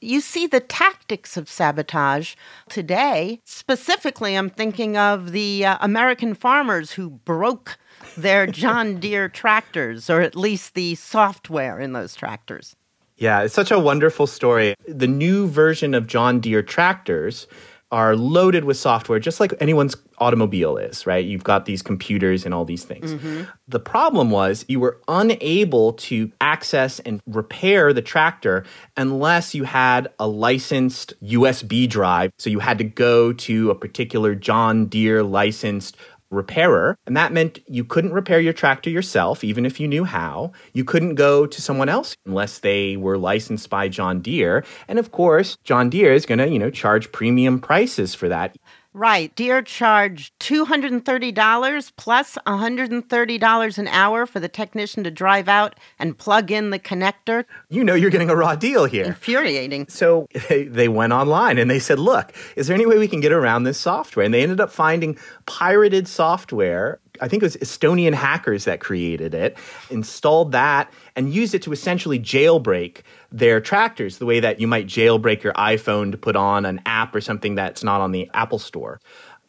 you 0.00 0.20
see 0.20 0.46
the 0.46 0.60
tactics 0.60 1.36
of 1.36 1.48
sabotage 1.48 2.34
today. 2.68 3.40
Specifically, 3.44 4.34
I'm 4.36 4.50
thinking 4.50 4.96
of 4.96 5.32
the 5.32 5.64
uh, 5.64 5.78
American 5.80 6.34
farmers 6.34 6.92
who 6.92 7.10
broke 7.10 7.78
their 8.16 8.46
John 8.46 8.96
Deere 9.00 9.28
tractors, 9.28 10.08
or 10.08 10.20
at 10.20 10.36
least 10.36 10.74
the 10.74 10.94
software 10.94 11.80
in 11.80 11.92
those 11.92 12.14
tractors. 12.14 12.76
Yeah, 13.16 13.42
it's 13.42 13.54
such 13.54 13.72
a 13.72 13.78
wonderful 13.80 14.28
story. 14.28 14.74
The 14.86 15.08
new 15.08 15.48
version 15.48 15.92
of 15.94 16.06
John 16.06 16.38
Deere 16.38 16.62
tractors 16.62 17.48
are 17.90 18.16
loaded 18.16 18.64
with 18.64 18.76
software 18.76 19.18
just 19.18 19.40
like 19.40 19.54
anyone's 19.60 19.96
automobile 20.18 20.76
is, 20.76 21.06
right? 21.06 21.24
You've 21.24 21.44
got 21.44 21.64
these 21.64 21.80
computers 21.80 22.44
and 22.44 22.52
all 22.52 22.64
these 22.64 22.84
things. 22.84 23.14
Mm-hmm. 23.14 23.44
The 23.66 23.80
problem 23.80 24.30
was 24.30 24.64
you 24.68 24.80
were 24.80 25.00
unable 25.08 25.94
to 25.94 26.30
access 26.40 26.98
and 27.00 27.22
repair 27.26 27.92
the 27.92 28.02
tractor 28.02 28.64
unless 28.96 29.54
you 29.54 29.64
had 29.64 30.08
a 30.18 30.26
licensed 30.26 31.14
USB 31.22 31.88
drive. 31.88 32.32
So 32.38 32.50
you 32.50 32.58
had 32.58 32.78
to 32.78 32.84
go 32.84 33.32
to 33.32 33.70
a 33.70 33.74
particular 33.74 34.34
John 34.34 34.86
Deere 34.86 35.22
licensed 35.22 35.96
repairer. 36.30 36.96
And 37.06 37.16
that 37.16 37.32
meant 37.32 37.60
you 37.66 37.84
couldn't 37.84 38.12
repair 38.12 38.40
your 38.40 38.52
tractor 38.52 38.90
yourself, 38.90 39.42
even 39.44 39.64
if 39.64 39.80
you 39.80 39.88
knew 39.88 40.04
how. 40.04 40.52
You 40.72 40.84
couldn't 40.84 41.14
go 41.14 41.46
to 41.46 41.62
someone 41.62 41.88
else 41.88 42.16
unless 42.26 42.58
they 42.58 42.96
were 42.96 43.18
licensed 43.18 43.70
by 43.70 43.88
John 43.88 44.20
Deere. 44.20 44.64
And 44.88 44.98
of 44.98 45.12
course, 45.12 45.56
John 45.64 45.90
Deere 45.90 46.12
is 46.12 46.26
going 46.26 46.38
to, 46.38 46.48
you 46.48 46.58
know, 46.58 46.70
charge 46.70 47.12
premium 47.12 47.60
prices 47.60 48.14
for 48.14 48.28
that. 48.28 48.56
Right. 48.94 49.34
Deere 49.36 49.62
charged 49.62 50.38
$230 50.40 51.92
plus 51.96 52.38
$130 52.46 53.78
an 53.78 53.88
hour 53.88 54.26
for 54.26 54.40
the 54.40 54.48
technician 54.48 55.04
to 55.04 55.10
drive 55.10 55.48
out 55.48 55.78
and 55.98 56.16
plug 56.16 56.50
in 56.50 56.70
the 56.70 56.78
connector. 56.78 57.44
You 57.68 57.84
know 57.84 57.94
you're 57.94 58.10
getting 58.10 58.30
a 58.30 58.36
raw 58.36 58.54
deal 58.54 58.86
here. 58.86 59.04
Infuriating. 59.04 59.88
So 59.88 60.26
they, 60.48 60.64
they 60.64 60.88
went 60.88 61.12
online 61.12 61.58
and 61.58 61.70
they 61.70 61.78
said, 61.78 61.98
look, 61.98 62.32
is 62.56 62.66
there 62.66 62.74
any 62.74 62.86
way 62.86 62.98
we 62.98 63.08
can 63.08 63.20
get 63.20 63.30
around 63.30 63.64
this 63.64 63.78
software? 63.78 64.24
And 64.24 64.32
they 64.32 64.42
ended 64.42 64.60
up 64.60 64.70
finding 64.70 65.18
pirated 65.46 66.08
software 66.08 66.98
I 67.20 67.28
think 67.28 67.42
it 67.42 67.46
was 67.46 67.56
Estonian 67.56 68.14
hackers 68.14 68.64
that 68.64 68.80
created 68.80 69.34
it, 69.34 69.56
installed 69.90 70.52
that, 70.52 70.92
and 71.16 71.32
used 71.32 71.54
it 71.54 71.62
to 71.62 71.72
essentially 71.72 72.18
jailbreak 72.18 73.02
their 73.30 73.60
tractors 73.60 74.18
the 74.18 74.26
way 74.26 74.40
that 74.40 74.60
you 74.60 74.66
might 74.66 74.86
jailbreak 74.86 75.42
your 75.42 75.52
iPhone 75.54 76.10
to 76.12 76.18
put 76.18 76.36
on 76.36 76.64
an 76.64 76.80
app 76.86 77.14
or 77.14 77.20
something 77.20 77.54
that's 77.54 77.84
not 77.84 78.00
on 78.00 78.12
the 78.12 78.30
Apple 78.34 78.58
Store. 78.58 79.00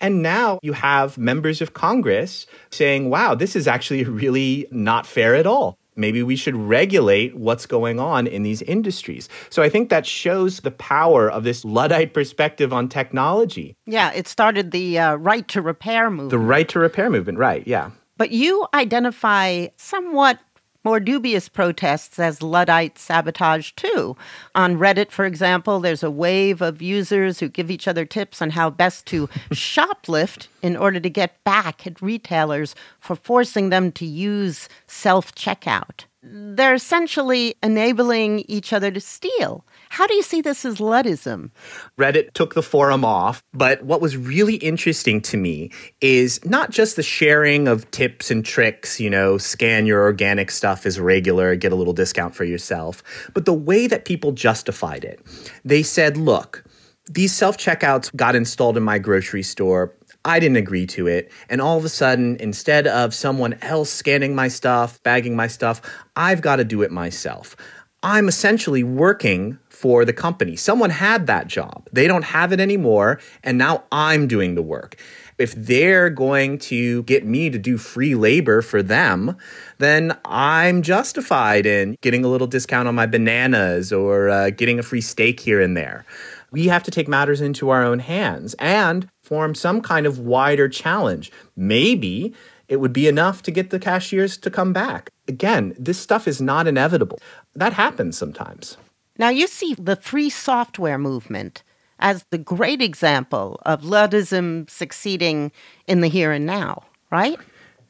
And 0.01 0.21
now 0.21 0.59
you 0.61 0.73
have 0.73 1.17
members 1.17 1.61
of 1.61 1.73
Congress 1.73 2.45
saying, 2.71 3.09
wow, 3.09 3.35
this 3.35 3.55
is 3.55 3.67
actually 3.67 4.03
really 4.05 4.67
not 4.71 5.05
fair 5.05 5.35
at 5.35 5.45
all. 5.45 5.77
Maybe 5.95 6.23
we 6.23 6.37
should 6.37 6.55
regulate 6.55 7.35
what's 7.35 7.65
going 7.65 7.99
on 7.99 8.25
in 8.25 8.43
these 8.43 8.61
industries. 8.61 9.27
So 9.49 9.61
I 9.61 9.67
think 9.67 9.89
that 9.89 10.05
shows 10.05 10.61
the 10.61 10.71
power 10.71 11.29
of 11.29 11.43
this 11.43 11.65
Luddite 11.65 12.13
perspective 12.13 12.71
on 12.71 12.87
technology. 12.87 13.75
Yeah, 13.85 14.13
it 14.13 14.25
started 14.25 14.71
the 14.71 14.97
uh, 14.97 15.15
right 15.15 15.45
to 15.49 15.61
repair 15.61 16.09
movement. 16.09 16.29
The 16.29 16.39
right 16.39 16.69
to 16.69 16.79
repair 16.79 17.09
movement, 17.09 17.37
right, 17.37 17.67
yeah. 17.67 17.91
But 18.15 18.31
you 18.31 18.65
identify 18.73 19.67
somewhat 19.75 20.39
more 20.83 20.99
dubious 20.99 21.49
protests 21.49 22.19
as 22.19 22.41
Luddite 22.41 22.97
sabotage, 22.97 23.71
too. 23.71 24.15
On 24.55 24.77
Reddit, 24.77 25.11
for 25.11 25.25
example, 25.25 25.79
there's 25.79 26.03
a 26.03 26.11
wave 26.11 26.61
of 26.61 26.81
users 26.81 27.39
who 27.39 27.49
give 27.49 27.69
each 27.69 27.87
other 27.87 28.05
tips 28.05 28.41
on 28.41 28.51
how 28.51 28.69
best 28.69 29.05
to 29.07 29.27
shoplift 29.51 30.47
in 30.61 30.77
order 30.77 30.99
to 30.99 31.09
get 31.09 31.43
back 31.43 31.85
at 31.85 32.01
retailers 32.01 32.75
for 32.99 33.15
forcing 33.15 33.69
them 33.69 33.91
to 33.93 34.05
use 34.05 34.69
self 34.87 35.35
checkout. 35.35 36.05
They're 36.21 36.73
essentially 36.73 37.55
enabling 37.63 38.43
each 38.49 38.73
other 38.73 38.91
to 38.91 38.99
steal. 38.99 39.65
How 39.87 40.05
do 40.05 40.13
you 40.15 40.21
see 40.21 40.41
this 40.41 40.65
as 40.65 40.77
Luddism? 40.77 41.51
Reddit 41.97 42.33
took 42.33 42.55
the 42.55 42.61
forum 42.61 43.05
off, 43.05 43.41
but 43.53 43.83
what 43.83 44.01
was 44.01 44.17
really 44.17 44.55
interesting 44.55 45.21
to 45.21 45.37
me 45.37 45.71
is 46.01 46.43
not 46.43 46.71
just 46.71 46.97
the 46.97 47.03
sharing 47.03 47.69
of 47.69 47.89
tips 47.91 48.29
and 48.29 48.43
tricks, 48.43 48.99
you 48.99 49.09
know, 49.09 49.37
scan 49.37 49.85
your 49.85 50.01
organic 50.01 50.51
stuff 50.51 50.85
as 50.85 50.99
regular, 50.99 51.55
get 51.55 51.71
a 51.71 51.75
little 51.75 51.93
discount 51.93 52.35
for 52.35 52.43
yourself, 52.43 53.01
but 53.33 53.45
the 53.45 53.53
way 53.53 53.87
that 53.87 54.03
people 54.03 54.33
justified 54.33 55.05
it. 55.05 55.21
They 55.63 55.83
said, 55.83 56.17
look, 56.17 56.65
these 57.09 57.33
self 57.33 57.57
checkouts 57.57 58.13
got 58.15 58.35
installed 58.35 58.77
in 58.77 58.83
my 58.83 58.99
grocery 58.99 59.43
store. 59.43 59.95
I 60.29 60.39
didn't 60.39 60.57
agree 60.57 60.85
to 60.87 61.07
it. 61.07 61.31
And 61.49 61.59
all 61.59 61.77
of 61.77 61.83
a 61.83 61.89
sudden, 61.89 62.37
instead 62.39 62.85
of 62.85 63.15
someone 63.15 63.57
else 63.63 63.89
scanning 63.89 64.35
my 64.35 64.47
stuff, 64.47 65.01
bagging 65.01 65.35
my 65.35 65.47
stuff, 65.47 65.81
I've 66.15 66.41
got 66.41 66.57
to 66.57 66.63
do 66.63 66.83
it 66.83 66.91
myself. 66.91 67.55
I'm 68.03 68.27
essentially 68.27 68.83
working 68.83 69.57
for 69.69 70.05
the 70.05 70.13
company. 70.13 70.55
Someone 70.55 70.91
had 70.91 71.27
that 71.27 71.47
job. 71.47 71.89
They 71.91 72.07
don't 72.07 72.23
have 72.23 72.53
it 72.53 72.59
anymore. 72.59 73.19
And 73.43 73.57
now 73.57 73.83
I'm 73.91 74.27
doing 74.27 74.53
the 74.53 74.61
work. 74.61 74.97
If 75.39 75.53
they're 75.55 76.09
going 76.09 76.59
to 76.59 77.03
get 77.03 77.25
me 77.25 77.49
to 77.49 77.57
do 77.57 77.77
free 77.77 78.13
labor 78.13 78.61
for 78.61 78.83
them, 78.83 79.35
then 79.79 80.17
I'm 80.25 80.81
justified 80.81 81.65
in 81.65 81.97
getting 82.01 82.23
a 82.23 82.27
little 82.27 82.47
discount 82.47 82.87
on 82.87 82.95
my 82.95 83.05
bananas 83.05 83.91
or 83.91 84.29
uh, 84.29 84.49
getting 84.51 84.79
a 84.79 84.83
free 84.83 85.01
steak 85.01 85.39
here 85.39 85.61
and 85.61 85.75
there. 85.75 86.05
We 86.51 86.67
have 86.67 86.83
to 86.83 86.91
take 86.91 87.07
matters 87.07 87.41
into 87.41 87.69
our 87.69 87.83
own 87.83 87.99
hands 87.99 88.53
and 88.59 89.07
form 89.29 89.53
some 89.53 89.79
kind 89.81 90.05
of 90.07 90.17
wider 90.19 90.67
challenge. 90.67 91.31
Maybe 91.55 92.33
it 92.67 92.77
would 92.81 92.93
be 92.93 93.07
enough 93.07 93.43
to 93.43 93.51
get 93.51 93.69
the 93.69 93.79
cashiers 93.79 94.37
to 94.37 94.49
come 94.49 94.73
back. 94.73 95.11
Again, 95.27 95.75
this 95.77 95.99
stuff 95.99 96.27
is 96.27 96.41
not 96.41 96.67
inevitable. 96.67 97.19
That 97.55 97.73
happens 97.73 98.17
sometimes. 98.17 98.77
Now, 99.19 99.29
you 99.29 99.47
see 99.47 99.75
the 99.75 99.95
free 99.95 100.29
software 100.29 100.97
movement 100.97 101.63
as 101.99 102.25
the 102.31 102.37
great 102.37 102.81
example 102.81 103.59
of 103.65 103.83
Luddism 103.83 104.67
succeeding 104.69 105.51
in 105.87 106.01
the 106.01 106.07
here 106.07 106.31
and 106.31 106.45
now, 106.45 106.83
right? 107.11 107.37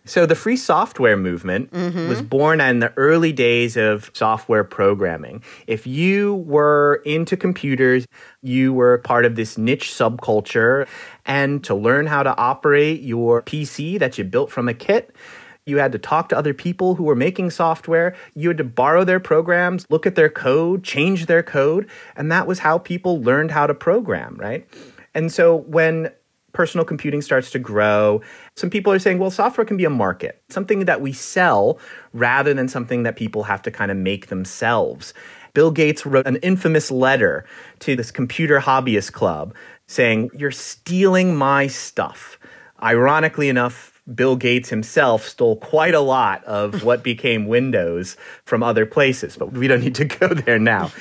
So, 0.06 0.26
the 0.26 0.34
free 0.34 0.58
software 0.58 1.18
movement 1.18 1.72
Mhm. 1.72 2.08
was 2.10 2.22
born 2.24 2.62
in 2.62 2.80
the 2.80 2.92
early 2.98 3.32
days 3.32 3.78
of 3.78 4.10
software 4.14 4.64
programming. 4.64 5.44
If 5.68 5.86
you 5.86 6.36
were 6.48 7.04
into 7.06 7.38
computers, 7.38 8.08
you 8.42 8.74
were 8.74 8.98
part 9.00 9.26
of 9.26 9.36
this 9.36 9.56
niche 9.56 9.92
subculture. 9.92 10.88
And 11.30 11.64
to 11.66 11.76
learn 11.76 12.08
how 12.08 12.24
to 12.24 12.36
operate 12.36 13.02
your 13.02 13.44
PC 13.44 14.00
that 14.00 14.18
you 14.18 14.24
built 14.24 14.52
from 14.52 14.68
a 14.68 14.74
kit, 14.74 15.16
you 15.68 15.78
had 15.78 15.92
to 15.92 16.00
talk 16.00 16.30
to 16.30 16.38
other 16.38 16.56
people 16.56 16.96
who 16.96 17.04
were 17.04 17.16
making 17.16 17.52
software. 17.52 18.16
You 18.34 18.48
had 18.48 18.58
to 18.58 18.64
borrow 18.64 19.04
their 19.04 19.20
programs, 19.20 19.86
look 19.92 20.08
at 20.08 20.16
their 20.16 20.30
code, 20.30 20.84
change 20.84 21.28
their 21.28 21.44
code. 21.44 21.88
And 22.16 22.32
that 22.32 22.48
was 22.48 22.58
how 22.58 22.80
people 22.80 23.22
learned 23.22 23.52
how 23.52 23.68
to 23.68 23.76
program, 23.76 24.36
right? 24.38 24.68
And 25.14 25.32
so 25.32 25.56
when 25.56 26.12
personal 26.52 26.84
computing 26.84 27.22
starts 27.22 27.52
to 27.52 27.60
grow, 27.60 28.22
some 28.56 28.72
people 28.72 28.92
are 28.92 28.98
saying, 28.98 29.20
well, 29.20 29.30
software 29.30 29.66
can 29.66 29.78
be 29.78 29.86
a 29.86 29.90
market, 29.92 30.42
something 30.50 30.86
that 30.86 31.00
we 31.00 31.14
sell 31.14 31.78
rather 32.12 32.56
than 32.56 32.68
something 32.68 33.04
that 33.04 33.16
people 33.16 33.44
have 33.44 33.62
to 33.62 33.70
kind 33.70 33.92
of 33.92 33.98
make 33.98 34.28
themselves. 34.28 35.14
Bill 35.54 35.72
Gates 35.72 36.06
wrote 36.06 36.26
an 36.26 36.38
infamous 36.38 36.90
letter 36.90 37.46
to 37.80 37.96
this 37.96 38.12
computer 38.12 38.60
hobbyist 38.60 39.14
club 39.14 39.54
saying, 39.90 40.30
You're 40.34 40.52
stealing 40.52 41.36
my 41.36 41.68
stuff. 41.68 42.40
Ironically 42.82 43.50
enough, 43.50 44.02
Bill 44.14 44.36
Gates 44.36 44.70
himself 44.70 45.28
stole 45.28 45.58
quite 45.58 45.94
a 45.94 46.00
lot 46.00 46.44
of 46.46 46.84
what 46.86 47.04
became 47.04 47.48
Windows 47.48 48.16
from 48.46 48.64
other 48.64 48.86
places, 48.86 49.36
but 49.36 49.52
we 49.52 49.68
don't 49.68 49.82
need 49.82 49.96
to 49.96 50.06
go 50.06 50.30
there 50.30 50.60
now. 50.60 50.92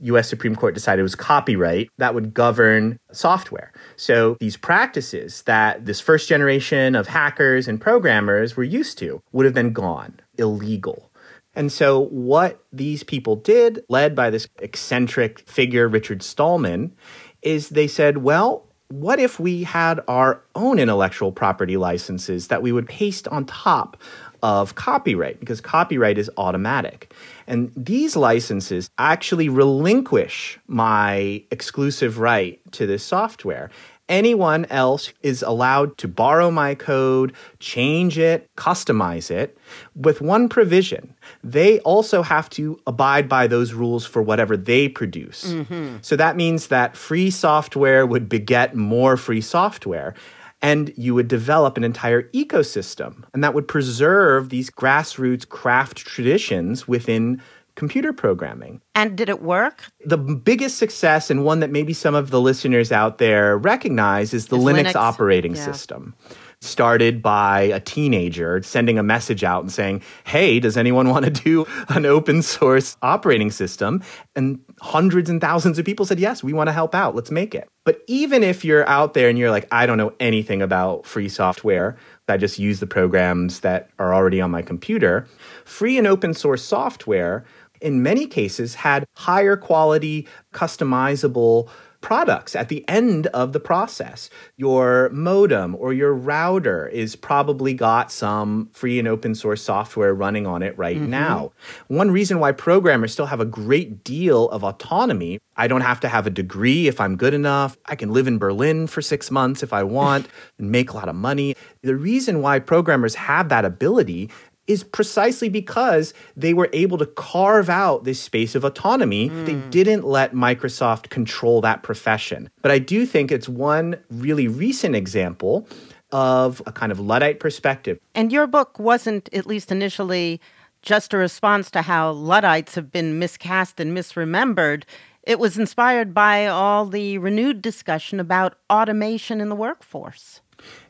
US 0.00 0.28
Supreme 0.28 0.54
Court 0.54 0.74
decided 0.74 1.00
it 1.00 1.02
was 1.02 1.16
copyright 1.16 1.90
that 1.98 2.14
would 2.14 2.32
govern 2.32 2.98
software. 3.12 3.72
So 3.96 4.36
these 4.38 4.56
practices 4.56 5.42
that 5.42 5.86
this 5.86 6.00
first 6.00 6.28
generation 6.28 6.94
of 6.94 7.08
hackers 7.08 7.66
and 7.66 7.80
programmers 7.80 8.56
were 8.56 8.64
used 8.64 8.98
to 8.98 9.20
would 9.32 9.44
have 9.44 9.54
been 9.54 9.72
gone, 9.72 10.20
illegal. 10.36 11.10
And 11.54 11.72
so 11.72 12.00
what 12.00 12.62
these 12.72 13.02
people 13.02 13.34
did, 13.34 13.84
led 13.88 14.14
by 14.14 14.30
this 14.30 14.46
eccentric 14.60 15.40
figure, 15.40 15.88
Richard 15.88 16.22
Stallman, 16.22 16.94
is 17.42 17.68
they 17.70 17.86
said, 17.86 18.18
well, 18.18 18.64
what 18.90 19.20
if 19.20 19.38
we 19.38 19.64
had 19.64 20.00
our 20.08 20.42
own 20.54 20.78
intellectual 20.78 21.30
property 21.30 21.76
licenses 21.76 22.48
that 22.48 22.62
we 22.62 22.72
would 22.72 22.88
paste 22.88 23.28
on 23.28 23.44
top 23.44 23.98
of 24.42 24.76
copyright? 24.76 25.38
Because 25.40 25.60
copyright 25.60 26.16
is 26.16 26.30
automatic. 26.38 27.12
And 27.46 27.70
these 27.76 28.16
licenses 28.16 28.88
actually 28.98 29.50
relinquish 29.50 30.58
my 30.68 31.42
exclusive 31.50 32.18
right 32.18 32.60
to 32.72 32.86
this 32.86 33.04
software. 33.04 33.70
Anyone 34.08 34.64
else 34.70 35.12
is 35.22 35.42
allowed 35.42 35.98
to 35.98 36.08
borrow 36.08 36.50
my 36.50 36.74
code, 36.74 37.32
change 37.60 38.18
it, 38.18 38.48
customize 38.56 39.30
it, 39.30 39.58
with 39.94 40.20
one 40.20 40.48
provision. 40.48 41.14
They 41.44 41.80
also 41.80 42.22
have 42.22 42.48
to 42.50 42.80
abide 42.86 43.28
by 43.28 43.46
those 43.46 43.74
rules 43.74 44.06
for 44.06 44.22
whatever 44.22 44.56
they 44.56 44.88
produce. 44.88 45.52
Mhm. 45.52 45.98
So 46.02 46.16
that 46.16 46.36
means 46.36 46.68
that 46.68 46.96
free 46.96 47.30
software 47.30 48.06
would 48.06 48.28
beget 48.28 48.74
more 48.74 49.16
free 49.16 49.42
software. 49.42 50.14
And 50.60 50.92
you 50.96 51.14
would 51.14 51.28
develop 51.28 51.76
an 51.76 51.84
entire 51.84 52.22
ecosystem, 52.34 53.22
and 53.32 53.44
that 53.44 53.54
would 53.54 53.68
preserve 53.68 54.48
these 54.48 54.70
grassroots 54.70 55.48
craft 55.48 55.98
traditions 55.98 56.88
within 56.88 57.40
computer 57.78 58.12
programming. 58.12 58.82
And 58.96 59.16
did 59.16 59.28
it 59.28 59.40
work? 59.40 59.84
The 60.04 60.18
biggest 60.18 60.78
success, 60.78 61.30
and 61.30 61.44
one 61.44 61.60
that 61.60 61.70
maybe 61.70 61.92
some 61.92 62.16
of 62.16 62.30
the 62.30 62.40
listeners 62.40 62.90
out 62.90 63.18
there 63.18 63.56
recognize, 63.56 64.34
is 64.34 64.48
the 64.48 64.56
Is 64.56 64.64
Linux, 64.64 64.92
Linux, 64.92 64.96
operating 64.96 65.54
yeah. 65.54 65.64
system. 65.64 66.14
started 66.60 67.22
by 67.22 67.60
a 67.60 67.78
teenager 67.78 68.60
sending 68.64 68.98
a 68.98 69.02
message 69.04 69.44
out 69.44 69.62
and 69.62 69.70
saying, 69.70 70.02
Hey, 70.24 70.58
does 70.58 70.76
anyone 70.76 71.08
want 71.08 71.24
to 71.24 71.30
do 71.30 71.66
an 71.88 72.04
open 72.04 72.42
source 72.42 72.96
operating 73.00 73.52
system? 73.52 74.02
And 74.34 74.58
hundreds 74.80 75.30
and 75.30 75.40
thousands 75.40 75.78
of 75.78 75.86
people 75.86 76.04
said, 76.04 76.18
Yes, 76.18 76.42
we 76.42 76.52
want 76.52 76.66
to 76.66 76.72
help 76.72 76.96
out. 76.96 77.14
Let's 77.14 77.30
make 77.30 77.54
it. 77.54 77.68
But 77.84 78.02
even 78.08 78.42
if 78.42 78.64
you're 78.64 78.86
out 78.88 79.14
there 79.14 79.28
and 79.28 79.38
you're 79.38 79.52
like, 79.52 79.68
I 79.70 79.86
don't 79.86 79.98
know 79.98 80.12
anything 80.18 80.60
about 80.60 81.06
free 81.06 81.28
software, 81.28 81.96
I 82.28 82.36
just 82.36 82.58
use 82.58 82.80
the 82.80 82.86
programs 82.86 83.60
that 83.60 83.88
are 83.98 84.12
already 84.12 84.40
on 84.40 84.50
my 84.50 84.62
computer, 84.62 85.26
free 85.64 85.96
and 85.96 86.06
open 86.06 86.34
source 86.34 86.62
software 86.62 87.44
in 87.80 88.02
many 88.02 88.26
cases 88.26 88.74
had 88.74 89.04
higher 89.16 89.56
quality, 89.56 90.26
customizable 90.52 91.68
products 92.00 92.54
at 92.54 92.68
the 92.68 92.88
end 92.88 93.26
of 93.28 93.52
the 93.52 93.60
process. 93.60 94.30
Your 94.56 95.08
modem 95.10 95.74
or 95.74 95.92
your 95.92 96.14
router 96.14 96.86
is 96.88 97.16
probably 97.16 97.74
got 97.74 98.12
some 98.12 98.70
free 98.72 98.98
and 98.98 99.08
open 99.08 99.34
source 99.34 99.62
software 99.62 100.14
running 100.14 100.46
on 100.46 100.62
it 100.62 100.76
right 100.78 100.96
mm-hmm. 100.96 101.10
now. 101.10 101.52
One 101.88 102.10
reason 102.10 102.38
why 102.38 102.52
programmers 102.52 103.12
still 103.12 103.26
have 103.26 103.40
a 103.40 103.44
great 103.44 104.04
deal 104.04 104.48
of 104.50 104.62
autonomy, 104.62 105.40
I 105.56 105.66
don't 105.66 105.80
have 105.80 105.98
to 106.00 106.08
have 106.08 106.26
a 106.26 106.30
degree 106.30 106.86
if 106.86 107.00
I'm 107.00 107.16
good 107.16 107.34
enough. 107.34 107.76
I 107.86 107.96
can 107.96 108.12
live 108.12 108.28
in 108.28 108.38
Berlin 108.38 108.86
for 108.86 109.02
6 109.02 109.30
months 109.30 109.62
if 109.62 109.72
I 109.72 109.82
want 109.82 110.28
and 110.58 110.70
make 110.70 110.90
a 110.90 110.94
lot 110.94 111.08
of 111.08 111.16
money. 111.16 111.56
The 111.82 111.96
reason 111.96 112.42
why 112.42 112.60
programmers 112.60 113.16
have 113.16 113.48
that 113.48 113.64
ability 113.64 114.30
is 114.68 114.84
precisely 114.84 115.48
because 115.48 116.14
they 116.36 116.54
were 116.54 116.68
able 116.72 116.98
to 116.98 117.06
carve 117.06 117.68
out 117.68 118.04
this 118.04 118.20
space 118.20 118.54
of 118.54 118.62
autonomy. 118.62 119.30
Mm. 119.30 119.46
They 119.46 119.54
didn't 119.70 120.04
let 120.04 120.34
Microsoft 120.34 121.08
control 121.08 121.60
that 121.62 121.82
profession. 121.82 122.50
But 122.62 122.70
I 122.70 122.78
do 122.78 123.06
think 123.06 123.32
it's 123.32 123.48
one 123.48 123.96
really 124.10 124.46
recent 124.46 124.94
example 124.94 125.66
of 126.12 126.62
a 126.66 126.72
kind 126.72 126.92
of 126.92 127.00
Luddite 127.00 127.40
perspective. 127.40 127.98
And 128.14 128.32
your 128.32 128.46
book 128.46 128.78
wasn't, 128.78 129.28
at 129.32 129.46
least 129.46 129.72
initially, 129.72 130.40
just 130.82 131.12
a 131.12 131.18
response 131.18 131.70
to 131.72 131.82
how 131.82 132.12
Luddites 132.12 132.74
have 132.74 132.92
been 132.92 133.18
miscast 133.18 133.80
and 133.80 133.96
misremembered. 133.96 134.84
It 135.22 135.38
was 135.38 135.58
inspired 135.58 136.14
by 136.14 136.46
all 136.46 136.86
the 136.86 137.18
renewed 137.18 137.60
discussion 137.60 138.20
about 138.20 138.58
automation 138.70 139.40
in 139.40 139.48
the 139.48 139.54
workforce. 139.54 140.40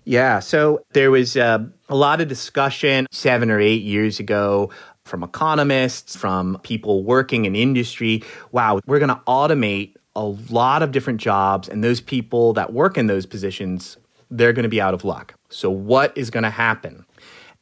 Yeah. 0.08 0.38
So 0.38 0.80
there 0.94 1.10
was 1.10 1.36
uh, 1.36 1.58
a 1.90 1.94
lot 1.94 2.22
of 2.22 2.28
discussion 2.28 3.06
seven 3.10 3.50
or 3.50 3.60
eight 3.60 3.82
years 3.82 4.18
ago 4.18 4.70
from 5.04 5.22
economists, 5.22 6.16
from 6.16 6.58
people 6.62 7.04
working 7.04 7.44
in 7.44 7.54
industry. 7.54 8.22
Wow, 8.50 8.80
we're 8.86 9.00
going 9.00 9.10
to 9.10 9.20
automate 9.26 9.96
a 10.16 10.24
lot 10.24 10.82
of 10.82 10.92
different 10.92 11.20
jobs, 11.20 11.68
and 11.68 11.84
those 11.84 12.00
people 12.00 12.54
that 12.54 12.72
work 12.72 12.96
in 12.96 13.06
those 13.06 13.26
positions, 13.26 13.98
they're 14.30 14.54
going 14.54 14.62
to 14.62 14.70
be 14.70 14.80
out 14.80 14.94
of 14.94 15.04
luck. 15.04 15.34
So, 15.50 15.70
what 15.70 16.16
is 16.16 16.30
going 16.30 16.44
to 16.44 16.50
happen? 16.50 17.04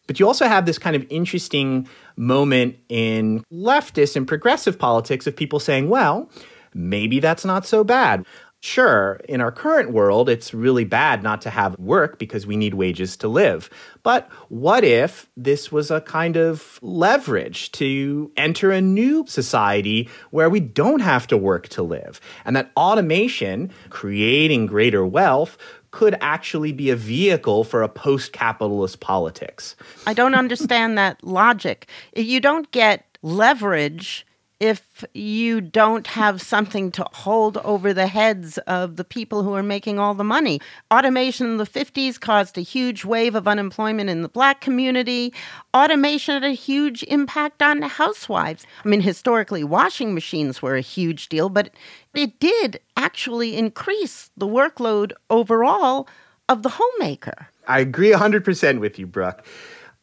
But 0.07 0.21
you 0.21 0.27
also 0.29 0.47
have 0.47 0.67
this 0.67 0.79
kind 0.79 0.95
of 0.95 1.05
interesting 1.11 1.89
moment 2.17 2.77
in 2.89 3.43
leftist 3.53 4.15
and 4.15 4.27
progressive 4.27 4.79
politics 4.79 5.27
of 5.27 5.35
people 5.35 5.59
saying, 5.59 5.89
well, 5.89 6.31
maybe 6.75 7.19
that's 7.19 7.45
not 7.45 7.67
so 7.67 7.83
bad. 7.83 8.25
Sure, 8.67 9.21
in 9.29 9.41
our 9.41 9.53
current 9.53 9.93
world, 9.93 10.29
it's 10.29 10.53
really 10.53 10.85
bad 10.85 11.23
not 11.23 11.41
to 11.43 11.51
have 11.51 11.79
work 11.79 12.19
because 12.19 12.49
we 12.49 12.57
need 12.57 12.75
wages 12.75 13.17
to 13.19 13.29
live. 13.29 13.71
But 14.03 14.29
what 14.49 14.83
if 14.83 15.29
this 15.37 15.71
was 15.71 15.89
a 15.89 16.01
kind 16.01 16.37
of 16.37 16.81
leverage 16.83 17.71
to 17.73 18.33
enter 18.37 18.73
a 18.73 18.81
new 18.81 19.25
society 19.29 20.09
where 20.33 20.51
we 20.51 20.59
don't 20.59 20.99
have 20.99 21.29
to 21.29 21.37
work 21.37 21.69
to 21.69 21.83
live? 21.85 22.21
And 22.45 22.57
that 22.57 22.73
automation, 22.77 23.71
creating 23.89 24.67
greater 24.67 25.07
wealth, 25.07 25.57
could 25.93 26.17
actually 26.21 26.73
be 26.73 26.91
a 26.91 26.97
vehicle 26.97 27.63
for 27.63 27.85
a 27.85 27.89
post 27.89 28.33
capitalist 28.33 28.99
politics. 28.99 29.77
I 30.09 30.13
don't 30.13 30.35
understand 30.35 30.99
that 30.99 31.23
logic. 31.23 31.87
You 32.17 32.41
don't 32.41 32.69
get 32.73 33.17
leverage 33.23 34.27
if 34.59 35.05
you 35.13 35.61
don't 35.61 36.07
have 36.07 36.41
something 36.41 36.91
to 36.93 37.05
hold 37.13 37.59
over 37.59 37.93
the 37.93 38.07
heads 38.07 38.57
of 38.59 38.97
the 38.97 39.05
people 39.05 39.43
who 39.43 39.53
are 39.55 39.63
making 39.63 39.99
all 39.99 40.15
the 40.15 40.25
money. 40.25 40.61
Automation 40.91 41.47
in 41.47 41.57
the 41.59 41.67
50s 41.67 42.19
caused 42.19 42.57
a 42.57 42.63
huge 42.63 43.05
wave 43.05 43.35
of 43.35 43.47
unemployment 43.47 44.09
in 44.09 44.23
the 44.23 44.29
black 44.29 44.61
community. 44.63 45.33
Automation 45.75 46.35
had 46.35 46.45
a 46.45 46.55
huge 46.55 47.03
impact 47.05 47.63
on 47.63 47.83
housewives. 47.83 48.67
I 48.85 48.89
mean, 48.89 49.03
historically, 49.03 49.63
washing 49.63 50.15
machines 50.15 50.63
were 50.63 50.77
a 50.77 50.81
huge 50.81 51.29
deal, 51.29 51.51
but 51.51 51.71
it 52.15 52.41
did 52.41 52.81
actually 52.97 53.57
increase 53.57 54.31
the 54.37 54.49
workload 54.49 55.13
overall 55.29 56.09
of 56.49 56.63
the 56.63 56.71
homemaker. 56.71 57.49
I 57.69 57.81
agree 57.81 58.13
100% 58.13 58.79
with 58.79 58.99
you, 58.99 59.07
Brooke 59.07 59.45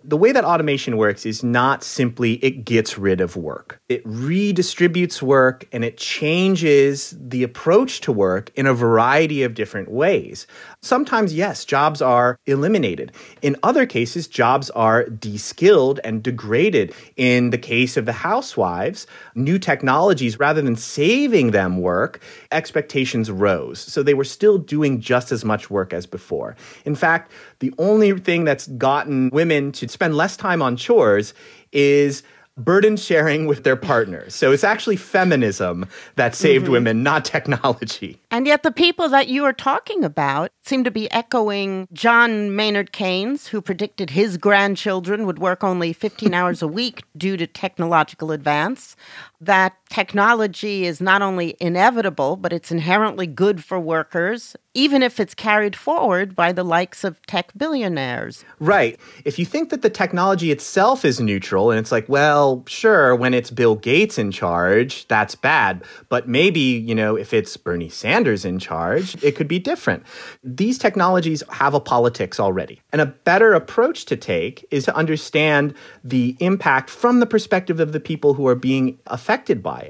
the 0.04 0.18
way 0.18 0.32
that 0.32 0.44
automation 0.44 0.98
works 0.98 1.26
is 1.26 1.44
not 1.44 1.84
simply 1.84 2.34
it 2.44 2.66
gets 2.66 2.98
rid 2.98 3.22
of 3.22 3.36
work. 3.36 3.80
It 3.94 4.04
redistributes 4.06 5.22
work 5.22 5.68
and 5.72 5.86
it 5.86 5.98
changes 5.98 7.16
the 7.16 7.44
approach 7.44 8.02
to 8.02 8.12
work 8.12 8.52
in 8.56 8.66
a 8.66 8.74
variety 8.74 9.44
of 9.44 9.54
different 9.54 9.92
ways. 9.92 10.48
Sometimes, 10.82 11.32
yes, 11.32 11.64
jobs 11.64 12.02
are 12.02 12.40
eliminated. 12.48 13.12
In 13.44 13.56
other 13.62 13.86
cases, 13.86 14.28
jobs 14.28 14.72
are 14.72 15.04
de-skilled 15.04 16.00
and 16.04 16.24
degraded. 16.24 16.92
In 17.18 17.52
the 17.52 17.58
case 17.60 17.96
of 17.96 18.08
the 18.08 18.14
housewives, 18.14 19.06
new 19.36 19.60
technologies, 19.60 20.40
rather 20.40 20.64
than 20.64 20.76
saving 20.76 21.52
them 21.52 21.78
work, 21.78 22.20
expectations 22.52 23.30
rose. 23.30 23.80
So 23.80 24.02
they 24.02 24.16
were 24.16 24.24
still 24.24 24.58
doing 24.58 25.02
just 25.02 25.32
as 25.32 25.46
much 25.46 25.70
work 25.70 25.94
as 25.94 26.08
before. 26.08 26.56
In 26.84 26.96
fact, 26.96 27.32
the 27.60 27.72
only 27.78 28.18
thing 28.18 28.44
that's 28.44 28.66
gotten 28.66 29.30
women 29.30 29.72
to 29.74 29.88
spend 29.88 30.18
less 30.18 30.36
time 30.36 30.64
on 30.64 30.78
chores 30.78 31.36
is 31.72 32.24
burden 32.58 32.98
sharing 32.98 33.48
with 33.48 33.64
their 33.64 33.76
partners. 33.76 34.36
So 34.36 34.52
it's 34.52 34.64
actually 34.64 34.96
feminism 34.96 35.88
that 36.16 36.36
saved 36.36 36.66
mm-hmm. 36.66 36.74
women, 36.74 37.04
not 37.04 37.26
technology. 37.26 38.20
And 38.32 38.48
yet, 38.48 38.64
the 38.64 38.72
people 38.72 39.10
that 39.10 39.28
you 39.28 39.44
are 39.46 39.54
talking 39.54 40.04
about 40.04 40.52
seem 40.64 40.84
to 40.84 40.92
be 40.92 41.12
echoing 41.12 41.88
John 41.94 42.56
Maynard 42.56 42.92
Keynes, 42.92 43.48
who 43.48 43.62
predicted 43.62 44.12
his 44.12 44.38
grandchildren 44.38 45.26
would 45.26 45.40
work 45.40 45.64
only 45.64 45.94
15 45.94 46.34
hours 46.34 46.62
a 46.62 46.68
week 46.68 47.04
due 47.18 47.38
to 47.38 47.48
technological 47.48 48.32
advance 48.32 48.96
that 49.42 49.76
technology 49.94 50.88
is 50.88 51.00
not 51.00 51.22
only 51.22 51.56
inevitable, 51.60 52.36
but 52.36 52.52
it's 52.52 52.72
inherently 52.72 53.28
good 53.28 53.64
for 53.64 53.80
workers, 53.80 54.56
even 54.74 55.04
if 55.04 55.20
it's 55.20 55.36
carried 55.36 55.76
forward 55.76 56.36
by 56.36 56.52
the 56.52 56.64
likes 56.64 57.04
of 57.04 57.24
tech 57.28 57.52
billionaires. 57.56 58.44
Right. 58.60 59.00
If 59.24 59.38
you 59.38 59.46
think 59.46 59.70
that 59.70 59.84
the 59.84 59.92
technology 59.92 60.50
itself 60.50 61.06
is 61.06 61.20
neutral, 61.20 61.70
and 61.70 61.80
it's 61.80 61.92
like, 61.92 62.10
well, 62.10 62.64
sure, 62.68 63.16
when 63.16 63.36
it's 63.36 63.52
Bill 63.52 63.76
Gates 63.76 64.18
in 64.18 64.32
charge, 64.32 65.08
that's 65.10 65.36
bad. 65.36 65.84
But 66.10 66.28
maybe, 66.28 66.60
you 66.60 66.96
know, 66.96 67.16
if 67.16 67.32
it's 67.32 67.56
Bernie 67.56 67.88
Sanders 67.88 68.46
in 68.46 68.58
charge, 68.58 69.24
it 69.24 69.36
could 69.36 69.48
be 69.48 69.60
different. 69.60 70.02
These 70.44 70.80
technologies 70.80 71.44
have 71.52 71.76
a 71.76 71.80
politics 71.80 72.40
already. 72.40 72.82
And 72.92 73.00
a 73.00 73.06
better 73.06 73.54
approach 73.54 74.06
to 74.06 74.16
take 74.16 74.66
is 74.72 74.86
to 74.86 74.96
understand 74.96 75.76
the 76.04 76.36
impact 76.40 76.90
from 76.90 77.20
the 77.20 77.28
perspective 77.28 77.80
of 77.80 77.92
the 77.92 78.00
people 78.00 78.34
who 78.34 78.48
are 78.48 78.56
being 78.56 78.98
affected 79.06 79.62
by 79.62 79.83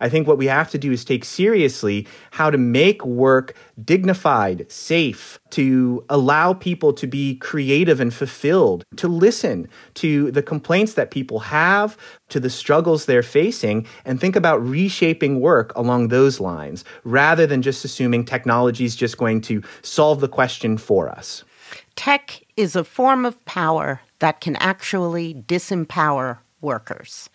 I 0.00 0.08
think 0.08 0.26
what 0.26 0.38
we 0.38 0.46
have 0.46 0.70
to 0.70 0.78
do 0.78 0.92
is 0.92 1.04
take 1.04 1.24
seriously 1.24 2.06
how 2.30 2.50
to 2.50 2.58
make 2.58 3.04
work 3.04 3.54
dignified, 3.84 4.70
safe, 4.70 5.38
to 5.50 6.04
allow 6.08 6.52
people 6.52 6.92
to 6.94 7.06
be 7.06 7.36
creative 7.36 8.00
and 8.00 8.12
fulfilled, 8.12 8.84
to 8.96 9.08
listen 9.08 9.68
to 9.94 10.30
the 10.30 10.42
complaints 10.42 10.94
that 10.94 11.10
people 11.10 11.40
have, 11.40 11.96
to 12.28 12.40
the 12.40 12.50
struggles 12.50 13.06
they're 13.06 13.22
facing, 13.22 13.86
and 14.04 14.20
think 14.20 14.36
about 14.36 14.64
reshaping 14.66 15.40
work 15.40 15.72
along 15.76 16.08
those 16.08 16.40
lines 16.40 16.84
rather 17.04 17.46
than 17.46 17.62
just 17.62 17.84
assuming 17.84 18.24
technology 18.24 18.84
is 18.84 18.96
just 18.96 19.18
going 19.18 19.40
to 19.40 19.62
solve 19.82 20.20
the 20.20 20.28
question 20.28 20.78
for 20.78 21.08
us. 21.08 21.44
Tech 21.96 22.42
is 22.56 22.76
a 22.76 22.84
form 22.84 23.24
of 23.24 23.44
power 23.44 24.00
that 24.20 24.40
can 24.40 24.56
actually 24.56 25.34
disempower 25.34 26.38
workers. 26.60 27.28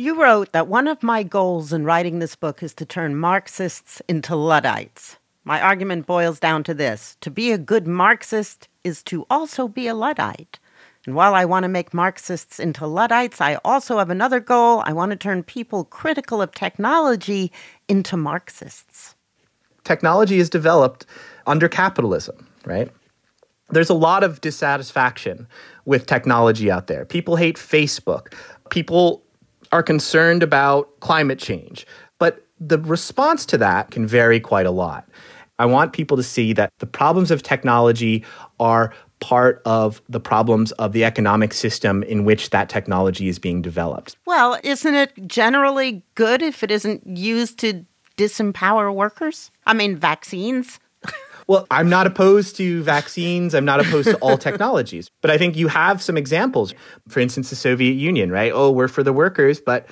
You 0.00 0.18
wrote 0.18 0.52
that 0.52 0.66
one 0.66 0.88
of 0.88 1.02
my 1.02 1.22
goals 1.22 1.74
in 1.74 1.84
writing 1.84 2.20
this 2.20 2.34
book 2.34 2.62
is 2.62 2.72
to 2.76 2.86
turn 2.86 3.16
Marxists 3.16 4.00
into 4.08 4.34
Luddites. 4.34 5.18
My 5.44 5.60
argument 5.60 6.06
boils 6.06 6.40
down 6.40 6.64
to 6.64 6.72
this 6.72 7.18
to 7.20 7.30
be 7.30 7.52
a 7.52 7.58
good 7.58 7.86
Marxist 7.86 8.66
is 8.82 9.02
to 9.02 9.26
also 9.28 9.68
be 9.68 9.88
a 9.88 9.94
Luddite. 9.94 10.58
And 11.04 11.14
while 11.14 11.34
I 11.34 11.44
want 11.44 11.64
to 11.64 11.68
make 11.68 11.92
Marxists 11.92 12.58
into 12.58 12.86
Luddites, 12.86 13.42
I 13.42 13.58
also 13.62 13.98
have 13.98 14.08
another 14.08 14.40
goal. 14.40 14.82
I 14.86 14.94
want 14.94 15.10
to 15.10 15.16
turn 15.16 15.42
people 15.42 15.84
critical 15.84 16.40
of 16.40 16.52
technology 16.52 17.52
into 17.86 18.16
Marxists. 18.16 19.14
Technology 19.84 20.38
is 20.38 20.48
developed 20.48 21.04
under 21.46 21.68
capitalism, 21.68 22.48
right? 22.64 22.90
There's 23.68 23.90
a 23.90 23.94
lot 24.08 24.24
of 24.24 24.40
dissatisfaction 24.40 25.46
with 25.84 26.06
technology 26.06 26.70
out 26.70 26.86
there. 26.86 27.04
People 27.04 27.36
hate 27.36 27.58
Facebook. 27.58 28.32
People 28.70 29.22
are 29.72 29.82
concerned 29.82 30.42
about 30.42 30.98
climate 31.00 31.38
change. 31.38 31.86
But 32.18 32.46
the 32.58 32.78
response 32.78 33.46
to 33.46 33.58
that 33.58 33.90
can 33.90 34.06
vary 34.06 34.40
quite 34.40 34.66
a 34.66 34.70
lot. 34.70 35.08
I 35.58 35.66
want 35.66 35.92
people 35.92 36.16
to 36.16 36.22
see 36.22 36.52
that 36.54 36.72
the 36.78 36.86
problems 36.86 37.30
of 37.30 37.42
technology 37.42 38.24
are 38.58 38.92
part 39.20 39.60
of 39.66 40.00
the 40.08 40.20
problems 40.20 40.72
of 40.72 40.92
the 40.92 41.04
economic 41.04 41.52
system 41.52 42.02
in 42.04 42.24
which 42.24 42.50
that 42.50 42.68
technology 42.68 43.28
is 43.28 43.38
being 43.38 43.60
developed. 43.60 44.16
Well, 44.26 44.58
isn't 44.62 44.94
it 44.94 45.12
generally 45.26 46.02
good 46.14 46.40
if 46.40 46.62
it 46.62 46.70
isn't 46.70 47.06
used 47.06 47.58
to 47.58 47.84
disempower 48.16 48.92
workers? 48.94 49.50
I 49.66 49.74
mean, 49.74 49.96
vaccines. 49.96 50.80
Well, 51.50 51.66
I'm 51.68 51.88
not 51.88 52.06
opposed 52.06 52.54
to 52.58 52.80
vaccines. 52.84 53.56
I'm 53.56 53.64
not 53.64 53.80
opposed 53.80 54.08
to 54.08 54.16
all 54.18 54.38
technologies. 54.48 55.10
But 55.20 55.32
I 55.32 55.36
think 55.36 55.56
you 55.56 55.66
have 55.66 56.00
some 56.00 56.16
examples. 56.16 56.74
For 57.08 57.18
instance, 57.18 57.50
the 57.50 57.56
Soviet 57.56 57.94
Union, 57.94 58.30
right? 58.30 58.52
Oh, 58.54 58.70
we're 58.70 58.86
for 58.86 59.02
the 59.02 59.12
workers, 59.12 59.60
but 59.60 59.88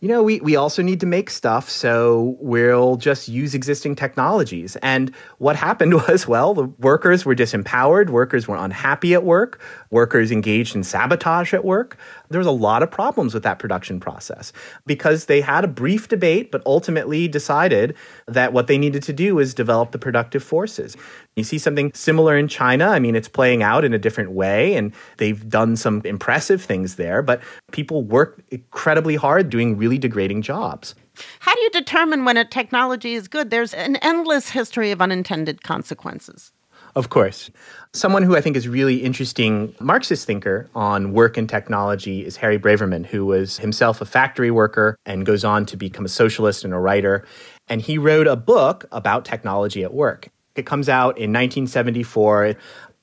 you 0.00 0.08
know, 0.08 0.22
we, 0.22 0.40
we 0.40 0.56
also 0.56 0.82
need 0.82 0.98
to 1.00 1.06
make 1.06 1.30
stuff, 1.30 1.68
so 1.68 2.36
we'll 2.40 2.96
just 2.96 3.28
use 3.28 3.54
existing 3.54 3.94
technologies. 3.94 4.74
And 4.76 5.14
what 5.36 5.54
happened 5.54 5.94
was, 6.08 6.26
well, 6.26 6.54
the 6.54 6.64
workers 6.64 7.26
were 7.26 7.36
disempowered, 7.36 8.08
workers 8.08 8.48
were 8.48 8.56
unhappy 8.56 9.12
at 9.12 9.22
work, 9.22 9.60
workers 9.90 10.32
engaged 10.32 10.74
in 10.74 10.82
sabotage 10.82 11.52
at 11.52 11.64
work. 11.64 11.98
There 12.32 12.40
was 12.40 12.46
a 12.46 12.50
lot 12.50 12.82
of 12.82 12.90
problems 12.90 13.34
with 13.34 13.42
that 13.44 13.58
production 13.58 14.00
process 14.00 14.52
because 14.86 15.26
they 15.26 15.40
had 15.40 15.64
a 15.64 15.68
brief 15.68 16.08
debate, 16.08 16.50
but 16.50 16.62
ultimately 16.66 17.28
decided 17.28 17.94
that 18.26 18.52
what 18.52 18.66
they 18.66 18.78
needed 18.78 19.02
to 19.04 19.12
do 19.12 19.36
was 19.36 19.54
develop 19.54 19.92
the 19.92 19.98
productive 19.98 20.42
forces. 20.42 20.96
You 21.36 21.44
see 21.44 21.58
something 21.58 21.92
similar 21.94 22.36
in 22.36 22.48
China. 22.48 22.88
I 22.88 22.98
mean, 22.98 23.14
it's 23.14 23.28
playing 23.28 23.62
out 23.62 23.84
in 23.84 23.94
a 23.94 23.98
different 23.98 24.32
way, 24.32 24.74
and 24.74 24.92
they've 25.18 25.48
done 25.48 25.76
some 25.76 26.02
impressive 26.04 26.62
things 26.62 26.96
there, 26.96 27.22
but 27.22 27.40
people 27.70 28.02
work 28.02 28.42
incredibly 28.50 29.16
hard 29.16 29.50
doing 29.50 29.76
really 29.76 29.98
degrading 29.98 30.42
jobs. 30.42 30.94
How 31.40 31.54
do 31.54 31.60
you 31.60 31.70
determine 31.70 32.24
when 32.24 32.36
a 32.36 32.44
technology 32.44 33.14
is 33.14 33.28
good? 33.28 33.50
There's 33.50 33.74
an 33.74 33.96
endless 33.96 34.50
history 34.50 34.90
of 34.90 35.02
unintended 35.02 35.62
consequences. 35.62 36.52
Of 36.94 37.08
course. 37.08 37.50
Someone 37.94 38.22
who 38.22 38.36
I 38.36 38.42
think 38.42 38.56
is 38.56 38.68
really 38.68 38.96
interesting 38.96 39.74
Marxist 39.80 40.26
thinker 40.26 40.68
on 40.74 41.12
work 41.12 41.36
and 41.38 41.48
technology 41.48 42.24
is 42.24 42.36
Harry 42.36 42.58
Braverman, 42.58 43.06
who 43.06 43.24
was 43.24 43.58
himself 43.58 44.00
a 44.00 44.04
factory 44.04 44.50
worker 44.50 44.96
and 45.06 45.24
goes 45.24 45.42
on 45.44 45.64
to 45.66 45.76
become 45.76 46.04
a 46.04 46.10
socialist 46.10 46.64
and 46.64 46.74
a 46.74 46.78
writer. 46.78 47.24
And 47.68 47.80
he 47.80 47.96
wrote 47.96 48.26
a 48.26 48.36
book 48.36 48.86
about 48.92 49.24
technology 49.24 49.82
at 49.82 49.94
work. 49.94 50.28
It 50.54 50.66
comes 50.66 50.90
out 50.90 51.16
in 51.16 51.32
1974 51.32 52.56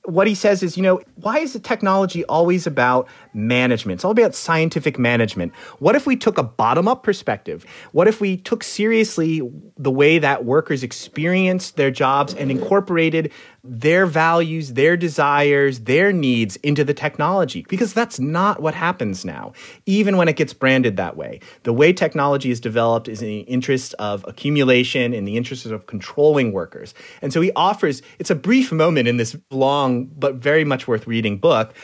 what 0.04 0.26
he 0.26 0.34
says 0.34 0.62
is, 0.62 0.76
you 0.76 0.82
know, 0.82 1.00
why 1.16 1.38
is 1.38 1.52
the 1.52 1.60
technology 1.60 2.24
always 2.24 2.66
about 2.66 3.06
management? 3.32 3.98
It's 3.98 4.04
all 4.04 4.10
about 4.10 4.34
scientific 4.34 4.98
management. 4.98 5.54
What 5.78 5.96
if 5.96 6.06
we 6.06 6.16
took 6.16 6.38
a 6.38 6.42
bottom 6.42 6.88
up 6.88 7.02
perspective? 7.02 7.64
What 7.92 8.08
if 8.08 8.20
we 8.20 8.36
took 8.36 8.62
seriously 8.62 9.42
the 9.76 9.90
way 9.90 10.18
that 10.18 10.44
workers 10.44 10.82
experienced 10.82 11.76
their 11.76 11.90
jobs 11.90 12.34
and 12.34 12.50
incorporated 12.50 13.32
their 13.62 14.06
values, 14.06 14.72
their 14.72 14.96
desires, 14.96 15.80
their 15.80 16.12
needs 16.12 16.56
into 16.56 16.84
the 16.84 16.94
technology? 16.94 17.66
Because 17.68 17.92
that's 17.92 18.18
not 18.18 18.62
what 18.62 18.74
happens 18.74 19.24
now, 19.24 19.52
even 19.86 20.16
when 20.16 20.28
it 20.28 20.36
gets 20.36 20.52
branded 20.52 20.96
that 20.96 21.16
way. 21.16 21.40
The 21.64 21.72
way 21.72 21.92
technology 21.92 22.50
is 22.50 22.60
developed 22.60 23.08
is 23.08 23.20
in 23.20 23.28
the 23.28 23.40
interest 23.40 23.94
of 23.98 24.24
accumulation, 24.26 25.12
in 25.12 25.24
the 25.24 25.36
interest 25.36 25.66
of 25.66 25.86
controlling 25.86 26.52
workers. 26.52 26.94
And 27.22 27.32
so 27.32 27.40
he 27.40 27.52
offers, 27.54 28.02
it's 28.18 28.30
a 28.30 28.34
brief 28.34 28.72
moment 28.72 29.08
in 29.08 29.16
this 29.16 29.36
long 29.50 30.06
but 30.06 30.36
very 30.36 30.64
much 30.64 30.88
worth 30.88 31.06
reading 31.06 31.38
book. 31.38 31.74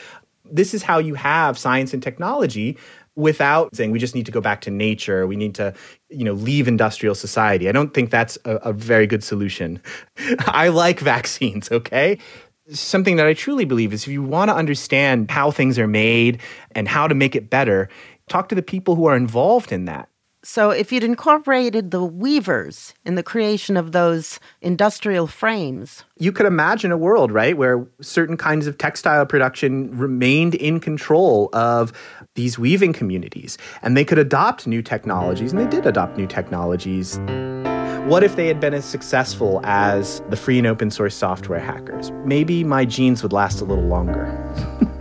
This 0.51 0.73
is 0.73 0.83
how 0.83 0.99
you 0.99 1.15
have 1.15 1.57
science 1.57 1.93
and 1.93 2.01
technology 2.01 2.77
without 3.15 3.75
saying 3.75 3.91
we 3.91 3.99
just 3.99 4.13
need 4.13 4.27
to 4.27 4.31
go 4.31 4.39
back 4.39 4.61
to 4.61 4.71
nature. 4.71 5.25
We 5.25 5.35
need 5.35 5.55
to 5.55 5.73
you 6.09 6.23
know 6.23 6.33
leave 6.33 6.67
industrial 6.67 7.15
society. 7.15 7.69
I 7.69 7.71
don't 7.71 7.93
think 7.93 8.09
that's 8.09 8.37
a, 8.45 8.55
a 8.57 8.73
very 8.73 9.07
good 9.07 9.23
solution. 9.23 9.81
I 10.39 10.69
like 10.69 10.99
vaccines 10.99 11.71
okay? 11.71 12.19
Something 12.69 13.15
that 13.15 13.25
i 13.25 13.33
truly 13.33 13.63
believe 13.63 13.93
is 13.93 14.03
if 14.03 14.09
you 14.09 14.21
want 14.21 14.49
to 14.49 14.55
understand 14.55 15.31
how 15.31 15.51
things 15.51 15.79
are 15.79 15.87
made 15.87 16.41
and 16.71 16.85
how 16.85 17.07
to 17.07 17.15
make 17.15 17.33
it 17.33 17.49
better 17.49 17.87
talk 18.27 18.49
to 18.49 18.55
the 18.55 18.61
people 18.61 18.95
who 18.95 19.05
are 19.05 19.15
involved 19.15 19.71
in 19.71 19.85
that 19.85 20.09
so, 20.49 20.69
if 20.69 20.93
you'd 20.93 21.03
incorporated 21.03 21.91
the 21.91 22.01
weavers 22.01 22.93
in 23.03 23.15
the 23.15 23.21
creation 23.21 23.75
of 23.75 23.91
those 23.91 24.39
industrial 24.61 25.27
frames, 25.27 26.05
you 26.17 26.31
could 26.31 26.45
imagine 26.45 26.89
a 26.89 26.97
world, 26.97 27.33
right, 27.33 27.57
where 27.57 27.85
certain 27.99 28.37
kinds 28.37 28.65
of 28.65 28.77
textile 28.77 29.25
production 29.25 29.95
remained 29.97 30.55
in 30.55 30.79
control 30.79 31.49
of 31.51 31.91
these 32.35 32.57
weaving 32.57 32.93
communities 32.93 33.57
and 33.81 33.97
they 33.97 34.05
could 34.05 34.17
adopt 34.17 34.65
new 34.65 34.81
technologies, 34.81 35.51
and 35.51 35.59
they 35.59 35.67
did 35.67 35.85
adopt 35.85 36.17
new 36.17 36.25
technologies. 36.25 37.19
What 38.07 38.23
if 38.23 38.37
they 38.37 38.47
had 38.47 38.61
been 38.61 38.73
as 38.73 38.85
successful 38.85 39.59
as 39.65 40.21
the 40.29 40.37
free 40.37 40.59
and 40.59 40.65
open 40.65 40.91
source 40.91 41.13
software 41.13 41.59
hackers? 41.59 42.09
Maybe 42.23 42.63
my 42.63 42.85
genes 42.85 43.21
would 43.21 43.33
last 43.33 43.59
a 43.59 43.65
little 43.65 43.83
longer. 43.83 44.25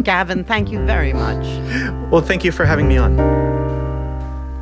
Gavin, 0.02 0.42
thank 0.42 0.72
you 0.72 0.84
very 0.86 1.12
much. 1.12 1.46
Well, 2.10 2.20
thank 2.20 2.42
you 2.42 2.50
for 2.50 2.64
having 2.64 2.88
me 2.88 2.96
on. 2.96 3.65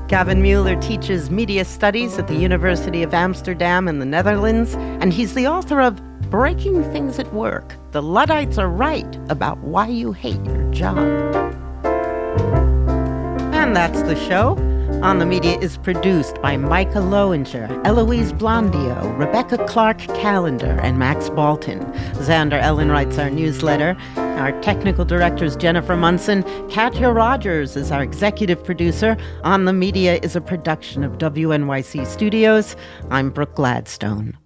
Gavin 0.09 0.43
Mueller 0.43 0.77
teaches 0.83 1.31
media 1.31 1.65
studies 1.65 2.19
at 2.19 2.29
the 2.29 2.35
University 2.35 3.03
of 3.03 3.15
Amsterdam 3.15 3.89
in 3.89 4.01
the 4.01 4.05
Netherlands, 4.05 4.75
and 4.75 5.15
he's 5.15 5.33
the 5.33 5.47
author 5.47 5.81
of 5.81 5.99
Breaking 6.31 6.83
Things 6.93 7.19
at 7.19 7.33
Work 7.33 7.75
The 7.93 8.03
Luddites 8.03 8.59
Are 8.59 8.69
Right 8.69 9.19
About 9.31 9.59
Why 9.59 9.87
You 9.87 10.13
Hate 10.13 10.45
Your 10.45 10.71
Job. 10.73 10.99
And 13.55 13.75
that's 13.75 14.03
the 14.03 14.17
show. 14.29 14.57
On 15.05 15.19
the 15.19 15.27
Media 15.27 15.59
is 15.59 15.77
produced 15.77 16.41
by 16.41 16.57
Micah 16.57 16.95
Loewinger, 16.95 17.69
Eloise 17.85 18.33
Blondiau, 18.33 19.19
Rebecca 19.19 19.63
Clark 19.67 19.99
Callender, 19.99 20.81
and 20.83 20.99
Max 20.99 21.29
Balton. 21.29 21.81
Xandra 22.15 22.63
Ellin 22.63 22.91
writes 22.91 23.19
our 23.19 23.29
newsletter. 23.29 23.99
Our 24.17 24.59
technical 24.63 25.05
director 25.05 25.45
is 25.45 25.57
Jennifer 25.57 25.95
Munson. 25.95 26.43
Katya 26.71 27.11
Rogers 27.11 27.77
is 27.77 27.93
our 27.93 28.03
executive 28.03 28.65
producer. 28.65 29.19
On 29.43 29.67
the 29.67 29.75
Media 29.75 30.19
is 30.23 30.37
a 30.37 30.41
production 30.41 31.05
of 31.05 31.19
WNYC 31.19 32.07
Studios. 32.07 32.75
I'm 33.11 33.29
Brooke 33.29 33.57
Gladstone. 33.57 34.39